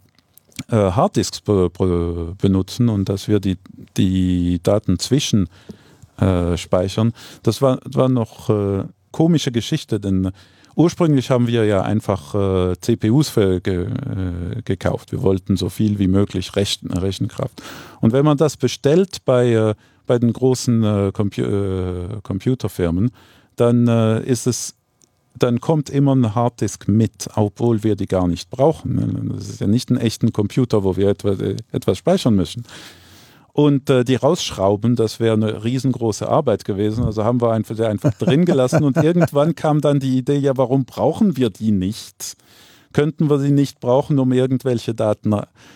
äh, 0.71 0.77
Harddisks 0.77 1.41
be 1.41 1.71
be 1.71 2.35
benutzen 2.41 2.89
und 2.89 3.09
dass 3.09 3.29
wir 3.29 3.41
die, 3.41 3.59
die 3.97 4.61
Daten 4.63 4.99
zwischen 4.99 5.49
äh, 6.19 6.57
speichern, 6.57 7.13
das 7.43 7.61
war, 7.61 7.81
war 7.85 8.09
noch 8.09 8.49
äh, 8.49 8.85
komische 9.11 9.51
Geschichte, 9.51 9.99
denn 9.99 10.31
ursprünglich 10.77 11.31
haben 11.31 11.47
wir 11.47 11.65
ja 11.65 11.83
einfach 11.83 12.35
äh, 12.35 12.77
CPUs 12.81 13.29
für, 13.29 13.61
ge, 13.61 13.87
gekauft. 14.65 15.13
Wir 15.13 15.23
wollten 15.23 15.57
so 15.57 15.69
viel 15.69 15.99
wie 15.99 16.09
möglich 16.09 16.57
Rechen 16.57 16.91
Rechenkraft. 16.91 17.63
Und 18.01 18.13
wenn 18.13 18.25
man 18.25 18.37
das 18.37 18.57
bestellt 18.57 19.19
bei 19.25 19.75
bei 20.07 20.19
den 20.19 20.33
großen 20.33 20.83
äh, 20.83 21.13
Compu 21.13 21.43
äh, 21.43 22.21
Computerfirmen, 22.23 23.11
dann 23.57 23.89
äh, 23.89 24.23
ist 24.25 24.47
es 24.47 24.75
dann 25.37 25.61
kommt 25.61 25.91
immer 25.91 26.15
ein 26.15 26.35
Harddisk 26.35 26.87
mit, 26.89 27.29
obwohl 27.35 27.83
wir 27.83 27.97
die 27.97 28.07
gar 28.07 28.29
nicht 28.29 28.51
brauchen. 28.51 29.33
Das 29.35 29.49
ist 29.49 29.61
ja 29.61 29.67
nicht 29.67 29.91
ein 29.91 29.97
echter 29.97 30.31
Computer, 30.31 30.85
wo 30.85 30.97
wir 30.97 31.09
etwa, 31.09 31.33
äh, 31.33 31.57
etwas 31.73 31.99
speichern 31.99 32.37
müssen. 32.37 32.65
Und 33.53 33.89
äh, 33.89 34.05
die 34.05 34.17
rausschrauben, 34.17 34.97
das 34.97 35.21
wäre 35.21 35.35
eine 35.35 35.63
riesengroße 35.63 36.29
Arbeit 36.29 36.65
gewesen. 36.65 37.05
Also 37.05 37.25
haben 37.25 37.41
wir 37.41 37.53
einfach, 37.53 37.79
einfach 37.81 38.13
drin 38.15 38.45
gelassen 38.45 38.83
und 38.83 38.97
irgendwann 39.03 39.55
kam 39.55 39.81
dann 39.81 40.01
die 40.01 40.19
Idee, 40.19 40.39
ja, 40.39 40.57
warum 40.57 40.85
brauchen 40.85 41.37
wir 41.37 41.51
die 41.51 41.71
nicht? 41.71 42.37
Könnten 42.93 43.31
wir 43.31 43.39
sie 43.39 43.53
nicht 43.53 43.81
brauchen, 43.81 44.19
um 44.19 44.33
irgendwelche 44.33 44.95
Daten 44.95 45.35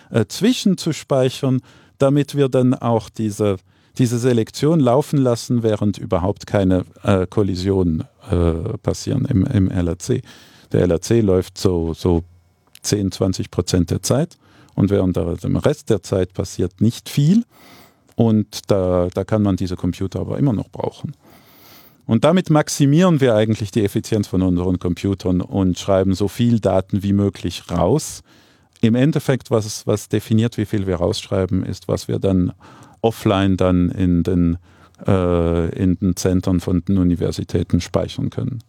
äh, 0.09 0.25
zwischenzuspeichern, 0.27 1.61
damit 1.97 2.35
wir 2.35 2.49
dann 2.49 2.73
auch 2.73 3.09
diese 3.09 3.57
diese 3.99 4.17
Selektion 4.17 4.79
laufen 4.79 5.19
lassen, 5.19 5.61
während 5.61 5.97
überhaupt 5.97 6.47
keine 6.47 6.85
äh, 7.03 7.27
Kollisionen 7.27 8.05
äh, 8.31 8.77
passieren 8.81 9.25
im, 9.25 9.45
im 9.45 9.69
LRC. 9.69 10.21
Der 10.71 10.81
LRC 10.87 11.21
läuft 11.21 11.57
so, 11.57 11.93
so 11.93 12.23
10, 12.81 13.11
20 13.11 13.51
Prozent 13.51 13.91
der 13.91 14.01
Zeit 14.01 14.37
und 14.75 14.89
während 14.89 15.17
der, 15.17 15.35
dem 15.35 15.57
Rest 15.57 15.89
der 15.89 16.01
Zeit 16.01 16.33
passiert 16.33 16.79
nicht 16.81 17.09
viel 17.09 17.43
und 18.15 18.71
da, 18.71 19.09
da 19.13 19.23
kann 19.23 19.41
man 19.41 19.57
diese 19.57 19.75
Computer 19.75 20.21
aber 20.21 20.37
immer 20.37 20.53
noch 20.53 20.69
brauchen. 20.69 21.13
Und 22.05 22.23
damit 22.23 22.49
maximieren 22.49 23.21
wir 23.21 23.35
eigentlich 23.35 23.69
die 23.69 23.83
Effizienz 23.83 24.27
von 24.27 24.41
unseren 24.41 24.79
Computern 24.79 25.41
und 25.41 25.77
schreiben 25.77 26.15
so 26.15 26.27
viel 26.27 26.59
Daten 26.59 27.03
wie 27.03 27.13
möglich 27.13 27.63
raus. 27.69 28.23
Im 28.81 28.95
Endeffekt, 28.95 29.51
was, 29.51 29.85
was 29.85 30.09
definiert, 30.09 30.57
wie 30.57 30.65
viel 30.65 30.87
wir 30.87 30.95
rausschreiben, 30.95 31.63
ist, 31.63 31.87
was 31.87 32.07
wir 32.07 32.17
dann 32.17 32.53
offline 33.01 33.57
dann 33.57 33.89
in 33.89 34.23
den 34.23 34.57
äh, 35.07 35.69
in 35.81 35.95
den 35.95 36.15
Zentren 36.15 36.59
von 36.59 36.83
den 36.85 36.97
Universitäten 36.97 37.81
speichern 37.81 38.29
können. 38.29 38.59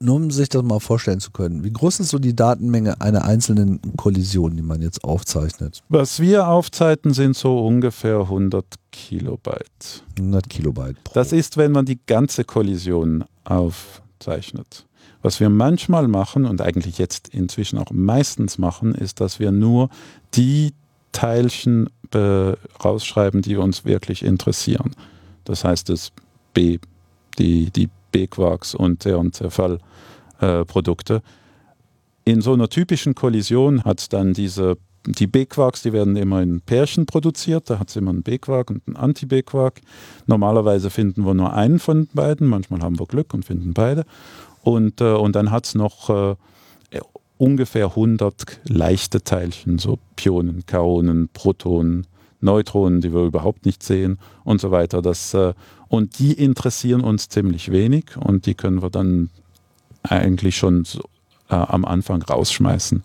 Nur 0.00 0.14
um 0.14 0.30
sich 0.30 0.48
das 0.48 0.62
mal 0.62 0.78
vorstellen 0.78 1.18
zu 1.18 1.32
können, 1.32 1.64
wie 1.64 1.72
groß 1.72 1.98
ist 1.98 2.10
so 2.10 2.20
die 2.20 2.36
Datenmenge 2.36 3.00
einer 3.00 3.24
einzelnen 3.24 3.80
Kollision, 3.96 4.56
die 4.56 4.62
man 4.62 4.80
jetzt 4.80 5.02
aufzeichnet? 5.02 5.82
Was 5.88 6.20
wir 6.20 6.46
aufzeichnen, 6.46 7.14
sind 7.14 7.36
so 7.36 7.66
ungefähr 7.66 8.20
100 8.20 8.64
Kilobyte. 8.92 10.04
100 10.16 10.48
Kilobyte 10.48 11.02
pro. 11.02 11.14
Das 11.14 11.32
ist, 11.32 11.56
wenn 11.56 11.72
man 11.72 11.84
die 11.84 11.98
ganze 12.06 12.44
Kollision 12.44 13.24
aufzeichnet. 13.42 14.86
Was 15.20 15.40
wir 15.40 15.50
manchmal 15.50 16.06
machen 16.06 16.44
und 16.44 16.60
eigentlich 16.60 16.98
jetzt 16.98 17.34
inzwischen 17.34 17.76
auch 17.78 17.90
meistens 17.90 18.56
machen, 18.56 18.94
ist, 18.94 19.20
dass 19.20 19.40
wir 19.40 19.50
nur 19.50 19.88
die 20.34 20.74
Teilchen 21.10 21.90
rausschreiben, 22.14 23.42
die 23.42 23.56
uns 23.56 23.84
wirklich 23.84 24.24
interessieren. 24.24 24.92
Das 25.44 25.64
heißt, 25.64 25.88
das 25.88 26.12
B, 26.54 26.78
die, 27.38 27.70
die 27.70 27.88
B-Quarks 28.12 28.74
und 28.74 29.04
der 29.04 29.18
und 29.18 29.34
Zerfallprodukte. 29.34 31.14
Äh, 31.16 32.30
in 32.30 32.40
so 32.42 32.52
einer 32.52 32.68
typischen 32.68 33.14
Kollision 33.14 33.84
hat 33.84 34.12
dann 34.12 34.34
diese 34.34 34.76
die 35.06 35.26
B-Quarks, 35.26 35.82
die 35.82 35.92
werden 35.92 36.16
immer 36.16 36.42
in 36.42 36.60
Pärchen 36.60 37.06
produziert. 37.06 37.70
Da 37.70 37.78
hat 37.78 37.88
es 37.88 37.96
immer 37.96 38.10
einen 38.10 38.22
B-Quark 38.22 38.70
und 38.70 38.82
einen 38.86 38.96
Anti-B-Quark. 38.96 39.80
Normalerweise 40.26 40.90
finden 40.90 41.24
wir 41.24 41.34
nur 41.34 41.54
einen 41.54 41.78
von 41.78 42.08
beiden. 42.12 42.46
Manchmal 42.46 42.80
haben 42.80 42.98
wir 42.98 43.06
Glück 43.06 43.32
und 43.32 43.44
finden 43.44 43.72
beide. 43.72 44.04
Und, 44.62 45.00
äh, 45.00 45.12
und 45.12 45.34
dann 45.34 45.50
hat 45.50 45.66
es 45.66 45.74
noch 45.74 46.10
äh, 46.10 46.36
ungefähr 47.38 47.86
100 47.86 48.60
leichte 48.64 49.22
Teilchen, 49.22 49.78
so 49.78 49.98
Pionen, 50.16 50.66
Kaonen, 50.66 51.28
Protonen, 51.32 52.06
Neutronen, 52.40 53.00
die 53.00 53.12
wir 53.12 53.24
überhaupt 53.24 53.66
nicht 53.66 53.82
sehen 53.82 54.18
und 54.44 54.60
so 54.60 54.70
weiter. 54.70 55.02
Das, 55.02 55.34
äh, 55.34 55.54
und 55.88 56.18
die 56.18 56.32
interessieren 56.32 57.00
uns 57.00 57.28
ziemlich 57.28 57.70
wenig 57.70 58.16
und 58.16 58.46
die 58.46 58.54
können 58.54 58.82
wir 58.82 58.90
dann 58.90 59.30
eigentlich 60.02 60.56
schon 60.56 60.84
so, 60.84 61.00
äh, 61.48 61.54
am 61.54 61.84
Anfang 61.84 62.22
rausschmeißen. 62.22 63.02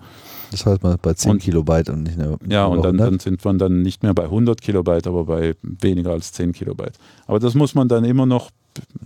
Das 0.54 0.68
heißt 0.68 0.84
mal 0.84 0.98
bei 1.02 1.16
10 1.16 1.32
und, 1.32 1.40
Kilobyte 1.40 1.90
und 1.90 2.04
nicht 2.04 2.16
mehr. 2.16 2.38
Ja, 2.48 2.68
und 2.68 2.86
dann, 2.86 2.96
dann, 2.96 3.18
sind 3.18 3.44
wir 3.44 3.54
dann 3.54 3.82
nicht 3.82 4.04
mehr 4.04 4.14
bei 4.14 4.26
100 4.26 4.62
Kilobyte, 4.62 5.08
aber 5.08 5.26
bei 5.26 5.56
weniger 5.64 6.12
als 6.12 6.32
10 6.34 6.54
Kilobyte. 6.54 6.94
Aber 7.26 7.40
das 7.40 7.56
muss 7.56 7.74
man 7.74 7.88
dann 7.88 8.04
immer 8.04 8.28
noch 8.28 8.52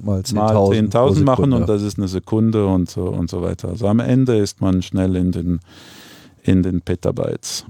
mal 0.04 0.20
10.000 0.20 1.14
10 1.16 1.24
machen 1.24 1.54
und 1.54 1.70
das 1.70 1.84
ist 1.84 1.98
eine 1.98 2.10
Sekunde 2.10 2.68
und 2.68 2.90
so 2.90 3.04
und 3.04 3.30
so 3.30 3.42
weiter. 3.42 3.70
Also 3.70 3.88
am 3.88 4.02
Ende 4.02 4.38
ist 4.38 4.60
man 4.60 4.82
schnell 4.82 5.16
in 5.16 5.32
den, 5.32 5.60
in 6.44 6.64
den 6.64 6.82
Petabytes. 6.82 7.64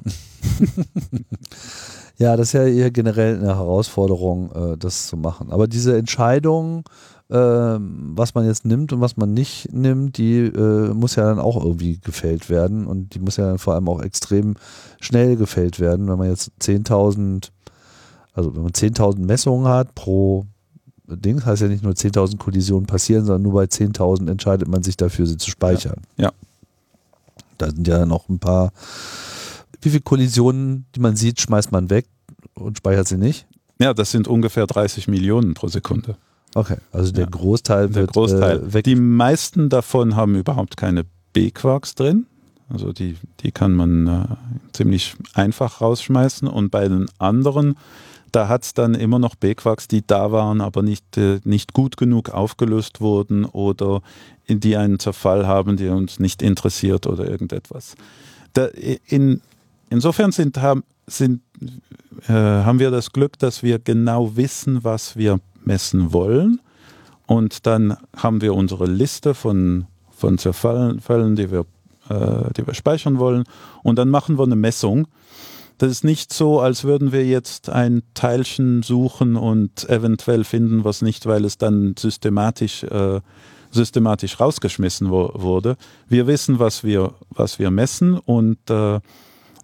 ja, 2.17 2.35
das 2.35 2.47
ist 2.47 2.53
ja 2.53 2.65
eher 2.65 2.89
generell 2.89 3.35
eine 3.35 3.57
Herausforderung, 3.57 4.51
äh, 4.53 4.77
das 4.77 5.05
zu 5.05 5.17
machen. 5.17 5.51
Aber 5.51 5.67
diese 5.67 5.95
Entscheidung, 5.95 6.83
was 7.29 8.35
man 8.35 8.45
jetzt 8.45 8.63
nimmt 8.63 8.93
und 8.93 9.01
was 9.01 9.17
man 9.17 9.33
nicht 9.33 9.73
nimmt, 9.73 10.17
die 10.17 10.37
äh, 10.39 10.93
muss 10.93 11.15
ja 11.15 11.25
dann 11.25 11.39
auch 11.39 11.61
irgendwie 11.61 11.99
gefällt 11.99 12.49
werden 12.49 12.87
und 12.87 13.13
die 13.15 13.19
muss 13.19 13.35
ja 13.35 13.47
dann 13.47 13.57
vor 13.57 13.73
allem 13.73 13.89
auch 13.89 14.01
extrem 14.01 14.55
schnell 15.01 15.35
gefällt 15.35 15.79
werden, 15.79 16.07
wenn 16.07 16.17
man 16.17 16.29
jetzt 16.29 16.51
10.000, 16.61 17.49
also 18.33 18.55
wenn 18.55 18.63
man 18.63 18.71
10.000 18.71 19.19
Messungen 19.19 19.67
hat 19.67 19.93
pro 19.93 20.45
Ding, 21.05 21.45
heißt 21.45 21.61
ja 21.61 21.67
nicht 21.67 21.83
nur 21.83 21.93
10.000 21.93 22.37
Kollisionen 22.37 22.85
passieren, 22.85 23.25
sondern 23.25 23.43
nur 23.43 23.53
bei 23.53 23.65
10.000 23.65 24.29
entscheidet 24.29 24.69
man 24.69 24.83
sich 24.83 24.95
dafür, 24.95 25.25
sie 25.25 25.37
zu 25.37 25.49
speichern. 25.49 26.01
Ja. 26.15 26.25
ja. 26.25 26.31
Da 27.57 27.71
sind 27.71 27.87
ja 27.87 28.05
noch 28.05 28.29
ein 28.29 28.39
paar, 28.39 28.71
wie 29.81 29.89
viele 29.89 30.01
Kollisionen, 30.01 30.85
die 30.95 30.99
man 31.01 31.15
sieht, 31.17 31.41
schmeißt 31.41 31.73
man 31.73 31.89
weg 31.89 32.05
und 32.53 32.77
speichert 32.77 33.07
sie 33.07 33.17
nicht? 33.17 33.47
Ja, 33.79 33.93
das 33.93 34.11
sind 34.11 34.27
ungefähr 34.27 34.65
30 34.65 35.07
Millionen 35.07 35.53
pro 35.55 35.67
Sekunde. 35.67 36.17
Okay, 36.57 36.77
also 36.91 37.11
der 37.11 37.25
ja. 37.25 37.29
Großteil 37.29 37.93
wird 37.93 37.95
der 37.95 38.07
Großteil. 38.07 38.57
Äh, 38.57 38.73
weg. 38.73 38.83
Die 38.83 38.95
meisten 38.95 39.69
davon 39.69 40.15
haben 40.15 40.33
überhaupt 40.33 40.75
keine 40.75 41.05
B-Quarks 41.33 41.93
drin. 41.93 42.25
Also 42.67 42.93
die, 42.93 43.15
die 43.41 43.51
kann 43.51 43.73
man 43.75 44.07
äh, 44.07 44.25
ziemlich 44.73 45.13
einfach 45.35 45.81
rausschmeißen. 45.81 46.47
Und 46.47 46.71
bei 46.71 46.87
den 46.87 47.05
anderen, 47.19 47.77
da 48.31 48.47
hat 48.47 48.63
es 48.63 48.73
dann 48.73 48.95
immer 48.95 49.19
noch 49.19 49.35
B-Quarks, 49.35 49.87
die 49.87 50.05
da 50.05 50.31
waren, 50.31 50.59
aber 50.61 50.81
nicht, 50.81 51.15
äh, 51.15 51.41
nicht 51.43 51.73
gut 51.73 51.95
genug 51.95 52.31
aufgelöst 52.31 53.01
wurden 53.01 53.45
oder 53.45 54.01
die 54.49 54.77
einen 54.77 54.97
Zerfall 54.97 55.45
haben, 55.45 55.77
der 55.77 55.93
uns 55.93 56.19
nicht 56.19 56.41
interessiert 56.41 57.05
oder 57.05 57.29
irgendetwas. 57.29 57.93
Da, 58.53 58.65
in, 59.05 59.41
insofern 59.91 60.31
sind, 60.31 60.57
haben, 60.57 60.83
sind, 61.05 61.41
äh, 62.27 62.33
haben 62.33 62.79
wir 62.79 62.89
das 62.89 63.11
Glück, 63.13 63.37
dass 63.37 63.61
wir 63.61 63.77
genau 63.77 64.35
wissen, 64.35 64.83
was 64.83 65.17
wir 65.17 65.39
messen 65.67 66.13
wollen. 66.13 66.59
Und 67.27 67.67
dann 67.67 67.97
haben 68.15 68.41
wir 68.41 68.55
unsere 68.55 68.87
Liste 68.87 69.35
von, 69.35 69.85
von 70.09 70.37
Zerfällen, 70.37 71.35
die 71.35 71.51
wir, 71.51 71.65
äh, 72.09 72.51
die 72.55 72.65
wir 72.65 72.73
speichern 72.73 73.19
wollen. 73.19 73.43
Und 73.83 73.99
dann 73.99 74.09
machen 74.09 74.39
wir 74.39 74.45
eine 74.45 74.55
Messung. 74.55 75.07
Das 75.77 75.91
ist 75.91 76.03
nicht 76.03 76.33
so, 76.33 76.59
als 76.59 76.85
würden 76.85 77.11
wir 77.11 77.25
jetzt 77.25 77.69
ein 77.69 78.01
Teilchen 78.15 78.81
suchen 78.81 79.35
und 79.35 79.87
eventuell 79.89 80.43
finden 80.43 80.83
was 80.83 81.03
nicht, 81.03 81.27
weil 81.27 81.45
es 81.45 81.59
dann 81.59 81.93
systematisch, 81.99 82.83
äh, 82.83 83.19
systematisch 83.69 84.39
rausgeschmissen 84.39 85.11
wo, 85.11 85.29
wurde. 85.35 85.75
Wir 86.07 86.25
wissen, 86.25 86.57
was 86.57 86.83
wir, 86.83 87.13
was 87.29 87.59
wir 87.59 87.69
messen 87.69 88.17
und 88.17 88.57
äh, 88.71 88.95
äh 88.95 88.99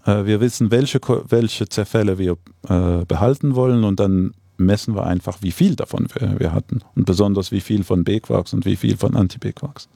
wir 0.05 0.39
wissen, 0.39 0.69
welche, 0.69 0.99
welche 1.29 1.67
Zerfälle 1.67 2.19
wir 2.19 2.37
äh, 2.67 3.05
behalten 3.05 3.55
wollen 3.55 3.83
und 3.83 3.99
dann 3.99 4.33
messen 4.65 4.95
wir 4.95 5.05
einfach, 5.05 5.41
wie 5.41 5.51
viel 5.51 5.75
davon 5.75 6.07
wir, 6.13 6.39
wir 6.39 6.53
hatten 6.53 6.81
und 6.95 7.05
besonders 7.05 7.51
wie 7.51 7.61
viel 7.61 7.83
von 7.83 8.03
B-Quarks 8.03 8.53
und 8.53 8.65
wie 8.65 8.75
viel 8.75 8.97
von 8.97 9.15
Anti-B-Quarks. 9.15 9.87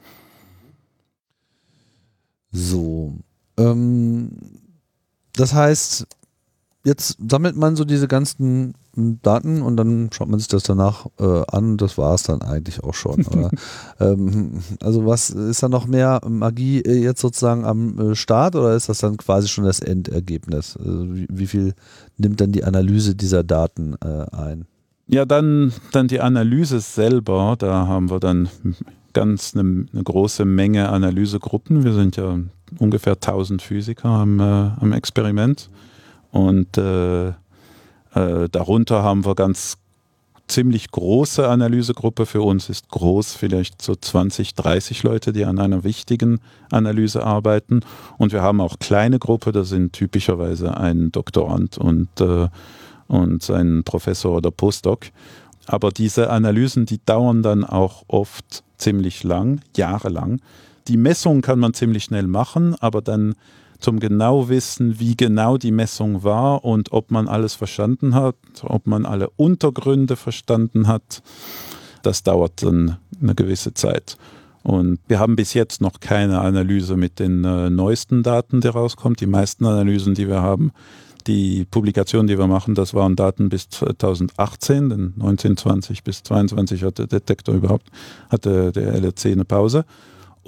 So, 2.50 3.14
ähm, 3.58 4.30
das 5.34 5.52
heißt, 5.52 6.06
jetzt 6.84 7.18
sammelt 7.28 7.56
man 7.56 7.76
so 7.76 7.84
diese 7.84 8.08
ganzen 8.08 8.74
Daten 9.22 9.62
und 9.62 9.76
dann 9.76 10.10
schaut 10.12 10.28
man 10.28 10.38
sich 10.38 10.48
das 10.48 10.62
danach 10.62 11.06
äh, 11.18 11.42
an. 11.48 11.76
Das 11.76 11.98
war 11.98 12.14
es 12.14 12.24
dann 12.24 12.42
eigentlich 12.42 12.82
auch 12.82 12.94
schon. 12.94 13.24
ähm, 14.00 14.60
also 14.82 15.06
was 15.06 15.30
ist 15.30 15.62
da 15.62 15.68
noch 15.68 15.86
mehr 15.86 16.20
Magie 16.28 16.80
äh, 16.80 17.02
jetzt 17.02 17.20
sozusagen 17.20 17.64
am 17.64 17.98
äh, 17.98 18.14
Start 18.14 18.56
oder 18.56 18.74
ist 18.74 18.88
das 18.88 18.98
dann 18.98 19.16
quasi 19.16 19.48
schon 19.48 19.64
das 19.64 19.80
Endergebnis? 19.80 20.76
Also 20.76 21.14
wie, 21.14 21.26
wie, 21.30 21.46
viel 21.46 21.74
nimmt 22.16 22.40
dann 22.40 22.52
die 22.52 22.64
Analyse 22.64 23.14
dieser 23.14 23.44
Daten 23.44 23.94
äh, 24.04 24.26
ein? 24.34 24.66
Ja, 25.06 25.24
dann, 25.24 25.72
dann 25.92 26.08
die 26.08 26.20
Analyse 26.20 26.80
selber. 26.80 27.56
Da 27.58 27.86
haben 27.86 28.10
wir 28.10 28.20
dann 28.20 28.48
ganz 29.14 29.56
eine, 29.56 29.86
eine 29.92 30.02
große 30.02 30.44
Menge 30.44 30.90
Analysegruppen. 30.90 31.84
Wir 31.84 31.94
sind 31.94 32.16
ja 32.16 32.38
ungefähr 32.78 33.14
1000 33.14 33.62
Physiker 33.62 34.08
am, 34.08 34.38
äh, 34.40 34.42
am 34.42 34.92
Experiment. 34.92 35.70
Und 36.30 36.76
äh, 38.18 38.48
darunter 38.48 39.02
haben 39.02 39.24
wir 39.24 39.34
ganz 39.34 39.78
ziemlich 40.48 40.90
große 40.90 41.46
Analysegruppe. 41.46 42.26
Für 42.26 42.42
uns 42.42 42.68
ist 42.68 42.88
groß 42.88 43.34
vielleicht 43.34 43.82
so 43.82 43.94
20, 43.94 44.54
30 44.54 45.02
Leute, 45.02 45.32
die 45.32 45.44
an 45.44 45.58
einer 45.58 45.84
wichtigen 45.84 46.40
Analyse 46.70 47.24
arbeiten. 47.24 47.80
Und 48.16 48.32
wir 48.32 48.42
haben 48.42 48.60
auch 48.60 48.78
kleine 48.78 49.18
Gruppe, 49.18 49.52
das 49.52 49.68
sind 49.68 49.92
typischerweise 49.92 50.76
ein 50.76 51.12
Doktorand 51.12 51.78
und, 51.78 52.08
äh, 52.20 52.48
und 53.06 53.48
ein 53.50 53.84
Professor 53.84 54.36
oder 54.36 54.50
Postdoc. 54.50 55.06
Aber 55.66 55.90
diese 55.90 56.30
Analysen, 56.30 56.86
die 56.86 57.00
dauern 57.04 57.42
dann 57.42 57.62
auch 57.62 58.04
oft 58.08 58.64
ziemlich 58.78 59.22
lang, 59.22 59.60
jahrelang. 59.76 60.40
Die 60.88 60.96
Messung 60.96 61.42
kann 61.42 61.58
man 61.58 61.74
ziemlich 61.74 62.04
schnell 62.04 62.26
machen, 62.26 62.74
aber 62.80 63.02
dann 63.02 63.34
zum 63.78 64.00
genau 64.00 64.48
wissen, 64.48 64.98
wie 64.98 65.16
genau 65.16 65.56
die 65.56 65.70
Messung 65.70 66.24
war 66.24 66.64
und 66.64 66.92
ob 66.92 67.10
man 67.10 67.28
alles 67.28 67.54
verstanden 67.54 68.14
hat, 68.14 68.36
ob 68.62 68.86
man 68.86 69.06
alle 69.06 69.30
Untergründe 69.30 70.16
verstanden 70.16 70.88
hat. 70.88 71.22
Das 72.02 72.22
dauert 72.22 72.62
dann 72.62 72.98
eine 73.20 73.34
gewisse 73.34 73.74
Zeit. 73.74 74.16
Und 74.62 74.98
wir 75.08 75.18
haben 75.18 75.36
bis 75.36 75.54
jetzt 75.54 75.80
noch 75.80 76.00
keine 76.00 76.40
Analyse 76.40 76.96
mit 76.96 77.20
den 77.20 77.44
äh, 77.44 77.70
neuesten 77.70 78.22
Daten, 78.22 78.60
die 78.60 78.68
rauskommt. 78.68 79.20
Die 79.20 79.26
meisten 79.26 79.64
Analysen, 79.64 80.14
die 80.14 80.28
wir 80.28 80.42
haben, 80.42 80.72
die 81.26 81.64
Publikationen, 81.64 82.26
die 82.26 82.38
wir 82.38 82.46
machen, 82.46 82.74
das 82.74 82.94
waren 82.94 83.14
Daten 83.14 83.48
bis 83.48 83.68
2018, 83.68 84.88
denn 84.88 85.12
1920 85.16 86.02
bis 86.02 86.22
22 86.22 86.82
hatte 86.82 87.06
der 87.06 87.20
Detektor 87.20 87.54
überhaupt, 87.54 87.88
hatte 88.30 88.72
der 88.72 88.94
LRC 88.94 89.26
eine 89.26 89.44
Pause. 89.44 89.84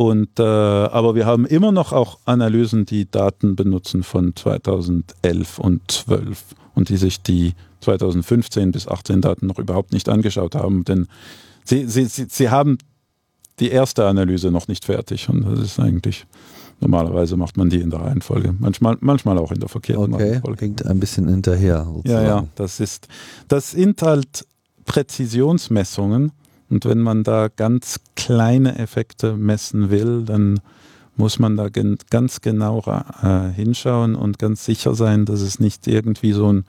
Und, 0.00 0.40
äh, 0.40 0.42
aber 0.42 1.14
wir 1.14 1.26
haben 1.26 1.44
immer 1.44 1.72
noch 1.72 1.92
auch 1.92 2.20
Analysen, 2.24 2.86
die 2.86 3.10
Daten 3.10 3.54
benutzen 3.54 4.02
von 4.02 4.34
2011 4.34 5.58
und 5.58 5.90
12 5.90 6.42
und 6.74 6.88
die 6.88 6.96
sich 6.96 7.20
die 7.20 7.52
2015 7.82 8.72
bis 8.72 8.88
18 8.88 9.20
Daten 9.20 9.46
noch 9.46 9.58
überhaupt 9.58 9.92
nicht 9.92 10.08
angeschaut 10.08 10.54
haben, 10.54 10.84
denn 10.84 11.06
sie, 11.64 11.84
sie, 11.84 12.06
sie, 12.06 12.24
sie 12.30 12.48
haben 12.48 12.78
die 13.58 13.68
erste 13.68 14.06
Analyse 14.06 14.50
noch 14.50 14.68
nicht 14.68 14.86
fertig 14.86 15.28
und 15.28 15.44
das 15.44 15.60
ist 15.60 15.78
eigentlich 15.78 16.24
Normalerweise 16.82 17.36
macht 17.36 17.58
man 17.58 17.68
die 17.68 17.82
in 17.82 17.90
der 17.90 18.00
Reihenfolge, 18.00 18.54
manchmal, 18.58 18.96
manchmal 19.00 19.36
auch 19.36 19.52
in 19.52 19.60
der 19.60 19.68
verkehrten 19.68 20.14
okay, 20.14 20.30
Reihenfolge. 20.30 20.56
Klingt 20.56 20.86
ein 20.86 20.98
bisschen 20.98 21.28
hinterher. 21.28 21.84
Sozusagen. 21.84 22.26
Ja, 22.26 22.36
ja, 22.40 22.46
das 22.54 22.80
ist, 22.80 23.06
das 23.48 23.72
sind 23.72 24.00
halt 24.00 24.46
Präzisionsmessungen 24.86 26.32
und 26.70 26.84
wenn 26.84 27.00
man 27.00 27.24
da 27.24 27.48
ganz 27.48 28.00
kleine 28.14 28.78
Effekte 28.78 29.36
messen 29.36 29.90
will, 29.90 30.24
dann 30.24 30.60
muss 31.16 31.38
man 31.38 31.56
da 31.56 31.68
gen 31.68 31.98
ganz 32.10 32.40
genau 32.40 32.82
äh, 33.22 33.50
hinschauen 33.50 34.14
und 34.14 34.38
ganz 34.38 34.64
sicher 34.64 34.94
sein, 34.94 35.26
dass 35.26 35.40
es 35.40 35.60
nicht 35.60 35.86
irgendwie 35.86 36.32
so 36.32 36.52
ein, 36.52 36.64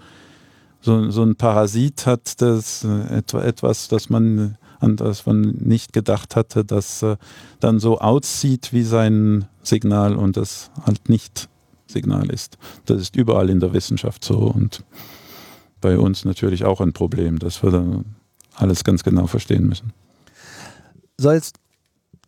so, 0.81 1.09
so 1.11 1.23
ein 1.23 1.35
Parasit 1.35 2.05
hat, 2.05 2.41
das 2.41 2.83
äh, 2.83 3.21
etwas, 3.39 3.87
das 3.87 4.09
man 4.09 4.57
an 4.79 4.95
das 4.95 5.27
man 5.27 5.41
nicht 5.59 5.93
gedacht 5.93 6.35
hatte, 6.35 6.65
das 6.65 7.03
äh, 7.03 7.17
dann 7.59 7.79
so 7.79 7.99
aussieht 7.99 8.73
wie 8.73 8.83
sein 8.83 9.45
Signal 9.61 10.15
und 10.15 10.37
das 10.37 10.71
halt 10.85 11.07
nicht 11.07 11.49
Signal 11.85 12.31
ist. 12.31 12.57
Das 12.85 12.99
ist 12.99 13.15
überall 13.15 13.49
in 13.49 13.59
der 13.59 13.73
Wissenschaft 13.73 14.25
so 14.25 14.39
und 14.39 14.83
bei 15.81 15.97
uns 15.97 16.25
natürlich 16.25 16.65
auch 16.65 16.81
ein 16.81 16.93
Problem, 16.93 17.37
dass 17.37 17.61
wir 17.63 17.71
dann 17.71 18.05
alles 18.55 18.83
ganz 18.83 19.03
genau 19.03 19.27
verstehen 19.27 19.67
müssen. 19.67 19.93
So, 21.17 21.31
jetzt 21.31 21.55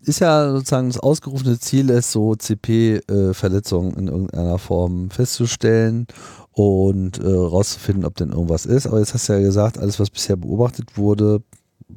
ist 0.05 0.19
ja 0.19 0.51
sozusagen 0.51 0.89
das 0.89 0.99
ausgerufene 0.99 1.59
Ziel, 1.59 1.89
es 1.89 2.11
so 2.11 2.35
CP-Verletzungen 2.35 3.93
in 3.95 4.07
irgendeiner 4.07 4.59
Form 4.59 5.09
festzustellen 5.09 6.07
und 6.51 7.19
äh, 7.19 7.27
rauszufinden, 7.27 8.05
ob 8.05 8.15
denn 8.15 8.31
irgendwas 8.31 8.65
ist. 8.65 8.85
Aber 8.85 8.99
jetzt 8.99 9.13
hast 9.13 9.29
du 9.29 9.33
ja 9.33 9.39
gesagt, 9.39 9.77
alles, 9.77 9.99
was 9.99 10.09
bisher 10.09 10.35
beobachtet 10.35 10.97
wurde, 10.97 11.41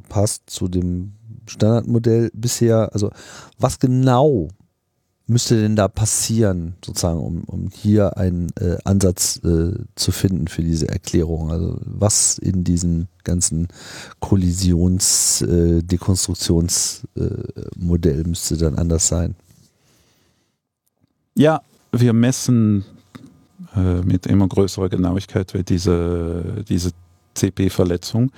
passt 0.09 0.49
zu 0.49 0.69
dem 0.69 1.13
Standardmodell 1.47 2.31
bisher. 2.33 2.91
Also 2.93 3.11
was 3.59 3.79
genau 3.79 4.49
müsste 5.27 5.61
denn 5.61 5.75
da 5.75 5.89
passieren, 5.89 6.75
sozusagen, 6.85 7.19
um, 7.21 7.43
um 7.45 7.71
hier 7.73 8.17
einen 8.17 8.51
äh, 8.61 8.77
Ansatz 8.85 9.41
äh, 9.45 9.73
zu 9.97 10.13
finden 10.13 10.47
für 10.49 10.63
diese 10.63 10.89
Erklärung? 10.89 11.51
Also 11.51 11.79
was 11.85 12.39
in 12.39 12.65
diesem 12.65 13.09
ganzen 13.25 13.69
Kollisions-, 14.21 15.43
äh, 15.43 15.83
Dekonstruktionsmodell 15.83 18.21
äh, 18.21 18.29
müsste 18.29 18.57
dann 18.57 18.77
anders 18.77 19.09
sein? 19.09 19.35
Ja, 21.35 21.61
wir 21.93 22.13
messen 22.13 22.85
äh, 23.75 24.03
mit 24.03 24.27
immer 24.27 24.49
größerer 24.49 24.89
Genauigkeit 24.89 25.53
diese, 25.69 26.65
diese 26.69 26.91
CP-Verletzung. 27.35 28.31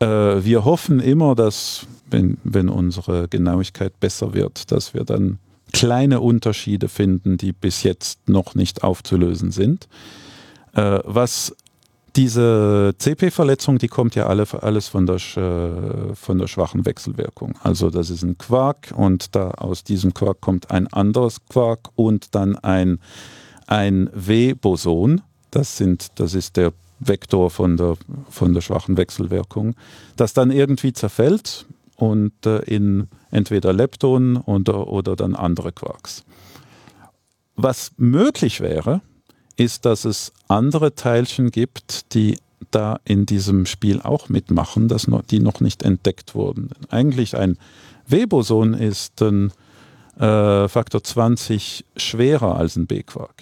Äh, 0.00 0.06
wir 0.06 0.64
hoffen 0.64 1.00
immer, 1.00 1.34
dass, 1.34 1.86
wenn, 2.10 2.38
wenn 2.44 2.68
unsere 2.68 3.28
Genauigkeit 3.28 3.98
besser 4.00 4.34
wird, 4.34 4.70
dass 4.70 4.94
wir 4.94 5.04
dann 5.04 5.38
kleine 5.70 6.20
Unterschiede 6.20 6.88
finden, 6.88 7.36
die 7.36 7.52
bis 7.52 7.82
jetzt 7.82 8.28
noch 8.28 8.54
nicht 8.54 8.82
aufzulösen 8.82 9.50
sind. 9.50 9.88
Äh, 10.74 11.00
was 11.04 11.54
diese 12.16 12.94
CP-Verletzung, 12.98 13.78
die 13.78 13.88
kommt 13.88 14.14
ja 14.14 14.26
alle, 14.26 14.44
alles 14.60 14.88
von 14.88 15.06
der, 15.06 15.16
äh, 15.16 16.14
von 16.14 16.38
der 16.38 16.48
schwachen 16.48 16.84
Wechselwirkung. 16.84 17.54
Also 17.62 17.90
das 17.90 18.10
ist 18.10 18.22
ein 18.22 18.36
Quark 18.36 18.92
und 18.94 19.34
da 19.34 19.50
aus 19.52 19.84
diesem 19.84 20.12
Quark 20.14 20.40
kommt 20.40 20.70
ein 20.70 20.86
anderes 20.88 21.38
Quark 21.48 21.90
und 21.94 22.34
dann 22.34 22.56
ein, 22.56 22.98
ein 23.66 24.10
W-Boson. 24.12 25.22
Das, 25.50 25.76
sind, 25.76 26.08
das 26.16 26.34
ist 26.34 26.56
der 26.56 26.72
Vektor 27.00 27.50
von 27.50 27.76
der, 27.76 27.96
von 28.28 28.52
der 28.54 28.60
schwachen 28.60 28.96
Wechselwirkung, 28.96 29.74
das 30.16 30.34
dann 30.34 30.50
irgendwie 30.50 30.92
zerfällt 30.92 31.66
und 32.00 32.46
äh, 32.46 32.60
in 32.60 33.08
entweder 33.30 33.72
Lepton 33.72 34.38
oder, 34.38 34.88
oder 34.88 35.16
dann 35.16 35.34
andere 35.36 35.70
Quarks. 35.70 36.24
Was 37.56 37.92
möglich 37.98 38.60
wäre, 38.60 39.02
ist, 39.56 39.84
dass 39.84 40.06
es 40.06 40.32
andere 40.48 40.94
Teilchen 40.94 41.50
gibt, 41.50 42.14
die 42.14 42.38
da 42.70 43.00
in 43.04 43.26
diesem 43.26 43.66
Spiel 43.66 44.00
auch 44.00 44.30
mitmachen, 44.30 44.88
das 44.88 45.08
noch, 45.08 45.22
die 45.22 45.40
noch 45.40 45.60
nicht 45.60 45.82
entdeckt 45.82 46.34
wurden. 46.34 46.70
Eigentlich 46.88 47.36
ein 47.36 47.58
W-Boson 48.06 48.72
ist 48.72 49.20
ein 49.20 49.52
äh, 50.18 50.66
Faktor 50.68 51.04
20 51.04 51.84
schwerer 51.96 52.56
als 52.56 52.76
ein 52.76 52.86
B-Quark. 52.86 53.34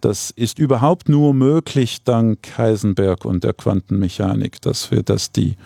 Das 0.00 0.30
ist 0.30 0.60
überhaupt 0.60 1.08
nur 1.08 1.34
möglich 1.34 2.04
dank 2.04 2.56
Heisenberg 2.56 3.24
und 3.24 3.42
der 3.42 3.54
Quantenmechanik, 3.54 4.60
dass 4.60 4.92
wir, 4.92 5.02
dass 5.02 5.32
die 5.32 5.56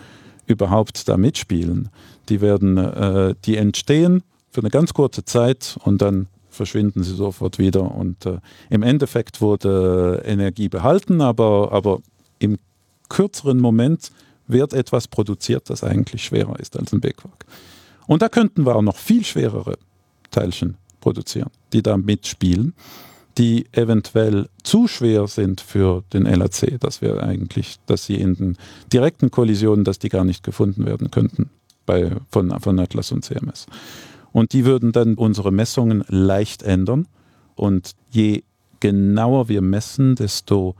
überhaupt 0.47 1.07
da 1.07 1.17
mitspielen. 1.17 1.89
Die 2.29 2.41
werden, 2.41 2.77
äh, 2.77 3.35
die 3.45 3.57
entstehen 3.57 4.23
für 4.51 4.61
eine 4.61 4.69
ganz 4.69 4.93
kurze 4.93 5.25
Zeit 5.25 5.77
und 5.83 6.01
dann 6.01 6.27
verschwinden 6.49 7.03
sie 7.03 7.15
sofort 7.15 7.57
wieder. 7.59 7.95
Und 7.95 8.25
äh, 8.25 8.37
im 8.69 8.83
Endeffekt 8.83 9.41
wurde 9.41 10.21
Energie 10.25 10.69
behalten, 10.69 11.21
aber, 11.21 11.71
aber 11.71 11.99
im 12.39 12.59
kürzeren 13.09 13.59
Moment 13.59 14.11
wird 14.47 14.73
etwas 14.73 15.07
produziert, 15.07 15.69
das 15.69 15.83
eigentlich 15.83 16.23
schwerer 16.23 16.59
ist 16.59 16.77
als 16.77 16.93
ein 16.93 17.01
Bergwerk. 17.01 17.45
Und 18.07 18.21
da 18.21 18.29
könnten 18.29 18.65
wir 18.65 18.75
auch 18.75 18.81
noch 18.81 18.97
viel 18.97 19.23
schwerere 19.23 19.77
Teilchen 20.31 20.77
produzieren, 20.99 21.49
die 21.71 21.81
da 21.81 21.97
mitspielen 21.97 22.73
die 23.37 23.65
eventuell 23.71 24.47
zu 24.63 24.87
schwer 24.87 25.27
sind 25.27 25.61
für 25.61 26.03
den 26.13 26.23
LAC, 26.23 26.79
dass 26.79 27.01
wir 27.01 27.23
eigentlich, 27.23 27.77
dass 27.85 28.05
sie 28.05 28.15
in 28.15 28.35
den 28.35 28.57
direkten 28.91 29.31
Kollisionen, 29.31 29.83
dass 29.83 29.99
die 29.99 30.09
gar 30.09 30.23
nicht 30.23 30.43
gefunden 30.43 30.85
werden 30.85 31.09
könnten 31.11 31.49
bei, 31.85 32.11
von, 32.29 32.59
von 32.59 32.79
Atlas 32.79 33.11
und 33.11 33.25
CMS. 33.25 33.65
Und 34.31 34.53
die 34.53 34.65
würden 34.65 34.91
dann 34.91 35.15
unsere 35.15 35.51
Messungen 35.51 36.03
leicht 36.07 36.63
ändern. 36.63 37.07
Und 37.55 37.91
je 38.09 38.43
genauer 38.79 39.47
wir 39.47 39.61
messen, 39.61 40.15
desto 40.15 40.75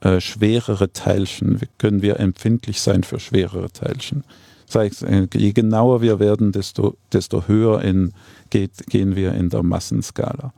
äh, 0.00 0.20
schwerere 0.20 0.92
Teilchen 0.92 1.60
können 1.78 2.02
wir 2.02 2.18
empfindlich 2.18 2.80
sein 2.80 3.04
für 3.04 3.20
schwerere 3.20 3.70
Teilchen. 3.70 4.24
Das 4.66 4.76
heißt, 4.76 5.02
äh, 5.04 5.28
je 5.34 5.52
genauer 5.52 6.00
wir 6.02 6.18
werden, 6.18 6.52
desto, 6.52 6.96
desto 7.12 7.46
höher 7.46 7.82
in, 7.82 8.12
geht, 8.50 8.86
gehen 8.88 9.16
wir 9.16 9.34
in 9.34 9.50
der 9.50 9.62
Massenskala. 9.62 10.52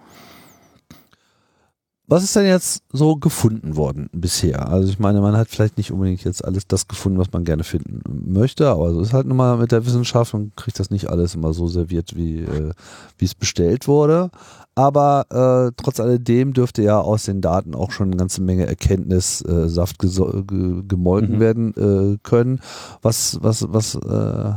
Was 2.08 2.22
ist 2.22 2.36
denn 2.36 2.46
jetzt 2.46 2.84
so 2.92 3.16
gefunden 3.16 3.74
worden 3.74 4.08
bisher? 4.12 4.68
Also 4.68 4.88
ich 4.88 5.00
meine, 5.00 5.20
man 5.20 5.36
hat 5.36 5.48
vielleicht 5.48 5.76
nicht 5.76 5.90
unbedingt 5.90 6.22
jetzt 6.22 6.44
alles 6.44 6.68
das 6.68 6.86
gefunden, 6.86 7.18
was 7.18 7.32
man 7.32 7.42
gerne 7.42 7.64
finden 7.64 8.00
möchte, 8.32 8.68
aber 8.68 8.92
so 8.92 9.00
ist 9.00 9.12
halt 9.12 9.26
nun 9.26 9.36
mal 9.36 9.56
mit 9.56 9.72
der 9.72 9.84
Wissenschaft 9.86 10.32
und 10.32 10.56
kriegt 10.56 10.78
das 10.78 10.90
nicht 10.90 11.10
alles 11.10 11.34
immer 11.34 11.52
so 11.52 11.66
serviert, 11.66 12.14
wie 12.14 12.42
äh, 12.42 12.72
wie 13.18 13.24
es 13.24 13.34
bestellt 13.34 13.88
wurde. 13.88 14.30
Aber 14.76 15.26
äh, 15.30 15.72
trotz 15.76 15.98
alledem 15.98 16.52
dürfte 16.52 16.82
ja 16.82 17.00
aus 17.00 17.24
den 17.24 17.40
Daten 17.40 17.74
auch 17.74 17.90
schon 17.90 18.08
eine 18.08 18.16
ganze 18.16 18.42
Menge 18.42 18.66
Erkenntnissaft 18.66 20.04
äh, 20.04 20.42
ge 20.42 20.82
gemolken 20.86 21.36
mhm. 21.36 21.40
werden 21.40 21.74
äh, 21.74 22.18
können. 22.22 22.60
Was, 23.02 23.38
was, 23.42 23.66
was 23.72 23.96
äh, 23.96 23.98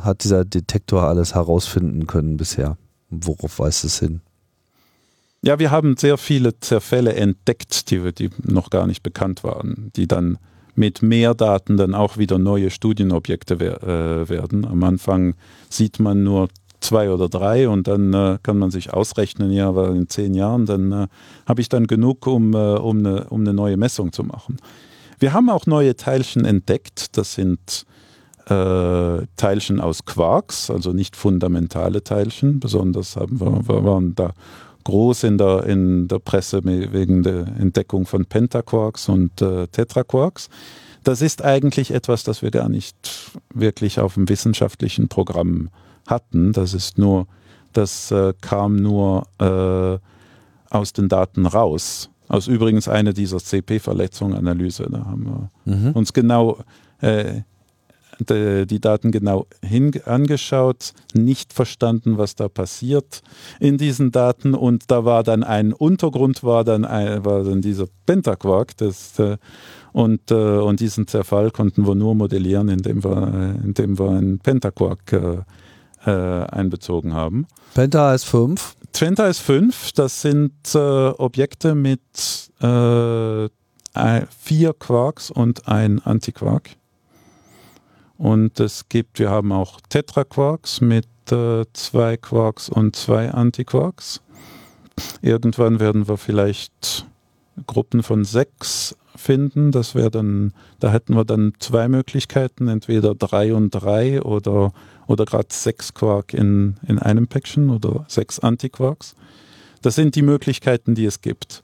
hat 0.03 0.23
dieser 0.23 0.45
Detektor 0.45 1.03
alles 1.03 1.33
herausfinden 1.33 2.05
können 2.05 2.37
bisher? 2.37 2.77
Worauf 3.09 3.57
weist 3.57 3.85
es 3.85 3.97
hin? 3.97 4.21
Ja, 5.41 5.57
wir 5.57 5.71
haben 5.71 5.95
sehr 5.95 6.17
viele 6.17 6.59
Zerfälle 6.59 7.13
entdeckt, 7.13 7.89
die, 7.91 8.11
die 8.13 8.29
noch 8.43 8.69
gar 8.69 8.87
nicht 8.87 9.03
bekannt 9.03 9.43
waren, 9.43 9.91
die 9.95 10.07
dann 10.07 10.37
mit 10.75 11.01
mehr 11.01 11.33
Daten 11.33 11.77
dann 11.77 11.95
auch 11.95 12.17
wieder 12.17 12.37
neue 12.37 12.69
Studienobjekte 12.69 13.59
wer 13.59 13.83
äh, 13.83 14.29
werden. 14.29 14.65
Am 14.65 14.83
Anfang 14.83 15.35
sieht 15.69 15.99
man 15.99 16.23
nur 16.23 16.49
zwei 16.81 17.09
oder 17.09 17.29
drei 17.29 17.69
und 17.69 17.87
dann 17.87 18.13
äh, 18.13 18.37
kann 18.43 18.57
man 18.57 18.71
sich 18.71 18.93
ausrechnen, 18.93 19.51
ja, 19.51 19.75
weil 19.75 19.95
in 19.95 20.09
zehn 20.09 20.33
Jahren, 20.33 20.65
dann 20.65 20.91
äh, 20.91 21.07
habe 21.45 21.61
ich 21.61 21.69
dann 21.69 21.87
genug, 21.87 22.27
um, 22.27 22.53
äh, 22.53 22.57
um, 22.57 22.99
eine, 22.99 23.25
um 23.25 23.41
eine 23.41 23.53
neue 23.53 23.77
Messung 23.77 24.11
zu 24.11 24.23
machen. 24.23 24.57
Wir 25.19 25.33
haben 25.33 25.49
auch 25.49 25.65
neue 25.65 25.95
Teilchen 25.95 26.45
entdeckt, 26.45 27.17
das 27.17 27.33
sind 27.33 27.85
äh, 28.45 29.25
Teilchen 29.35 29.79
aus 29.81 30.05
Quarks, 30.05 30.69
also 30.71 30.93
nicht 30.93 31.15
fundamentale 31.15 32.03
Teilchen, 32.03 32.59
besonders 32.59 33.15
haben 33.15 33.39
wir, 33.39 33.83
waren 33.83 34.15
da 34.15 34.33
groß 34.83 35.23
in 35.23 35.37
der, 35.37 35.65
in 35.65 36.07
der 36.07 36.19
Presse 36.19 36.61
wegen 36.63 37.23
der 37.23 37.47
Entdeckung 37.59 38.05
von 38.05 38.25
Pentaquarks 38.25 39.09
und 39.09 39.41
äh, 39.41 39.67
Tetraquarks. 39.67 40.49
Das 41.03 41.21
ist 41.21 41.43
eigentlich 41.43 41.91
etwas, 41.91 42.23
das 42.23 42.41
wir 42.41 42.51
gar 42.51 42.69
nicht 42.69 43.31
wirklich 43.53 43.99
auf 43.99 44.15
dem 44.15 44.27
wissenschaftlichen 44.29 45.07
Programm 45.07 45.69
hatten. 46.07 46.53
Das 46.53 46.73
ist 46.73 46.97
nur, 46.97 47.27
das 47.73 48.11
äh, 48.11 48.33
kam 48.41 48.75
nur 48.75 49.27
äh, 49.39 49.99
aus 50.69 50.93
den 50.93 51.09
Daten 51.09 51.45
raus. 51.45 52.09
Aus 52.27 52.47
übrigens 52.47 52.87
einer 52.87 53.13
dieser 53.13 53.39
CP-Verletzung-Analyse. 53.39 54.87
Da 54.91 55.05
haben 55.05 55.49
wir 55.65 55.75
mhm. 55.75 55.91
uns 55.93 56.13
genau 56.13 56.59
äh, 57.01 57.41
die 58.19 58.81
Daten 58.81 59.11
genau 59.11 59.47
hin 59.63 59.91
angeschaut, 60.05 60.93
nicht 61.13 61.53
verstanden, 61.53 62.17
was 62.17 62.35
da 62.35 62.49
passiert 62.49 63.21
in 63.59 63.77
diesen 63.77 64.11
Daten 64.11 64.53
und 64.53 64.91
da 64.91 65.05
war 65.05 65.23
dann 65.23 65.43
ein 65.43 65.73
Untergrund, 65.73 66.43
war 66.43 66.63
dann, 66.63 66.85
ein, 66.85 67.23
war 67.23 67.43
dann 67.43 67.61
dieser 67.61 67.85
Pentaquark, 68.05 68.75
das, 68.77 69.17
äh, 69.19 69.37
und, 69.93 70.31
äh, 70.31 70.33
und 70.33 70.79
diesen 70.79 71.07
Zerfall 71.07 71.51
konnten 71.51 71.87
wir 71.87 71.95
nur 71.95 72.15
modellieren, 72.15 72.69
indem 72.69 73.03
wir, 73.03 73.55
indem 73.63 73.97
wir 73.97 74.09
einen 74.09 74.39
Pentaquark 74.39 75.13
äh, 76.05 76.11
einbezogen 76.11 77.13
haben. 77.13 77.47
Penta 77.73 78.13
ist 78.13 78.25
5. 78.25 78.75
Penta 78.93 79.27
ist 79.27 79.39
5, 79.39 79.91
das 79.93 80.21
sind 80.21 80.53
äh, 80.73 80.77
Objekte 80.77 81.75
mit 81.75 82.01
äh, 82.61 83.49
vier 84.39 84.73
Quarks 84.73 85.31
und 85.31 85.67
ein 85.67 85.99
Antiquark. 85.99 86.71
Und 88.19 88.59
es 88.59 88.89
gibt, 88.89 89.17
wir 89.17 89.29
haben 89.29 89.53
auch 89.53 89.79
Tetraquarks 89.87 90.81
mit 90.81 91.07
äh, 91.31 91.63
zwei 91.71 92.17
Quarks 92.17 92.67
und 92.67 92.93
zwei 92.97 93.31
Antiquarks. 93.31 94.21
Irgendwann 95.21 95.79
werden 95.79 96.09
wir 96.09 96.17
vielleicht 96.17 97.07
Gruppen 97.65 98.03
von 98.03 98.25
sechs 98.25 98.97
finden. 99.15 99.71
Das 99.71 99.95
wäre 99.95 100.11
dann, 100.11 100.53
da 100.81 100.91
hätten 100.91 101.15
wir 101.15 101.23
dann 101.23 101.53
zwei 101.59 101.87
Möglichkeiten, 101.87 102.67
entweder 102.67 103.15
drei 103.15 103.53
und 103.53 103.71
drei 103.71 104.21
oder, 104.21 104.73
oder 105.07 105.23
gerade 105.23 105.47
sechs 105.51 105.93
Quark 105.93 106.33
in, 106.33 106.75
in 106.85 106.99
einem 106.99 107.27
Päckchen 107.27 107.69
oder 107.69 108.03
sechs 108.09 108.39
Antiquarks. 108.39 109.15
Das 109.81 109.95
sind 109.95 110.15
die 110.15 110.23
Möglichkeiten, 110.23 110.93
die 110.93 111.05
es 111.05 111.21
gibt. 111.21 111.63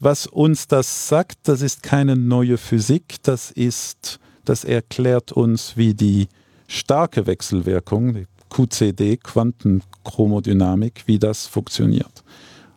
Was 0.00 0.26
uns 0.26 0.66
das 0.66 1.06
sagt, 1.06 1.38
das 1.44 1.62
ist 1.62 1.84
keine 1.84 2.16
neue 2.16 2.58
Physik, 2.58 3.22
das 3.22 3.52
ist, 3.52 4.18
das 4.44 4.64
erklärt 4.64 5.32
uns, 5.32 5.76
wie 5.76 5.94
die 5.94 6.28
starke 6.66 7.26
Wechselwirkung, 7.26 8.14
die 8.14 8.26
QCD, 8.50 9.16
Quantenchromodynamik, 9.16 11.02
wie 11.06 11.18
das 11.18 11.46
funktioniert. 11.46 12.22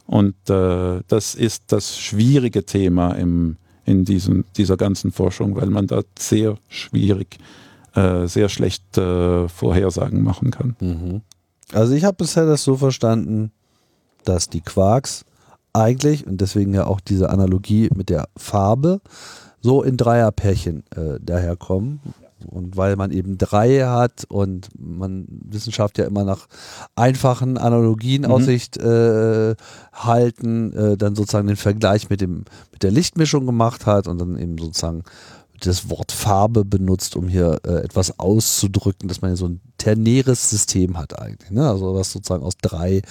Und 0.05 0.35
äh, 0.49 1.01
das 1.07 1.35
ist 1.35 1.65
das 1.67 1.99
schwierige 1.99 2.65
Thema 2.65 3.11
im, 3.11 3.57
in 3.85 4.05
diesem, 4.05 4.45
dieser 4.55 4.77
ganzen 4.77 5.11
Forschung, 5.11 5.55
weil 5.55 5.69
man 5.69 5.87
da 5.87 6.01
sehr 6.17 6.57
schwierig, 6.69 7.37
äh, 7.93 8.25
sehr 8.27 8.49
schlecht 8.49 8.97
äh, 8.97 9.47
Vorhersagen 9.49 10.23
machen 10.23 10.51
kann. 10.51 10.75
Mhm. 10.79 11.21
Also 11.73 11.93
ich 11.93 12.05
habe 12.05 12.15
bisher 12.17 12.45
das 12.45 12.63
so 12.63 12.77
verstanden, 12.77 13.51
dass 14.23 14.49
die 14.49 14.61
Quarks 14.61 15.25
eigentlich, 15.73 16.25
und 16.25 16.41
deswegen 16.41 16.73
ja 16.73 16.87
auch 16.87 17.01
diese 17.01 17.29
Analogie 17.29 17.89
mit 17.93 18.09
der 18.09 18.29
Farbe, 18.35 19.01
so 19.61 19.83
in 19.83 19.97
Dreierpärchen 19.97 20.83
äh, 20.95 21.19
daherkommen. 21.21 21.99
Und 22.45 22.77
weil 22.77 22.95
man 22.95 23.09
eben 23.09 23.39
drei 23.39 23.79
hat 23.79 24.25
und 24.29 24.69
man 24.77 25.25
Wissenschaft 25.27 25.97
ja 25.97 26.05
immer 26.05 26.23
nach 26.23 26.47
einfachen 26.95 27.57
Analogien 27.57 28.21
mhm. 28.21 28.31
Aussicht 28.31 28.77
äh, 28.77 29.55
halten, 29.91 30.71
äh, 30.73 30.97
dann 30.97 31.15
sozusagen 31.15 31.47
den 31.47 31.55
Vergleich 31.55 32.11
mit 32.11 32.21
dem 32.21 32.45
mit 32.71 32.83
der 32.83 32.91
Lichtmischung 32.91 33.47
gemacht 33.47 33.87
hat 33.87 34.07
und 34.07 34.21
dann 34.21 34.37
eben 34.37 34.55
sozusagen 34.59 35.03
das 35.59 35.89
Wort 35.89 36.11
Farbe 36.11 36.65
benutzt, 36.65 37.15
um 37.15 37.27
hier 37.27 37.59
äh, 37.65 37.83
etwas 37.83 38.19
auszudrücken, 38.19 39.07
dass 39.07 39.21
man 39.21 39.35
so 39.35 39.47
ein 39.47 39.61
ternäres 39.77 40.49
System 40.49 40.97
hat 40.97 41.19
eigentlich. 41.19 41.51
Ne? 41.51 41.67
Also 41.67 41.93
was 41.95 42.11
sozusagen 42.11 42.43
aus 42.43 42.57
drei 42.61 43.01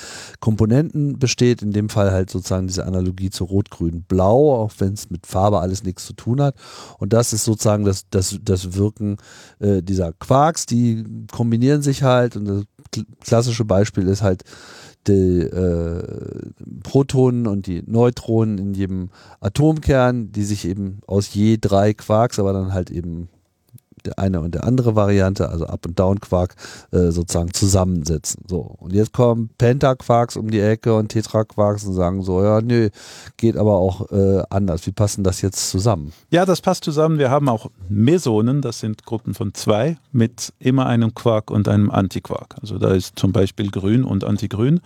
Komponenten 0.41 1.19
besteht, 1.19 1.63
in 1.63 1.73
dem 1.73 1.89
Fall 1.89 2.11
halt 2.11 2.31
sozusagen 2.31 2.67
diese 2.67 2.87
Analogie 2.87 3.31
zu 3.31 3.45
Rot, 3.45 3.71
Grün, 3.71 4.03
Blau, 4.03 4.55
auch 4.55 4.73
wenn 4.79 4.95
es 4.95 5.11
mit 5.11 5.27
Farbe 5.27 5.61
alles 5.61 5.85
nichts 5.85 6.07
zu 6.07 6.13
tun 6.13 6.41
hat. 6.41 6.57
Und 6.99 7.13
das 7.13 7.33
ist 7.33 7.45
sozusagen 7.45 7.85
das, 7.85 8.07
das, 8.11 8.39
das 8.43 8.75
Wirken 8.75 9.17
äh, 9.59 9.83
dieser 9.83 10.13
Quarks, 10.13 10.67
die 10.67 11.05
kombinieren 11.33 11.83
sich 11.83 12.03
halt 12.03 12.37
und 12.37 12.47
das 12.47 12.65
klassische 13.21 13.65
Beispiel 13.65 14.09
ist 14.09 14.23
halt 14.23 14.45
die 15.09 15.41
äh, 15.41 16.03
Protonen 16.83 17.47
und 17.47 17.67
die 17.67 17.83
Neutronen 17.87 18.59
in 18.59 18.75
jedem 18.75 19.11
Atomkern, 19.41 20.33
die 20.33 20.45
sich 20.45 20.67
eben 20.67 21.01
aus 21.07 21.33
je 21.35 21.59
drei 21.61 21.95
Quarks, 21.95 22.39
aber 22.39 22.53
dann 22.53 22.73
halt 22.73 22.91
eben 22.91 23.29
der 24.07 24.19
eine 24.19 24.41
und 24.41 24.55
der 24.55 24.65
andere 24.65 24.97
Variante, 24.97 25.49
also 25.49 25.67
Up- 25.67 25.87
und 25.87 25.99
Down-Quark, 25.99 26.55
äh, 26.93 27.11
sozusagen 27.11 27.53
zusammensetzen. 27.53 28.45
So. 28.49 28.59
Und 28.79 28.93
jetzt 28.93 29.13
kommen 29.13 29.51
Pentaquarks 29.59 30.37
um 30.37 30.51
die 30.51 30.61
Ecke 30.61 30.95
und 30.95 31.09
Tetraquarks 31.09 31.85
und 31.85 31.95
sagen 31.95 32.23
so, 32.23 32.43
ja, 32.43 32.61
nö, 32.61 32.91
geht 33.37 33.57
aber 33.57 33.75
auch 33.75 34.11
äh, 34.11 34.43
anders. 34.51 34.87
Wie 34.87 34.93
passen 34.93 35.25
das 35.25 35.43
jetzt 35.43 35.71
zusammen? 35.71 36.13
Ja, 36.31 36.45
das 36.47 36.61
passt 36.61 36.85
zusammen. 36.85 37.19
Wir 37.19 37.31
haben 37.31 37.49
auch 37.49 37.71
Mesonen, 37.89 38.63
das 38.63 38.81
sind 38.81 39.05
Gruppen 39.05 39.35
von 39.35 39.55
zwei, 39.55 39.99
mit 40.13 40.53
immer 40.59 40.87
einem 40.87 41.15
Quark 41.15 41.51
und 41.51 41.69
einem 41.69 41.91
Antiquark. 41.91 42.57
Also 42.61 42.79
da 42.79 42.91
ist 42.91 43.19
zum 43.19 43.33
Beispiel 43.33 43.71
Grün 43.71 44.05
und 44.05 44.25
Antigrün. 44.25 44.81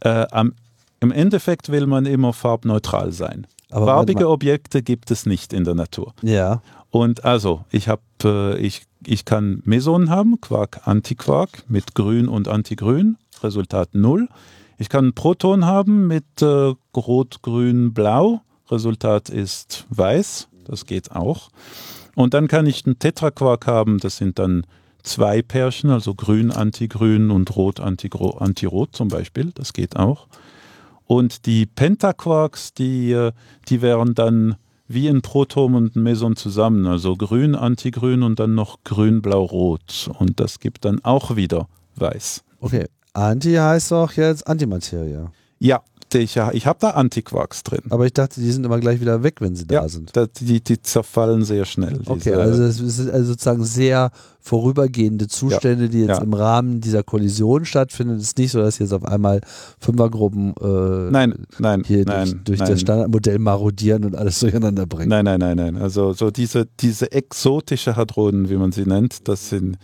Äh, 0.00 0.26
am, 0.30 0.52
Im 1.00 1.12
Endeffekt 1.12 1.70
will 1.70 1.86
man 1.86 2.06
immer 2.06 2.32
farbneutral 2.32 3.12
sein. 3.12 3.46
Aber 3.70 3.86
Farbige 3.86 4.28
Objekte 4.28 4.82
gibt 4.82 5.10
es 5.10 5.26
nicht 5.26 5.52
in 5.52 5.64
der 5.64 5.74
Natur. 5.74 6.12
Ja. 6.22 6.60
Und 6.90 7.24
also, 7.24 7.64
ich 7.70 7.88
habe, 7.88 8.02
äh, 8.24 8.58
ich, 8.58 8.82
ich 9.06 9.24
kann 9.24 9.62
Mesonen 9.64 10.10
haben, 10.10 10.40
Quark, 10.40 10.86
Antiquark 10.86 11.64
mit 11.68 11.94
Grün 11.94 12.28
und 12.28 12.48
Antigrün, 12.48 13.16
Resultat 13.42 13.94
0. 13.94 14.28
Ich 14.78 14.88
kann 14.88 15.14
Proton 15.14 15.66
haben 15.66 16.06
mit 16.06 16.42
äh, 16.42 16.74
Rot, 16.96 17.42
Grün, 17.42 17.94
Blau, 17.94 18.40
Resultat 18.70 19.28
ist 19.28 19.86
Weiß, 19.90 20.48
das 20.64 20.86
geht 20.86 21.12
auch. 21.12 21.50
Und 22.16 22.34
dann 22.34 22.48
kann 22.48 22.66
ich 22.66 22.86
einen 22.86 22.98
Tetraquark 22.98 23.66
haben, 23.66 23.98
das 23.98 24.16
sind 24.16 24.38
dann 24.38 24.66
zwei 25.02 25.42
Pärchen, 25.42 25.90
also 25.90 26.14
Grün, 26.14 26.50
Antigrün 26.50 27.30
und 27.30 27.54
Rot, 27.56 27.80
Antirot 27.80 28.96
zum 28.96 29.08
Beispiel, 29.08 29.52
das 29.54 29.72
geht 29.72 29.96
auch. 29.96 30.26
Und 31.06 31.46
die 31.46 31.66
Pentaquarks, 31.66 32.74
die, 32.74 33.12
äh, 33.12 33.32
die 33.68 33.82
wären 33.82 34.14
dann 34.14 34.56
wie 34.92 35.08
ein 35.08 35.22
Proton 35.22 35.76
und 35.76 35.94
ein 35.94 36.02
Meson 36.02 36.34
zusammen, 36.34 36.84
also 36.84 37.14
grün, 37.14 37.54
antigrün 37.54 38.24
und 38.24 38.40
dann 38.40 38.56
noch 38.56 38.82
grün, 38.82 39.22
blau, 39.22 39.44
rot. 39.44 40.10
Und 40.18 40.40
das 40.40 40.58
gibt 40.58 40.84
dann 40.84 40.98
auch 41.04 41.36
wieder 41.36 41.68
weiß. 41.94 42.42
Okay, 42.58 42.86
Anti 43.12 43.54
heißt 43.54 43.92
auch 43.92 44.12
jetzt 44.12 44.48
Antimaterie. 44.48 45.26
Ja, 45.60 45.82
ich, 46.18 46.36
ich 46.52 46.66
habe 46.66 46.78
da 46.80 46.90
Antiquarks 46.90 47.62
drin. 47.62 47.82
Aber 47.90 48.06
ich 48.06 48.12
dachte, 48.12 48.40
die 48.40 48.50
sind 48.50 48.64
immer 48.64 48.78
gleich 48.80 49.00
wieder 49.00 49.22
weg, 49.22 49.36
wenn 49.40 49.56
sie 49.56 49.66
da 49.66 49.76
ja, 49.76 49.88
sind. 49.88 50.16
Das, 50.16 50.28
die, 50.32 50.60
die 50.60 50.82
zerfallen 50.82 51.44
sehr 51.44 51.64
schnell. 51.64 52.00
Okay, 52.06 52.34
also 52.34 52.64
es 52.64 52.76
sind 52.76 53.10
also 53.10 53.32
sozusagen 53.32 53.64
sehr 53.64 54.10
vorübergehende 54.40 55.28
Zustände, 55.28 55.84
ja, 55.84 55.90
die 55.90 56.00
jetzt 56.00 56.18
ja. 56.18 56.22
im 56.22 56.32
Rahmen 56.32 56.80
dieser 56.80 57.02
Kollision 57.02 57.64
stattfinden. 57.64 58.16
Es 58.16 58.22
ist 58.22 58.38
nicht 58.38 58.52
so, 58.52 58.60
dass 58.60 58.78
jetzt 58.78 58.92
auf 58.92 59.04
einmal 59.04 59.40
Fünfergruppen 59.78 60.54
äh, 60.60 61.10
nein, 61.10 61.46
nein, 61.58 61.82
hier 61.86 62.04
nein, 62.04 62.28
durch, 62.28 62.44
durch 62.44 62.58
nein. 62.60 62.70
das 62.70 62.80
Standardmodell 62.80 63.38
marodieren 63.38 64.04
und 64.04 64.16
alles 64.16 64.40
durcheinander 64.40 64.86
bringen. 64.86 65.10
Nein, 65.10 65.24
nein, 65.24 65.40
nein, 65.40 65.56
nein. 65.56 65.76
Also 65.76 66.12
so 66.12 66.30
diese, 66.30 66.66
diese 66.80 67.12
exotische 67.12 67.96
Hadronen, 67.96 68.48
wie 68.48 68.56
man 68.56 68.72
sie 68.72 68.84
nennt, 68.84 69.28
das 69.28 69.50
sind 69.50 69.76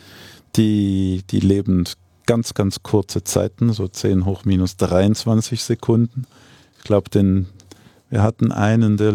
die, 0.56 1.22
die 1.30 1.40
leben 1.40 1.84
ganz, 2.26 2.54
ganz 2.54 2.82
kurze 2.82 3.24
Zeiten, 3.24 3.72
so 3.72 3.88
10 3.88 4.24
hoch 4.24 4.44
minus 4.44 4.76
23 4.76 5.62
Sekunden. 5.62 6.26
Ich 6.78 6.84
glaube, 6.84 7.10
den 7.10 7.46
wir 8.08 8.22
hatten 8.22 8.52
einen, 8.52 8.96
der, 8.96 9.14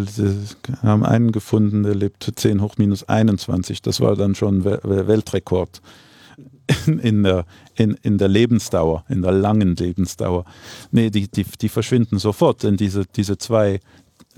haben 0.82 1.06
einen 1.06 1.32
gefunden, 1.32 1.84
der 1.84 1.96
lebt 1.96 2.30
10 2.36 2.62
hoch 2.62 2.76
minus 2.78 3.08
21. 3.08 3.82
Das 3.82 4.02
war 4.02 4.16
dann 4.16 4.36
schon 4.36 4.66
Weltrekord 4.66 5.82
in 6.86 7.24
der, 7.24 7.46
in, 7.76 7.98
in 8.02 8.18
der 8.18 8.28
Lebensdauer, 8.28 9.06
in 9.08 9.22
der 9.22 9.32
langen 9.32 9.76
Lebensdauer. 9.76 10.46
Nee, 10.92 11.10
die, 11.10 11.30
die, 11.30 11.46
die 11.46 11.70
verschwinden 11.70 12.20
sofort, 12.20 12.64
denn 12.64 12.76
diese, 12.76 13.06
diese 13.16 13.38
zwei 13.38 13.80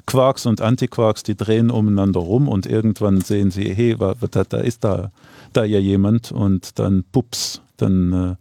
Quarks 0.06 0.46
und 0.46 0.62
Antiquarks, 0.62 1.24
die 1.24 1.36
drehen 1.36 1.72
umeinander 1.72 2.20
rum 2.20 2.48
und 2.48 2.66
irgendwann 2.66 3.22
sehen 3.22 3.52
sie, 3.52 3.74
hey, 3.74 3.96
da, 3.98 4.44
da 4.44 4.58
ist 4.58 4.84
da, 4.84 5.12
da 5.54 5.64
ja 5.64 5.80
jemand 5.80 6.32
und 6.32 6.78
dann 6.78 7.04
pups, 7.12 7.62
dann 7.78 8.14
äh, 8.14 8.36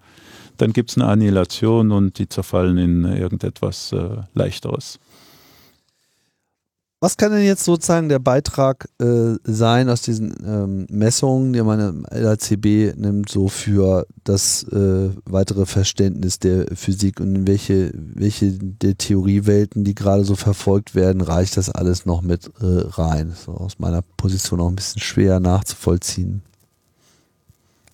dann 0.62 0.72
gibt 0.72 0.90
es 0.90 0.96
eine 0.96 1.06
Annihilation 1.06 1.90
und 1.90 2.18
die 2.18 2.28
zerfallen 2.28 2.78
in 2.78 3.04
irgendetwas 3.04 3.92
äh, 3.92 4.22
Leichteres. 4.32 5.00
Was 7.00 7.16
kann 7.16 7.32
denn 7.32 7.42
jetzt 7.42 7.64
sozusagen 7.64 8.08
der 8.08 8.20
Beitrag 8.20 8.88
äh, 9.00 9.34
sein 9.42 9.88
aus 9.88 10.02
diesen 10.02 10.36
ähm, 10.46 10.86
Messungen, 10.88 11.52
die 11.52 11.60
man 11.60 11.80
im 11.80 12.06
LACB 12.08 12.96
nimmt, 12.96 13.28
so 13.28 13.48
für 13.48 14.06
das 14.22 14.62
äh, 14.68 15.10
weitere 15.24 15.66
Verständnis 15.66 16.38
der 16.38 16.66
Physik 16.76 17.18
und 17.18 17.34
in 17.34 17.48
welche, 17.48 17.90
welche 17.92 18.52
der 18.52 18.96
Theoriewelten, 18.96 19.82
die 19.82 19.96
gerade 19.96 20.22
so 20.22 20.36
verfolgt 20.36 20.94
werden, 20.94 21.22
reicht 21.22 21.56
das 21.56 21.70
alles 21.70 22.06
noch 22.06 22.22
mit 22.22 22.46
äh, 22.60 22.86
rein? 22.90 23.34
So 23.34 23.50
aus 23.50 23.80
meiner 23.80 24.02
Position 24.16 24.60
auch 24.60 24.68
ein 24.68 24.76
bisschen 24.76 25.02
schwer 25.02 25.40
nachzuvollziehen. 25.40 26.42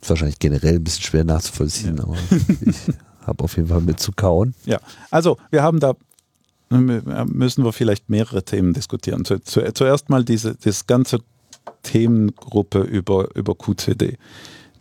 Ist 0.01 0.11
wahrscheinlich 0.11 0.39
generell 0.39 0.77
ein 0.77 0.85
bisschen 0.85 1.03
schwer 1.03 1.25
nachzuvollziehen, 1.25 1.97
ja. 1.97 2.05
aber 2.05 2.17
ich 2.67 2.77
habe 3.27 3.45
auf 3.45 3.57
jeden 3.57 3.69
Fall 3.69 3.81
mit 3.81 4.01
zu 4.01 4.13
kauen. 4.13 4.55
Ja, 4.65 4.81
also 5.11 5.39
wir 5.51 5.63
haben 5.63 5.81
da 5.81 5.95
müssen 6.71 7.65
wir 7.65 7.73
vielleicht 7.73 8.11
mehrere 8.11 8.43
Themen 8.43 8.75
diskutieren. 8.75 9.25
Zu, 9.25 9.39
zu, 9.41 9.73
zuerst 9.73 10.11
mal 10.11 10.25
diese 10.25 10.55
das 10.55 10.87
ganze 10.87 11.21
Themengruppe 11.83 12.81
über, 12.81 13.35
über 13.35 13.55
QCD. 13.55 14.19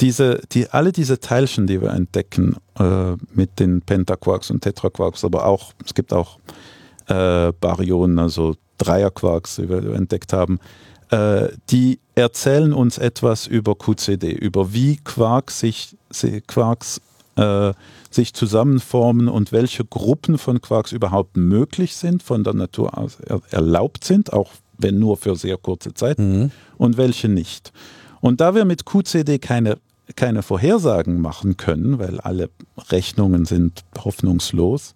Diese, 0.01 0.41
die, 0.51 0.69
alle 0.69 0.91
diese 0.91 1.19
Teilchen, 1.19 1.65
die 1.65 1.81
wir 1.81 1.91
entdecken 1.91 2.57
äh, 2.77 3.13
mit 3.33 3.59
den 3.59 3.81
Pentaquarks 3.81 4.51
und 4.51 4.61
Tetraquarks, 4.61 5.23
aber 5.25 5.45
auch, 5.45 5.73
es 5.83 5.93
gibt 5.93 6.13
auch 6.13 6.39
äh, 7.07 7.51
Baryonen, 7.53 8.19
also 8.19 8.55
Dreierquarks, 8.77 9.55
die 9.55 9.69
wir 9.69 9.95
entdeckt 9.95 10.33
haben, 10.33 10.59
äh, 11.09 11.49
die 11.69 11.99
erzählen 12.15 12.73
uns 12.73 12.97
etwas 12.97 13.47
über 13.47 13.75
QCD, 13.75 14.31
über 14.31 14.73
wie 14.73 14.97
Quarks 14.97 15.59
sich, 15.59 15.95
Quarks 16.47 17.01
äh, 17.35 17.73
sich 18.09 18.33
zusammenformen 18.33 19.27
und 19.27 19.51
welche 19.51 19.85
Gruppen 19.85 20.37
von 20.37 20.61
Quarks 20.61 20.91
überhaupt 20.91 21.37
möglich 21.37 21.95
sind, 21.95 22.23
von 22.23 22.43
der 22.43 22.53
Natur 22.53 22.97
aus 22.97 23.17
erlaubt 23.51 24.03
sind, 24.03 24.33
auch 24.33 24.51
wenn 24.77 24.99
nur 24.99 25.17
für 25.17 25.35
sehr 25.35 25.57
kurze 25.57 25.93
Zeit, 25.93 26.19
mhm. 26.19 26.51
und 26.77 26.97
welche 26.97 27.29
nicht. 27.29 27.71
Und 28.21 28.41
da 28.41 28.55
wir 28.55 28.65
mit 28.65 28.85
QCD 28.85 29.39
keine 29.39 29.77
keine 30.15 30.41
Vorhersagen 30.41 31.19
machen 31.19 31.57
können, 31.57 31.99
weil 31.99 32.19
alle 32.21 32.49
Rechnungen 32.89 33.45
sind 33.45 33.83
hoffnungslos, 33.97 34.95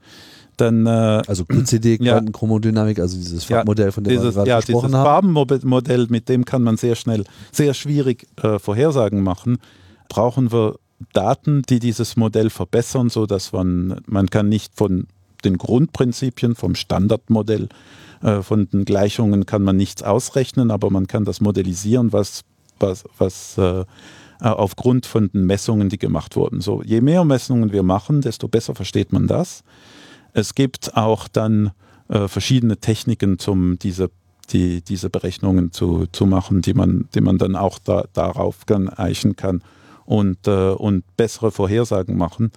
dann 0.62 0.86
äh, 0.86 1.22
also 1.28 1.45
QCD 1.45 1.97
Quantenchromodynamik, 1.99 2.97
ja, 2.97 3.03
also 3.03 3.18
dieses 3.18 3.43
Farbmodell, 3.43 3.91
von 3.91 4.03
dem 4.03 4.12
dieses, 4.12 4.26
wir 4.26 4.32
gerade 4.32 4.49
ja, 4.49 4.59
gesprochen 4.59 4.88
dieses 4.88 4.99
haben. 4.99 5.34
Farbenmodell, 5.34 6.07
mit 6.09 6.30
dem 6.30 6.45
kann 6.45 6.62
man 6.62 6.78
sehr 6.78 6.95
schnell, 6.95 7.24
sehr 7.51 7.74
schwierig 7.74 8.28
äh, 8.41 8.59
Vorhersagen 8.59 9.22
machen. 9.24 9.57
Brauchen 10.07 10.51
wir 10.51 10.76
Daten, 11.14 11.64
die 11.68 11.80
dieses 11.80 12.16
Modell 12.16 12.49
verbessern, 12.49 13.09
so 13.09 13.26
dass 13.26 13.53
man 13.53 14.01
man 14.05 14.30
kann 14.30 14.49
nicht 14.49 14.76
von 14.76 15.07
den 15.43 15.57
Grundprinzipien 15.57 16.55
vom 16.55 16.76
Standardmodell 16.76 17.70
äh, 18.22 18.41
von 18.41 18.70
den 18.70 18.86
Gleichungen 18.86 19.47
kann 19.47 19.64
man 19.64 19.78
nichts 19.78 20.03
ausrechnen, 20.03 20.70
aber 20.70 20.91
man 20.91 21.07
kann 21.07 21.26
das 21.26 21.41
modellisieren, 21.41 22.14
was 22.14 22.43
was 22.80 23.03
was 23.18 23.57
äh, 23.57 23.86
aufgrund 24.39 25.05
von 25.05 25.30
den 25.32 25.45
Messungen, 25.45 25.89
die 25.89 25.99
gemacht 25.99 26.36
wurden. 26.36 26.62
So, 26.62 26.82
je 26.84 27.01
mehr 27.01 27.24
Messungen 27.26 27.72
wir 27.72 27.84
machen, 27.84 28.22
desto 28.22 28.47
besser 28.47 28.76
versteht 28.76 29.14
man 29.14 29.28
das. 29.28 29.64
Es 30.34 30.56
gibt 30.56 30.96
auch 30.96 31.28
dann 31.28 31.72
äh, 32.10 32.28
verschiedene 32.28 32.78
Techniken, 32.78 33.38
um 33.48 33.80
diese, 33.80 34.10
die, 34.52 34.82
diese 34.82 35.10
Berechnungen 35.10 35.72
zu, 35.72 36.08
zu 36.12 36.26
machen, 36.26 36.62
die 36.62 36.74
man, 36.74 37.08
die 37.16 37.22
man 37.22 37.38
dann 37.38 37.56
auch 37.56 37.80
da, 37.80 38.06
darauf 38.14 38.66
kann, 38.66 38.90
eichen 38.90 39.36
kann 39.36 39.62
und, 40.06 40.48
äh, 40.48 40.72
und 40.72 41.04
bessere 41.18 41.52
Vorhersagen 41.52 42.18
machen. 42.18 42.52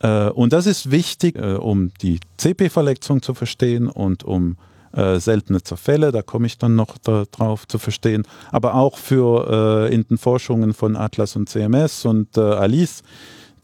Äh, 0.00 0.30
und 0.30 0.52
das 0.52 0.66
ist 0.66 0.90
wichtig, 0.90 1.36
äh, 1.36 1.54
um 1.54 1.92
die 2.02 2.20
CP-Verletzung 2.36 3.22
zu 3.22 3.34
verstehen 3.34 3.88
und 3.88 4.24
um 4.24 4.56
äh, 4.92 5.20
seltene 5.20 5.62
Zerfälle, 5.62 6.10
da 6.10 6.22
komme 6.22 6.46
ich 6.46 6.58
dann 6.58 6.74
noch 6.74 6.98
da, 6.98 7.24
drauf 7.30 7.68
zu 7.68 7.78
verstehen, 7.78 8.24
aber 8.50 8.74
auch 8.74 8.98
für 8.98 9.88
äh, 9.88 9.94
in 9.94 10.04
den 10.04 10.18
Forschungen 10.18 10.74
von 10.74 10.96
Atlas 10.96 11.36
und 11.36 11.48
CMS 11.48 12.04
und 12.04 12.36
äh, 12.36 12.40
Alice. 12.40 13.02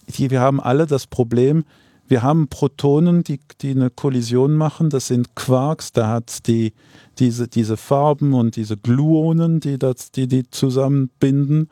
Die, 0.07 0.31
wir 0.31 0.41
haben 0.41 0.61
alle 0.61 0.87
das 0.87 1.09
Problem, 1.09 1.65
wir 2.09 2.23
haben 2.23 2.49
Protonen, 2.49 3.25
die, 3.25 3.41
die 3.61 3.71
eine 3.71 3.91
Kollision 3.91 4.55
machen. 4.55 4.91
Das 4.91 5.09
sind 5.09 5.35
Quarks. 5.35 5.93
Da 5.93 6.09
hat 6.09 6.47
die, 6.47 6.73
diese, 7.19 7.49
diese 7.49 7.77
Farben 7.77 8.35
und 8.35 8.57
diese 8.57 8.77
Gluonen, 8.77 9.61
die, 9.61 9.79
das, 9.79 10.13
die 10.13 10.29
die 10.29 10.49
zusammenbinden. 10.51 11.69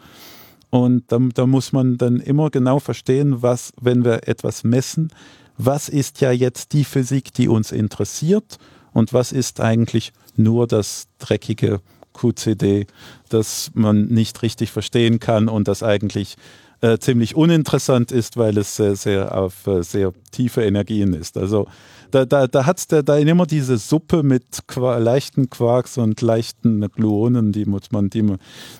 Und 0.70 1.04
da, 1.12 1.18
da 1.34 1.46
muss 1.46 1.72
man 1.72 1.98
dann 1.98 2.18
immer 2.18 2.50
genau 2.50 2.80
verstehen, 2.80 3.42
was, 3.42 3.72
wenn 3.80 4.04
wir 4.04 4.26
etwas 4.28 4.64
messen, 4.64 5.12
was 5.56 5.88
ist 5.88 6.20
ja 6.20 6.32
jetzt 6.32 6.72
die 6.72 6.84
Physik, 6.84 7.32
die 7.32 7.46
uns 7.46 7.70
interessiert 7.70 8.58
und 8.92 9.12
was 9.12 9.30
ist 9.30 9.60
eigentlich 9.60 10.12
nur 10.36 10.66
das 10.66 11.06
dreckige 11.18 11.80
QCD, 12.12 12.86
das 13.28 13.70
man 13.74 14.06
nicht 14.06 14.42
richtig 14.42 14.72
verstehen 14.72 15.20
kann 15.20 15.48
und 15.48 15.68
das 15.68 15.82
eigentlich 15.82 16.36
äh, 16.84 16.98
ziemlich 16.98 17.34
uninteressant 17.34 18.12
ist, 18.12 18.36
weil 18.36 18.58
es 18.58 18.76
sehr, 18.76 18.94
sehr 18.94 19.34
auf 19.34 19.66
äh, 19.66 19.82
sehr 19.82 20.12
tiefe 20.32 20.62
Energien 20.62 21.14
ist. 21.14 21.38
Also 21.38 21.66
da, 22.10 22.26
da, 22.26 22.46
da 22.46 22.66
hat 22.66 22.78
es 22.78 22.86
da, 22.88 23.16
immer 23.16 23.46
diese 23.46 23.78
Suppe 23.78 24.22
mit 24.22 24.66
Qua 24.66 24.98
leichten 24.98 25.48
Quarks 25.48 25.96
und 25.96 26.20
leichten 26.20 26.82
Gluonen, 26.90 27.52
die 27.52 27.64
muss 27.64 27.90
man, 27.90 28.10
die, 28.10 28.22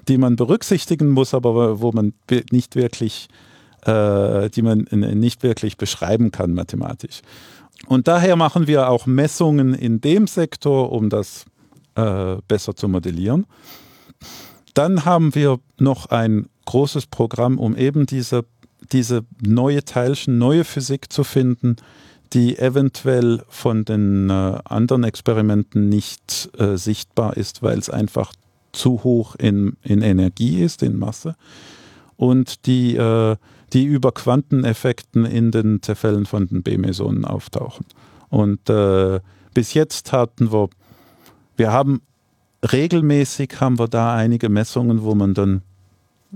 die 0.07 0.19
man 0.19 0.37
berücksichtigen 0.37 1.13
muss, 1.13 1.33
aber 1.33 1.81
wo 1.81 1.93
man 1.93 2.13
nicht 2.51 2.77
wirklich, 2.77 3.29
äh, 3.87 4.51
die 4.51 4.61
man 4.61 4.87
nicht 4.91 5.43
wirklich 5.43 5.79
beschreiben 5.79 6.31
kann 6.31 6.53
mathematisch. 6.53 7.23
Und 7.87 8.07
daher 8.07 8.37
machen 8.37 8.67
wir 8.67 8.91
auch 8.91 9.07
Messungen 9.07 9.73
in 9.73 10.03
dem 10.03 10.27
Sektor, 10.27 10.93
um 10.93 11.09
das 11.09 11.47
äh, 11.95 12.37
besser 12.49 12.77
zu 12.77 12.87
modellieren. 12.89 13.47
Dann 14.75 15.05
haben 15.05 15.35
wir 15.35 15.61
noch 15.79 16.07
ein 16.07 16.49
großes 16.67 17.07
Programm, 17.07 17.59
um 17.59 17.77
eben 17.77 18.07
diese, 18.07 18.45
diese 18.93 19.25
neue 19.41 19.85
Teilchen, 19.85 20.39
neue 20.39 20.65
Physik 20.65 21.13
zu 21.13 21.25
finden, 21.25 21.77
die 22.33 22.59
eventuell 22.59 23.43
von 23.49 23.85
den 23.85 24.29
äh, 24.29 24.59
anderen 24.65 25.05
Experimenten 25.05 25.89
nicht 25.89 26.51
äh, 26.59 26.77
sichtbar 26.77 27.37
ist, 27.37 27.63
weil 27.63 27.79
es 27.79 27.89
einfach 27.89 28.33
zu 28.73 29.05
hoch 29.05 29.37
in, 29.37 29.77
in 29.83 30.03
Energie 30.03 30.61
ist, 30.61 30.83
in 30.83 30.99
Masse, 30.99 31.37
und 32.17 32.67
die, 32.67 32.97
äh, 32.97 33.37
die 33.73 33.85
über 33.85 34.11
Quanteneffekten 34.11 35.25
in 35.25 35.53
den 35.53 35.83
Zerfällen 35.83 36.27
von 36.27 36.49
den 36.49 36.63
B-Mesonen 36.65 37.25
auftauchen. 37.25 37.87
Und 38.31 38.69
äh, 38.69 39.21
bis 39.53 39.75
jetzt 39.75 40.13
hatten 40.13 40.53
wir, 40.53 40.69
wir 41.57 41.71
haben 41.71 42.03
regelmäßig 42.73 43.61
haben 43.61 43.79
wir 43.79 43.89
da 43.89 44.15
einige 44.15 44.49
Messungen, 44.49 45.03
wo 45.03 45.15
man 45.15 45.35
dann 45.35 45.63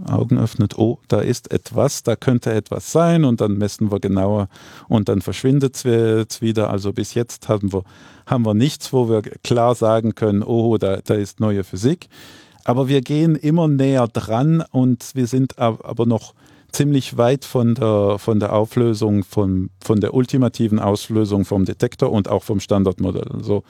Augen 0.06 0.38
öffnet, 0.38 0.78
oh, 0.78 1.00
da 1.08 1.20
ist 1.20 1.50
etwas, 1.50 2.02
da 2.02 2.16
könnte 2.16 2.52
etwas 2.52 2.92
sein 2.92 3.24
und 3.24 3.40
dann 3.40 3.58
messen 3.58 3.90
wir 3.90 4.00
genauer 4.00 4.48
und 4.88 5.08
dann 5.08 5.22
verschwindet 5.22 5.84
es 5.84 6.40
wieder. 6.40 6.70
Also 6.70 6.92
bis 6.92 7.14
jetzt 7.14 7.48
haben 7.48 7.72
wir, 7.72 7.82
haben 8.26 8.44
wir 8.44 8.54
nichts, 8.54 8.92
wo 8.92 9.08
wir 9.08 9.22
klar 9.22 9.74
sagen 9.74 10.14
können, 10.14 10.42
oh, 10.42 10.78
da, 10.78 10.98
da 10.98 11.14
ist 11.14 11.40
neue 11.40 11.64
Physik. 11.64 12.08
Aber 12.64 12.88
wir 12.88 13.00
gehen 13.00 13.34
immer 13.34 13.66
näher 13.66 14.08
dran 14.08 14.62
und 14.70 15.14
wir 15.14 15.26
sind 15.26 15.58
aber 15.58 16.06
noch 16.06 16.34
ziemlich 16.70 17.16
weit 17.16 17.44
von 17.44 17.74
der, 17.74 18.18
von 18.18 18.40
der 18.40 18.52
Auflösung, 18.52 19.24
von, 19.24 19.70
von 19.82 20.00
der 20.00 20.12
ultimativen 20.12 20.78
Auslösung 20.78 21.44
vom 21.44 21.64
Detektor 21.64 22.12
und 22.12 22.28
auch 22.28 22.42
vom 22.42 22.60
Standardmodell. 22.60 23.28
Also 23.32 23.64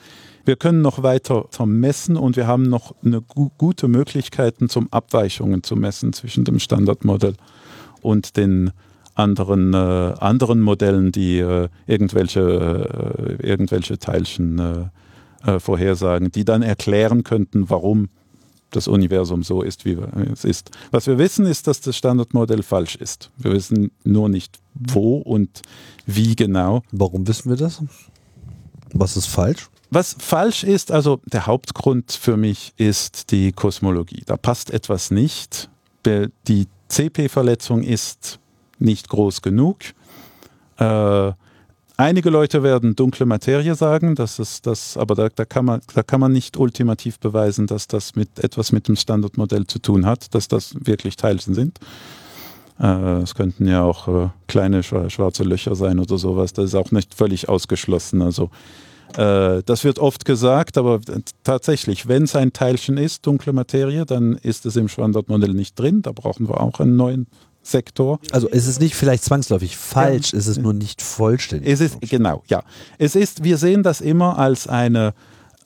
wir 0.49 0.55
können 0.55 0.81
noch 0.81 1.03
weiter 1.03 1.45
messen 1.63 2.17
und 2.17 2.35
wir 2.35 2.47
haben 2.47 2.63
noch 2.63 2.95
eine 3.05 3.21
gu 3.21 3.51
gute 3.59 3.87
Möglichkeiten 3.87 4.67
zum 4.67 4.91
Abweichungen 4.91 5.61
zu 5.61 5.75
messen 5.75 6.11
zwischen 6.11 6.43
dem 6.43 6.57
Standardmodell 6.57 7.35
und 8.01 8.35
den 8.35 8.71
anderen, 9.13 9.75
äh, 9.75 9.77
anderen 9.77 10.61
Modellen, 10.61 11.11
die 11.11 11.37
äh, 11.37 11.69
irgendwelche, 11.85 12.39
äh, 13.39 13.47
irgendwelche 13.47 13.99
Teilchen 13.99 14.57
äh, 15.45 15.51
äh, 15.51 15.59
vorhersagen, 15.59 16.31
die 16.31 16.45
dann 16.45 16.63
erklären 16.63 17.23
könnten, 17.23 17.69
warum 17.69 18.09
das 18.71 18.87
Universum 18.87 19.43
so 19.43 19.61
ist, 19.61 19.85
wie 19.85 19.99
es 20.33 20.45
ist. 20.45 20.71
Was 20.89 21.05
wir 21.05 21.19
wissen, 21.19 21.45
ist, 21.45 21.67
dass 21.67 21.79
das 21.81 21.95
Standardmodell 21.95 22.63
falsch 22.63 22.95
ist. 22.95 23.29
Wir 23.37 23.51
wissen 23.51 23.91
nur 24.03 24.29
nicht, 24.29 24.57
wo 24.73 25.17
und 25.17 25.61
wie 26.07 26.35
genau. 26.35 26.81
Warum 26.91 27.27
wissen 27.27 27.51
wir 27.51 27.57
das? 27.57 27.83
Was 28.93 29.15
ist 29.15 29.27
falsch? 29.27 29.69
Was 29.91 30.15
falsch 30.19 30.63
ist, 30.63 30.91
also 30.91 31.19
der 31.25 31.47
Hauptgrund 31.47 32.11
für 32.11 32.37
mich 32.37 32.73
ist 32.77 33.31
die 33.31 33.51
Kosmologie. 33.51 34.23
Da 34.25 34.37
passt 34.37 34.71
etwas 34.71 35.09
nicht. 35.09 35.69
Die 36.05 36.67
CP-Verletzung 36.89 37.83
ist 37.83 38.39
nicht 38.77 39.09
groß 39.09 39.41
genug. 39.41 39.77
Äh, 40.77 41.31
einige 41.97 42.29
Leute 42.29 42.63
werden 42.63 42.95
dunkle 42.95 43.25
Materie 43.25 43.75
sagen, 43.75 44.15
das 44.15 44.39
ist 44.39 44.65
das, 44.65 44.95
aber 44.95 45.15
da, 45.15 45.29
da, 45.29 45.45
kann 45.45 45.65
man, 45.65 45.81
da 45.93 46.03
kann 46.03 46.19
man 46.19 46.31
nicht 46.31 46.55
ultimativ 46.55 47.19
beweisen, 47.19 47.67
dass 47.67 47.87
das 47.87 48.15
mit 48.15 48.39
etwas 48.39 48.71
mit 48.71 48.87
dem 48.87 48.95
Standardmodell 48.95 49.67
zu 49.67 49.79
tun 49.79 50.05
hat, 50.05 50.33
dass 50.33 50.47
das 50.47 50.73
wirklich 50.79 51.17
Teilchen 51.17 51.53
sind. 51.53 51.79
Äh, 52.79 53.21
es 53.21 53.35
könnten 53.35 53.67
ja 53.67 53.83
auch 53.83 54.07
äh, 54.07 54.29
kleine 54.47 54.83
schwarze 54.83 55.43
Löcher 55.43 55.75
sein 55.75 55.99
oder 55.99 56.17
sowas. 56.17 56.53
Das 56.53 56.65
ist 56.65 56.75
auch 56.75 56.91
nicht 56.91 57.13
völlig 57.13 57.49
ausgeschlossen. 57.49 58.21
Also 58.21 58.49
äh, 59.17 59.63
das 59.65 59.83
wird 59.83 59.99
oft 59.99 60.25
gesagt, 60.25 60.77
aber 60.77 60.99
tatsächlich, 61.43 62.07
wenn 62.07 62.23
es 62.23 62.35
ein 62.35 62.53
Teilchen 62.53 62.97
ist, 62.97 63.25
dunkle 63.25 63.53
Materie, 63.53 64.05
dann 64.05 64.33
ist 64.35 64.65
es 64.65 64.75
im 64.75 64.87
Standardmodell 64.87 65.53
nicht 65.53 65.77
drin. 65.79 66.01
Da 66.01 66.11
brauchen 66.11 66.47
wir 66.47 66.61
auch 66.61 66.79
einen 66.79 66.95
neuen 66.95 67.27
Sektor. 67.61 68.19
Also 68.31 68.49
es 68.49 68.67
ist 68.67 68.79
nicht 68.79 68.95
vielleicht 68.95 69.23
zwangsläufig 69.23 69.77
falsch, 69.77 70.33
ja. 70.33 70.39
es 70.39 70.47
ist 70.47 70.61
nur 70.61 70.73
nicht 70.73 71.01
vollständig. 71.01 71.71
Es 71.71 71.81
ist 71.81 71.99
genau, 72.01 72.43
ja. 72.47 72.63
Es 72.97 73.15
ist, 73.15 73.43
wir 73.43 73.57
sehen 73.57 73.83
das 73.83 74.01
immer 74.01 74.37
als 74.37 74.67
eine 74.67 75.13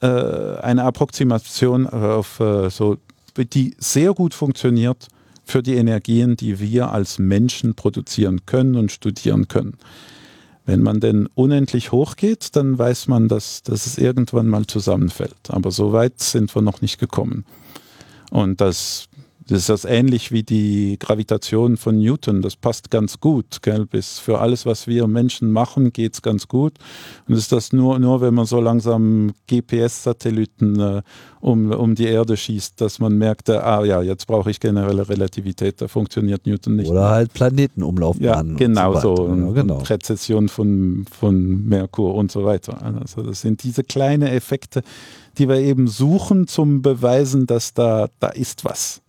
äh, 0.03 0.57
eine 0.61 0.83
Approximation 0.83 1.87
auf 1.87 2.39
äh, 2.41 2.69
so, 2.69 2.97
die 3.37 3.73
sehr 3.79 4.13
gut 4.13 4.33
funktioniert 4.33 5.07
für 5.45 5.63
die 5.63 5.75
Energien, 5.75 6.35
die 6.35 6.59
wir 6.59 6.91
als 6.91 7.19
Menschen 7.19 7.73
produzieren 7.73 8.45
können 8.45 8.75
und 8.75 8.91
studieren 8.91 9.47
können. 9.47 9.77
Wenn 10.65 10.81
man 10.81 10.99
denn 10.99 11.27
unendlich 11.35 11.91
hoch 11.91 12.15
geht, 12.15 12.55
dann 12.55 12.77
weiß 12.77 13.07
man, 13.07 13.27
dass, 13.27 13.63
dass 13.63 13.85
es 13.85 13.97
irgendwann 13.97 14.47
mal 14.47 14.65
zusammenfällt. 14.65 15.49
Aber 15.49 15.71
so 15.71 15.91
weit 15.91 16.19
sind 16.21 16.55
wir 16.55 16.61
noch 16.61 16.81
nicht 16.81 16.99
gekommen. 16.99 17.45
Und 18.31 18.61
das 18.61 19.09
das 19.47 19.59
ist 19.59 19.69
das 19.69 19.85
ähnlich 19.85 20.31
wie 20.31 20.43
die 20.43 20.97
Gravitation 20.99 21.77
von 21.77 21.97
Newton. 21.97 22.41
Das 22.41 22.55
passt 22.55 22.91
ganz 22.91 23.19
gut. 23.19 23.61
Gell? 23.61 23.85
Bis 23.85 24.19
für 24.19 24.39
alles, 24.39 24.65
was 24.65 24.87
wir 24.87 25.07
Menschen 25.07 25.51
machen, 25.51 25.91
geht 25.91 26.13
es 26.13 26.21
ganz 26.21 26.47
gut. 26.47 26.73
Und 27.27 27.35
ist 27.35 27.51
das 27.51 27.73
nur, 27.73 27.99
nur, 27.99 28.21
wenn 28.21 28.33
man 28.33 28.45
so 28.45 28.61
langsam 28.61 29.33
GPS-Satelliten 29.47 30.79
äh, 30.79 31.01
um, 31.41 31.71
um 31.71 31.93
die 31.93 32.05
Erde 32.05 32.37
schießt, 32.37 32.79
dass 32.79 32.99
man 32.99 33.17
merkt, 33.17 33.49
äh, 33.49 33.53
ah 33.53 33.83
ja, 33.83 34.01
jetzt 34.01 34.27
brauche 34.27 34.49
ich 34.49 34.61
generelle 34.61 35.07
Relativität, 35.09 35.81
da 35.81 35.89
funktioniert 35.89 36.45
Newton 36.45 36.77
nicht. 36.77 36.89
Oder 36.89 37.01
mehr. 37.01 37.09
halt 37.09 37.33
Planetenumlaufbahnen. 37.33 38.51
Ja, 38.51 38.57
genau 38.57 38.99
so. 38.99 39.15
so. 39.15 39.27
Ja, 39.27 39.51
genau. 39.51 39.77
Präzession 39.79 40.47
von, 40.47 41.05
von 41.11 41.67
Merkur 41.67 42.15
und 42.15 42.31
so 42.31 42.45
weiter. 42.45 42.81
Also 42.81 43.23
das 43.23 43.41
sind 43.41 43.63
diese 43.63 43.83
kleinen 43.83 44.29
Effekte, 44.29 44.83
die 45.37 45.49
wir 45.49 45.57
eben 45.57 45.87
suchen 45.87 46.47
zum 46.47 46.81
Beweisen, 46.81 47.45
dass 47.45 47.73
da, 47.73 48.07
da 48.19 48.29
ist 48.29 48.63
was. 48.63 49.02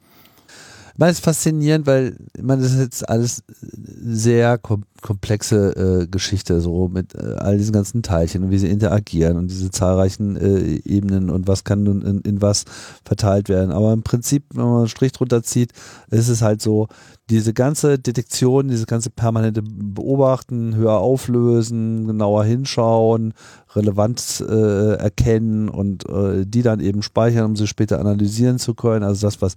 Meine, 0.97 1.11
es 1.13 1.19
ist 1.19 1.25
faszinierend, 1.25 1.87
weil 1.87 2.17
meine, 2.41 2.63
das 2.63 2.77
jetzt 2.77 3.09
alles 3.09 3.43
sehr 3.47 4.59
kom 4.59 4.85
komplexe 5.05 6.05
äh, 6.05 6.07
Geschichte, 6.07 6.63
so 6.63 6.89
mit 6.89 7.15
äh, 7.15 7.35
all 7.35 7.59
diesen 7.59 7.75
ganzen 7.75 8.03
Teilchen 8.03 8.43
und 8.43 8.51
wie 8.51 8.57
sie 8.57 8.71
interagieren 8.71 9.37
und 9.37 9.51
diese 9.51 9.71
zahlreichen 9.71 10.35
äh, 10.37 10.81
Ebenen 10.83 11.29
und 11.29 11.47
was 11.47 11.63
kann 11.63 11.83
nun 11.83 12.01
in, 12.01 12.21
in, 12.23 12.41
was 12.41 12.65
verteilt 13.05 13.51
werden. 13.51 13.71
Aber 13.71 13.93
im 13.93 14.03
Prinzip, 14.03 14.47
wenn 14.55 14.65
man 14.65 14.79
einen 14.79 14.89
Strich 14.89 15.13
drunter 15.13 15.43
zieht, 15.43 15.73
ist 16.11 16.29
es 16.29 16.41
halt 16.41 16.63
so, 16.63 16.89
diese 17.31 17.55
ganze 17.55 17.99
Detektion, 17.99 18.69
diese 18.69 18.85
ganze 18.85 19.09
permanente 19.09 19.63
Beobachten, 19.63 20.75
höher 20.75 20.99
auflösen, 20.99 22.07
genauer 22.07 22.45
hinschauen, 22.45 23.33
Relevanz 23.75 24.41
äh, 24.47 24.95
erkennen 24.97 25.71
und 25.71 26.09
äh, 26.09 26.45
die 26.47 26.63
dann 26.63 26.81
eben 26.81 27.03
speichern, 27.03 27.47
um 27.47 27.57
sie 27.57 27.67
später 27.67 27.99
analysieren 27.99 28.59
zu 28.59 28.75
können. 28.75 29.05
Also 29.05 29.27
das, 29.27 29.41
was 29.41 29.55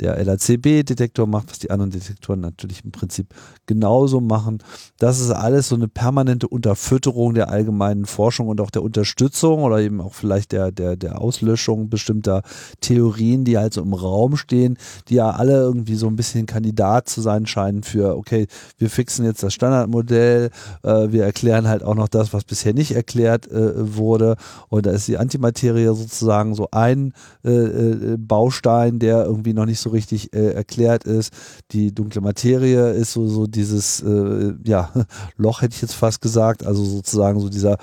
der 0.00 0.22
LACB-Detektor 0.24 1.26
macht, 1.26 1.50
was 1.50 1.58
die 1.58 1.70
anderen 1.70 1.90
Detektoren 1.90 2.40
natürlich 2.40 2.84
im 2.84 2.90
Prinzip 2.90 3.34
genauso 3.66 4.20
machen. 4.20 4.58
Das 4.98 5.20
ist 5.20 5.30
alles 5.30 5.68
so 5.68 5.74
eine 5.74 5.88
permanente 5.88 6.48
Unterfütterung 6.48 7.34
der 7.34 7.48
allgemeinen 7.48 8.04
Forschung 8.04 8.48
und 8.48 8.60
auch 8.60 8.70
der 8.70 8.82
Unterstützung 8.82 9.62
oder 9.62 9.80
eben 9.80 10.00
auch 10.00 10.14
vielleicht 10.14 10.52
der, 10.52 10.72
der, 10.72 10.96
der 10.96 11.20
Auslöschung 11.20 11.88
bestimmter 11.88 12.42
Theorien, 12.80 13.44
die 13.44 13.56
halt 13.56 13.74
so 13.74 13.82
im 13.82 13.94
Raum 13.94 14.36
stehen, 14.36 14.76
die 15.08 15.14
ja 15.14 15.30
alle 15.30 15.60
irgendwie 15.60 15.94
so 15.94 16.06
ein 16.06 16.16
bisschen 16.16 16.46
Kandidat 16.46 17.08
zu 17.08 17.20
sein 17.20 17.46
scheinen 17.46 17.82
für, 17.82 18.16
okay, 18.16 18.46
wir 18.78 18.90
fixen 18.90 19.24
jetzt 19.24 19.42
das 19.42 19.54
Standardmodell, 19.54 20.50
äh, 20.82 21.06
wir 21.10 21.24
erklären 21.24 21.68
halt 21.68 21.82
auch 21.82 21.94
noch 21.94 22.08
das, 22.08 22.32
was 22.32 22.44
bisher 22.44 22.74
nicht 22.74 22.94
erklärt 22.94 23.50
äh, 23.50 23.96
wurde. 23.96 24.36
Und 24.68 24.86
da 24.86 24.90
ist 24.90 25.08
die 25.08 25.18
Antimaterie 25.18 25.86
sozusagen 25.86 26.54
so 26.54 26.68
ein 26.72 27.12
äh, 27.44 27.50
äh, 27.50 28.16
Baustein, 28.18 28.98
der 28.98 29.24
irgendwie 29.24 29.54
noch 29.54 29.66
nicht 29.66 29.80
so 29.80 29.90
richtig 29.90 30.34
äh, 30.34 30.52
erklärt 30.52 31.04
ist. 31.04 31.32
Die 31.72 31.94
dunkle 31.94 32.20
Materie 32.20 32.90
ist 32.90 33.12
so, 33.12 33.26
so 33.26 33.46
dieses 33.46 34.02
äh, 34.02 34.54
ja, 34.80 35.04
Loch, 35.36 35.62
hätte 35.62 35.74
ich 35.74 35.82
jetzt 35.82 35.94
fast 35.94 36.20
gesagt, 36.20 36.64
also 36.64 36.84
sozusagen 36.84 37.40
so 37.40 37.48
dieser 37.48 37.78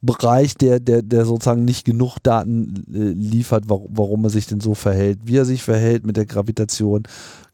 Bereich, 0.00 0.54
der, 0.54 0.80
der, 0.80 1.02
der 1.02 1.24
sozusagen 1.24 1.64
nicht 1.64 1.84
genug 1.84 2.18
Daten 2.22 2.84
liefert, 2.86 3.64
warum, 3.68 3.88
warum 3.90 4.24
er 4.24 4.30
sich 4.30 4.46
denn 4.46 4.60
so 4.60 4.74
verhält, 4.74 5.20
wie 5.24 5.36
er 5.36 5.44
sich 5.44 5.62
verhält 5.62 6.06
mit 6.06 6.16
der 6.16 6.26
Gravitation 6.26 7.04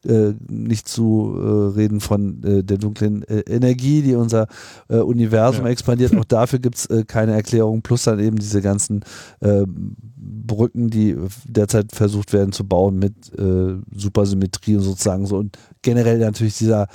äh, 0.07 0.33
nicht 0.49 0.87
zu 0.87 1.33
äh, 1.35 1.77
reden 1.77 1.99
von 1.99 2.43
äh, 2.43 2.63
der 2.63 2.77
dunklen 2.77 3.23
äh, 3.23 3.39
Energie, 3.41 4.01
die 4.01 4.15
unser 4.15 4.47
äh, 4.89 4.97
Universum 4.97 5.65
ja. 5.65 5.71
expandiert. 5.71 6.15
Auch 6.15 6.25
dafür 6.27 6.59
gibt 6.59 6.77
es 6.77 6.85
äh, 6.85 7.03
keine 7.05 7.33
Erklärung. 7.33 7.81
Plus 7.81 8.03
dann 8.03 8.19
eben 8.19 8.37
diese 8.37 8.61
ganzen 8.61 9.03
Brücken, 10.15 10.89
die 10.89 11.15
derzeit 11.45 11.91
versucht 11.91 12.33
werden 12.33 12.51
zu 12.51 12.65
bauen 12.65 12.97
mit 12.97 13.13
Supersymmetrie 13.95 14.75
und 14.75 14.81
sozusagen 14.81 15.25
so. 15.25 15.37
Und 15.37 15.57
generell 15.81 16.19
natürlich 16.19 16.57
dieser 16.57 16.87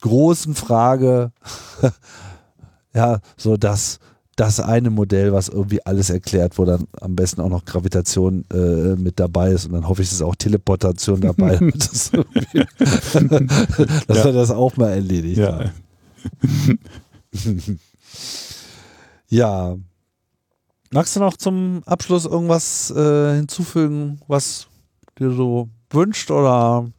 großen 0.00 0.54
Frage, 0.54 1.32
ja, 2.94 3.20
so 3.36 3.56
dass 3.56 4.00
das 4.40 4.58
eine 4.58 4.88
Modell, 4.88 5.32
was 5.34 5.48
irgendwie 5.48 5.84
alles 5.84 6.08
erklärt, 6.08 6.56
wo 6.56 6.64
dann 6.64 6.86
am 7.00 7.14
besten 7.14 7.42
auch 7.42 7.50
noch 7.50 7.66
Gravitation 7.66 8.46
äh, 8.50 8.96
mit 8.96 9.20
dabei 9.20 9.50
ist 9.50 9.66
und 9.66 9.72
dann 9.72 9.86
hoffe 9.86 10.00
ich, 10.00 10.08
dass 10.08 10.22
auch 10.22 10.34
Teleportation 10.34 11.20
dabei 11.20 11.54
ist, 11.74 12.12
dass 14.06 14.16
ja. 14.16 14.24
er 14.24 14.32
das 14.32 14.50
auch 14.50 14.78
mal 14.78 14.90
erledigt 14.90 15.38
ja. 15.38 15.70
ja. 19.28 19.76
Magst 20.90 21.16
du 21.16 21.20
noch 21.20 21.36
zum 21.36 21.82
Abschluss 21.84 22.24
irgendwas 22.24 22.90
äh, 22.92 23.36
hinzufügen, 23.36 24.20
was 24.26 24.68
dir 25.18 25.32
so 25.32 25.68
wünscht 25.90 26.30
oder 26.30 26.90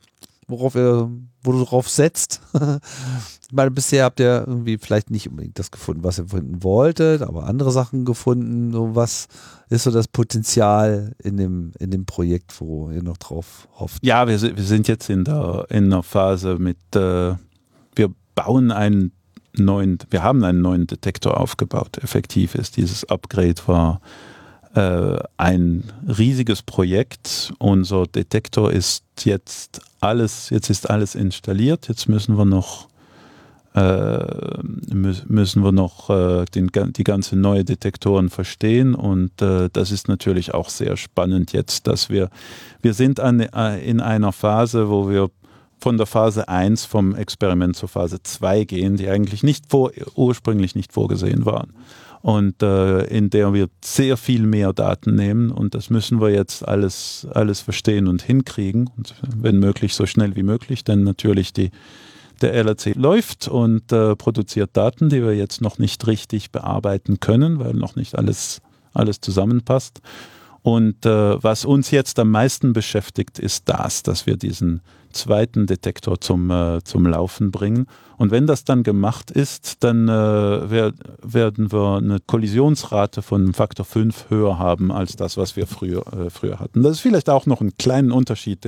worauf 0.47 0.76
ihr, 0.76 1.10
wo 1.43 1.51
du 1.51 1.63
drauf 1.63 1.89
setzt? 1.89 2.41
weil 3.51 3.69
bisher 3.69 4.05
habt 4.05 4.19
ihr 4.19 4.45
irgendwie 4.47 4.77
vielleicht 4.77 5.11
nicht 5.11 5.29
unbedingt 5.29 5.59
das 5.59 5.71
gefunden, 5.71 6.03
was 6.03 6.17
ihr 6.17 6.27
finden 6.27 6.63
wolltet, 6.63 7.21
aber 7.21 7.47
andere 7.47 7.71
Sachen 7.71 8.05
gefunden. 8.05 8.71
So 8.71 8.95
was 8.95 9.27
ist 9.69 9.83
so 9.83 9.91
das 9.91 10.07
Potenzial 10.07 11.13
in 11.19 11.37
dem, 11.37 11.73
in 11.77 11.91
dem 11.91 12.05
Projekt, 12.05 12.59
wo 12.59 12.89
ihr 12.89 13.03
noch 13.03 13.17
drauf 13.17 13.67
hofft? 13.77 14.05
Ja, 14.05 14.27
wir, 14.27 14.41
wir 14.41 14.63
sind 14.63 14.87
jetzt 14.87 15.09
in 15.09 15.25
der, 15.25 15.65
in 15.69 15.89
der 15.89 16.03
Phase 16.03 16.55
mit, 16.57 16.77
äh, 16.95 17.35
wir 17.95 18.13
bauen 18.35 18.71
einen 18.71 19.11
neuen, 19.57 19.97
wir 20.09 20.23
haben 20.23 20.43
einen 20.43 20.61
neuen 20.61 20.87
Detektor 20.87 21.39
aufgebaut. 21.39 21.97
Effektiv 21.97 22.55
ist 22.55 22.77
dieses 22.77 23.03
Upgrade 23.09 23.61
war 23.65 23.99
äh, 24.75 25.19
ein 25.35 25.83
riesiges 26.07 26.61
Projekt. 26.61 27.53
Unser 27.59 28.07
Detektor 28.07 28.71
ist 28.71 29.03
jetzt 29.25 29.81
alles, 30.02 30.49
jetzt 30.49 30.70
ist 30.70 30.89
alles 30.89 31.16
installiert. 31.16 31.88
Jetzt 31.88 32.10
müssen 32.10 32.38
wir 32.38 32.45
noch 32.45 32.89
äh, 33.74 34.64
müssen 34.84 35.64
wir 35.64 35.72
noch 35.72 36.10
äh, 36.10 36.43
den, 36.45 36.70
die 36.74 37.04
ganze 37.06 37.38
neue 37.38 37.64
Detektoren 37.64 38.30
verstehen 38.30 38.95
und 38.95 39.41
äh, 39.41 39.70
das 39.72 39.91
ist 39.91 40.10
natürlich 40.10 40.54
auch 40.54 40.68
sehr 40.68 40.97
spannend 40.97 41.54
jetzt, 41.54 41.88
dass 41.88 42.10
wir, 42.10 42.30
wir 42.82 42.93
sind 42.93 43.22
an, 43.22 43.39
äh, 43.39 43.80
in 43.80 44.02
einer 44.02 44.34
Phase, 44.34 44.89
wo 44.89 45.10
wir 45.10 45.30
von 45.80 45.97
der 45.97 46.06
Phase 46.06 46.49
1 46.49 46.84
vom 46.84 47.16
Experiment 47.16 47.78
zur 47.78 47.88
Phase 47.88 48.22
2 48.22 48.66
gehen, 48.66 48.97
die 48.97 49.08
eigentlich 49.08 49.41
nicht 49.41 49.70
vor, 49.70 49.91
ursprünglich 50.16 50.76
nicht 50.76 50.91
vorgesehen 50.91 51.45
waren 51.45 51.74
und 52.22 52.61
äh, 52.61 53.03
in 53.05 53.30
der 53.30 53.53
wir 53.53 53.67
sehr 53.84 54.17
viel 54.17 54.45
mehr 54.45 54.74
Daten 54.74 55.15
nehmen. 55.15 55.51
Und 55.51 55.74
das 55.76 55.89
müssen 55.89 56.22
wir 56.22 56.30
jetzt 56.30 56.67
alles, 56.67 57.28
alles 57.32 57.61
verstehen 57.61 58.07
und 58.07 58.22
hinkriegen. 58.22 58.89
Und 58.95 59.15
wenn 59.36 59.59
möglich 59.59 59.95
so 59.95 60.05
schnell 60.05 60.36
wie 60.36 60.43
möglich, 60.43 60.84
denn 60.84 61.03
natürlich 61.03 61.53
die 61.53 61.72
der 62.41 62.53
LRC 62.55 62.95
läuft 62.95 63.47
und 63.47 63.91
äh, 63.91 64.15
produziert 64.15 64.72
Daten, 64.74 65.09
die 65.09 65.22
wir 65.22 65.36
jetzt 65.36 65.61
noch 65.61 65.78
nicht 65.78 66.07
richtig 66.07 66.51
bearbeiten 66.51 67.19
können, 67.19 67.59
weil 67.59 67.74
noch 67.74 67.95
nicht 67.95 68.17
alles, 68.17 68.61
alles 68.93 69.22
zusammenpasst. 69.22 70.01
Und 70.64 71.05
äh, 71.05 71.43
was 71.43 71.66
uns 71.66 71.91
jetzt 71.91 72.20
am 72.20 72.30
meisten 72.30 72.74
beschäftigt, 72.74 73.39
ist 73.39 73.68
das, 73.68 74.03
dass 74.03 74.28
wir 74.28 74.38
diesen 74.38 74.82
zweiten 75.12 75.66
Detektor 75.66 76.22
zum, 76.22 76.49
äh, 76.51 76.84
zum 76.84 77.05
Laufen 77.05 77.51
bringen. 77.51 77.88
Und 78.18 78.32
wenn 78.32 78.47
das 78.47 78.64
dann 78.64 78.84
gemacht 78.84 79.32
ist, 79.32 79.84
dann 79.84 80.07
äh, 80.07 80.12
wer, 80.12 80.93
werden 81.24 81.72
wir 81.72 81.97
eine 81.97 82.20
Kollisionsrate 82.20 83.22
von 83.22 83.53
Faktor 83.53 83.86
5 83.86 84.30
höher 84.30 84.59
haben 84.59 84.91
als 84.91 85.16
das, 85.16 85.36
was 85.36 85.55
wir 85.55 85.66
früher, 85.66 86.05
äh, 86.14 86.30
früher 86.30 86.59
hatten. 86.59 86.84
Das 86.84 86.93
ist 86.93 86.99
vielleicht 87.01 87.30
auch 87.30 87.47
noch 87.47 87.62
ein 87.62 87.76
kleiner 87.78 88.16
Unterschied, 88.16 88.66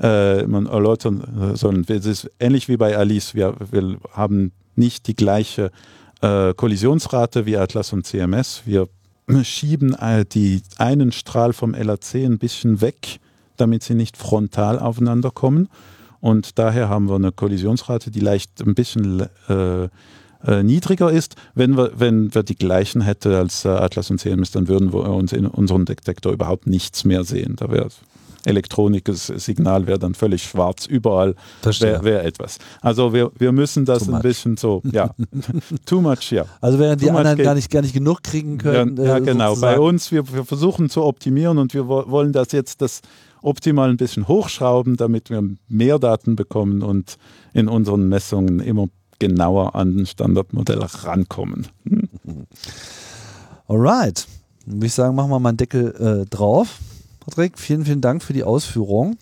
äh, 0.00 0.46
man 0.46 0.66
erläutern 0.66 1.52
soll. 1.54 1.84
Es 1.88 2.06
ist 2.06 2.30
ähnlich 2.40 2.68
wie 2.68 2.78
bei 2.78 2.96
Alice. 2.96 3.34
Wir, 3.34 3.54
wir 3.70 3.98
haben 4.12 4.52
nicht 4.74 5.06
die 5.06 5.14
gleiche 5.14 5.70
äh, 6.22 6.54
Kollisionsrate 6.54 7.44
wie 7.44 7.58
Atlas 7.58 7.92
und 7.92 8.06
CMS. 8.06 8.62
Wir 8.64 8.88
schieben 9.44 9.94
äh, 9.94 10.24
die 10.24 10.62
einen 10.78 11.12
Strahl 11.12 11.52
vom 11.52 11.74
LAC 11.74 12.14
ein 12.14 12.38
bisschen 12.38 12.80
weg, 12.80 13.20
damit 13.56 13.82
sie 13.82 13.94
nicht 13.94 14.16
frontal 14.16 14.78
aufeinander 14.78 15.30
kommen. 15.30 15.68
Und 16.20 16.58
daher 16.58 16.88
haben 16.88 17.08
wir 17.08 17.16
eine 17.16 17.32
Kollisionsrate, 17.32 18.10
die 18.10 18.20
leicht 18.20 18.60
ein 18.60 18.74
bisschen 18.74 19.26
äh, 19.48 19.88
äh, 20.44 20.62
niedriger 20.62 21.10
ist. 21.10 21.36
Wenn 21.54 21.76
wir, 21.76 21.92
wenn 21.96 22.34
wir 22.34 22.42
die 22.42 22.56
gleichen 22.56 23.00
hätten 23.02 23.32
als 23.32 23.64
äh, 23.64 23.68
Atlas 23.68 24.10
und 24.10 24.18
CMS, 24.18 24.50
dann 24.50 24.68
würden 24.68 24.92
wir 24.92 25.08
uns 25.08 25.32
in 25.32 25.46
unserem 25.46 25.84
Detektor 25.84 26.32
überhaupt 26.32 26.66
nichts 26.66 27.04
mehr 27.04 27.24
sehen. 27.24 27.56
Da 27.56 27.70
wäre 27.70 27.88
elektronisches 28.44 29.26
Signal 29.26 29.86
wäre 29.86 29.98
dann 29.98 30.14
völlig 30.14 30.42
schwarz. 30.42 30.86
Überall 30.86 31.34
wäre 31.62 32.04
wär 32.04 32.24
etwas. 32.24 32.58
Also 32.80 33.12
wir, 33.12 33.30
wir 33.38 33.52
müssen 33.52 33.84
das 33.84 34.04
too 34.04 34.10
ein 34.10 34.14
much. 34.16 34.22
bisschen 34.22 34.56
so, 34.56 34.82
ja, 34.90 35.14
too 35.86 36.00
much, 36.00 36.30
ja. 36.30 36.44
Also 36.60 36.78
während 36.78 37.00
too 37.00 37.06
die 37.06 37.10
anderen 37.10 37.38
gar 37.38 37.54
nicht, 37.54 37.70
gar 37.70 37.82
nicht 37.82 37.94
genug 37.94 38.22
kriegen 38.22 38.58
können. 38.58 38.96
Ja, 38.96 39.04
ja 39.04 39.16
äh, 39.18 39.20
genau. 39.20 39.56
Bei 39.56 39.78
uns, 39.78 40.12
wir, 40.12 40.32
wir 40.32 40.44
versuchen 40.44 40.90
zu 40.90 41.02
optimieren 41.02 41.58
und 41.58 41.74
wir 41.74 41.88
wollen 41.88 42.32
das 42.32 42.52
jetzt 42.52 42.82
das 42.82 43.00
optimal 43.42 43.90
ein 43.90 43.96
bisschen 43.96 44.28
hochschrauben, 44.28 44.96
damit 44.96 45.30
wir 45.30 45.42
mehr 45.68 45.98
Daten 45.98 46.36
bekommen 46.36 46.82
und 46.82 47.16
in 47.52 47.68
unseren 47.68 48.08
Messungen 48.08 48.60
immer 48.60 48.88
genauer 49.18 49.74
an 49.74 49.96
den 49.96 50.06
Standardmodell 50.06 50.80
rankommen. 50.80 51.68
Alright. 53.68 54.26
Würde 54.66 54.86
ich 54.86 54.94
sagen, 54.94 55.14
machen 55.14 55.30
wir 55.30 55.38
mal 55.38 55.50
einen 55.50 55.58
Deckel 55.58 55.94
äh, 56.24 56.26
drauf. 56.28 56.78
Patrick. 57.20 57.58
Vielen, 57.58 57.84
vielen 57.84 58.00
Dank 58.00 58.22
für 58.22 58.32
die 58.32 58.44
Ausführung. 58.44 59.16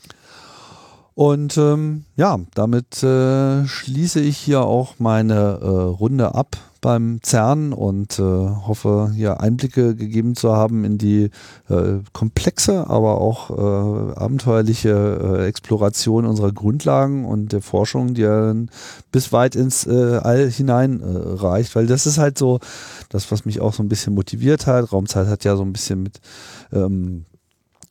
Und 1.18 1.58
ähm, 1.58 2.04
ja, 2.14 2.38
damit 2.54 3.02
äh, 3.02 3.66
schließe 3.66 4.20
ich 4.20 4.38
hier 4.38 4.62
auch 4.62 4.94
meine 5.00 5.58
äh, 5.60 5.66
Runde 5.66 6.36
ab 6.36 6.56
beim 6.80 7.18
CERN 7.24 7.72
und 7.72 8.20
äh, 8.20 8.22
hoffe, 8.22 9.10
hier 9.12 9.40
Einblicke 9.40 9.96
gegeben 9.96 10.36
zu 10.36 10.52
haben 10.54 10.84
in 10.84 10.96
die 10.96 11.30
äh, 11.68 11.98
komplexe, 12.12 12.88
aber 12.88 13.20
auch 13.20 13.50
äh, 13.50 14.14
abenteuerliche 14.14 15.40
äh, 15.40 15.46
Exploration 15.48 16.24
unserer 16.24 16.52
Grundlagen 16.52 17.24
und 17.24 17.50
der 17.52 17.62
Forschung, 17.62 18.14
die 18.14 18.22
ja 18.22 18.54
bis 19.10 19.32
weit 19.32 19.56
ins 19.56 19.88
All 19.88 20.48
hinein 20.48 21.02
reicht, 21.02 21.74
weil 21.74 21.88
das 21.88 22.06
ist 22.06 22.18
halt 22.18 22.38
so 22.38 22.60
das, 23.08 23.32
was 23.32 23.44
mich 23.44 23.60
auch 23.60 23.72
so 23.72 23.82
ein 23.82 23.88
bisschen 23.88 24.14
motiviert 24.14 24.68
hat. 24.68 24.92
Raumzeit 24.92 25.26
hat 25.26 25.42
ja 25.42 25.56
so 25.56 25.62
ein 25.62 25.72
bisschen 25.72 26.02
mit 26.02 26.20
ähm, 26.72 27.24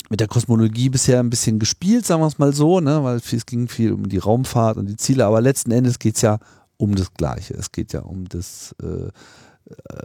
mit 0.10 0.20
der 0.20 0.28
Kosmologie 0.28 0.89
bisher 0.89 1.20
ein 1.20 1.30
bisschen 1.30 1.60
gespielt, 1.60 2.05
sagen 2.05 2.22
wir 2.22 2.28
es 2.28 2.39
mal 2.39 2.53
so, 2.53 2.80
ne? 2.80 3.03
weil 3.03 3.18
es 3.18 3.45
ging 3.45 3.68
viel 3.68 3.91
um 3.91 4.08
die 4.08 4.18
Raumfahrt 4.18 4.78
und 4.78 4.88
die 4.88 4.97
Ziele, 4.97 5.26
aber 5.26 5.41
letzten 5.41 5.72
Endes 5.72 5.99
geht 5.99 6.16
es 6.16 6.22
ja 6.22 6.39
um 6.78 6.95
das 6.95 7.14
Gleiche. 7.14 7.55
Es 7.55 7.72
geht 7.72 7.93
ja 7.93 8.01
um 8.01 8.28
das 8.30 8.76
äh, 8.82 9.10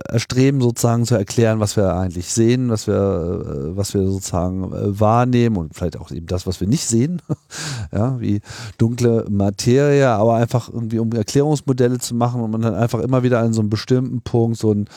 Erstreben 0.09 0.61
sozusagen 0.61 1.05
zu 1.07 1.15
erklären, 1.15 1.61
was 1.61 1.77
wir 1.77 1.95
eigentlich 1.95 2.33
sehen, 2.33 2.69
was 2.69 2.89
wir, 2.89 2.95
äh, 2.95 3.77
was 3.77 3.95
wir 3.95 4.05
sozusagen 4.07 4.65
äh, 4.73 4.99
wahrnehmen 4.99 5.57
und 5.57 5.75
vielleicht 5.75 5.99
auch 5.99 6.11
eben 6.11 6.27
das, 6.27 6.47
was 6.47 6.61
wir 6.61 6.67
nicht 6.67 6.87
sehen, 6.87 7.23
ja, 7.93 8.21
wie 8.21 8.41
dunkle 8.79 9.25
Materie, 9.31 10.09
aber 10.09 10.35
einfach 10.35 10.69
irgendwie 10.69 10.99
um 10.99 11.13
Erklärungsmodelle 11.13 11.99
zu 11.99 12.15
machen 12.15 12.41
und 12.41 12.51
man 12.51 12.63
dann 12.63 12.75
einfach 12.75 13.01
immer 13.01 13.23
wieder 13.23 13.39
an 13.41 13.53
so 13.53 13.61
einem 13.61 13.71
bestimmten 13.71 14.23
Punkt 14.23 14.59
so 14.59 14.73
ein 14.73 14.89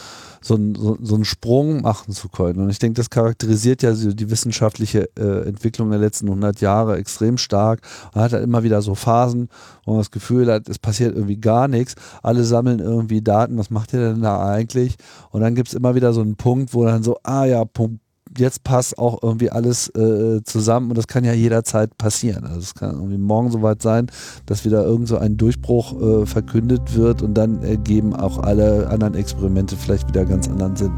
so, 0.46 0.60
so, 0.78 0.98
so 1.02 1.16
einen 1.16 1.26
Sprung 1.26 1.82
machen 1.82 2.14
zu 2.14 2.30
können. 2.30 2.60
Und 2.60 2.70
ich 2.70 2.78
denke, 2.78 2.98
das 2.98 3.10
charakterisiert 3.10 3.82
ja 3.82 3.93
die 3.93 4.30
wissenschaftliche 4.30 5.10
äh, 5.18 5.48
Entwicklung 5.48 5.89
der 5.89 6.00
letzten 6.00 6.28
100 6.28 6.62
Jahre 6.62 6.98
extrem 6.98 7.39
stark. 7.39 7.82
Man 8.14 8.24
hat 8.24 8.34
halt 8.34 8.43
immer 8.43 8.62
wieder 8.62 8.84
so 8.84 8.93
Phasen, 8.93 9.50
wo 9.86 9.93
man 9.93 10.02
das 10.02 10.12
Gefühl 10.12 10.52
hat, 10.52 10.70
es 10.70 10.78
passiert 10.78 11.16
irgendwie 11.16 11.38
gar 11.38 11.68
nichts. 11.68 11.96
Alle 12.22 12.43
sammeln 12.43 12.78
irgendwie 12.78 13.24
Daten, 13.24 13.58
was 13.58 13.72
macht 13.72 13.93
ihr 13.93 14.02
denn 14.02 14.22
da 14.22 14.46
eigentlich? 14.46 14.98
Und 15.32 15.41
dann 15.41 15.56
gibt 15.56 15.70
es 15.70 15.74
immer 15.74 15.96
wieder 15.96 16.14
so 16.14 16.22
einen 16.22 16.36
Punkt, 16.36 16.76
wo 16.76 16.86
dann 16.86 17.02
so, 17.02 17.18
ah 17.24 17.46
ja, 17.46 17.66
Punkt 17.66 18.05
jetzt 18.38 18.63
passt 18.63 18.97
auch 18.97 19.21
irgendwie 19.21 19.49
alles 19.49 19.89
äh, 19.89 20.41
zusammen 20.43 20.89
und 20.89 20.97
das 20.97 21.07
kann 21.07 21.23
ja 21.23 21.33
jederzeit 21.33 21.97
passieren. 21.97 22.45
Also 22.45 22.59
es 22.59 22.75
kann 22.75 22.91
irgendwie 22.91 23.17
morgen 23.17 23.51
soweit 23.51 23.81
sein, 23.81 24.07
dass 24.45 24.65
wieder 24.65 24.83
irgend 24.83 25.07
so 25.07 25.17
ein 25.17 25.38
Durchbruch 25.38 26.01
äh, 26.01 26.25
verkündet 26.25 26.95
wird 26.95 27.21
und 27.21 27.33
dann 27.33 27.63
ergeben 27.63 28.15
auch 28.15 28.39
alle 28.39 28.89
anderen 28.89 29.15
Experimente 29.15 29.75
vielleicht 29.77 30.07
wieder 30.07 30.25
ganz 30.25 30.47
anderen 30.47 30.75
Sinn. 30.75 30.91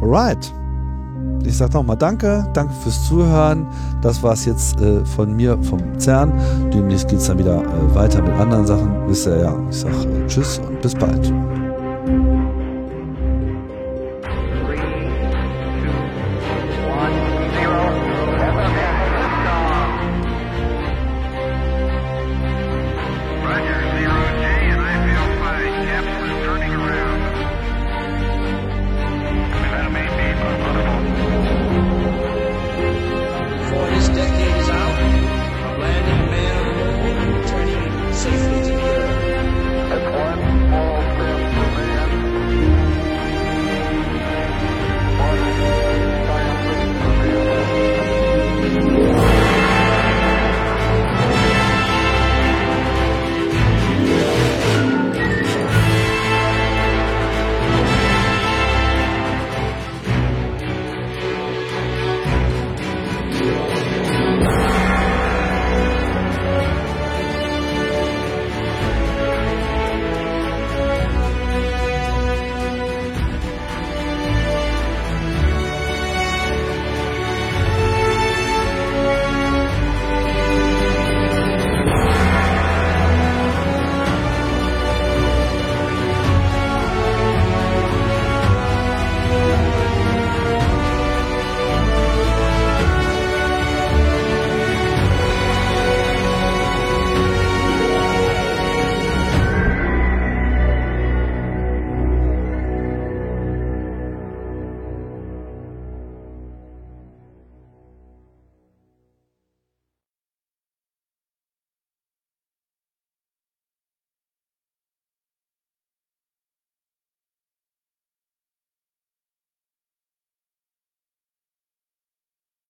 Alright. 0.00 0.52
Ich 1.44 1.56
sage 1.56 1.72
nochmal 1.72 1.96
Danke, 1.96 2.46
danke 2.52 2.72
fürs 2.74 3.06
Zuhören. 3.06 3.66
Das 4.02 4.22
war 4.22 4.32
es 4.32 4.44
jetzt 4.44 4.80
äh, 4.80 5.04
von 5.04 5.34
mir 5.34 5.58
vom 5.62 5.80
CERN. 5.98 6.32
Demnächst 6.72 7.08
geht 7.08 7.18
es 7.18 7.26
dann 7.26 7.38
wieder 7.38 7.62
äh, 7.62 7.94
weiter 7.94 8.22
mit 8.22 8.32
anderen 8.32 8.66
Sachen. 8.66 9.08
Wisst 9.08 9.26
ihr 9.26 9.38
ja, 9.38 9.56
ich 9.70 9.76
sage 9.76 9.94
äh, 9.94 10.26
Tschüss 10.26 10.58
und 10.58 10.80
bis 10.80 10.94
bald. 10.94 11.32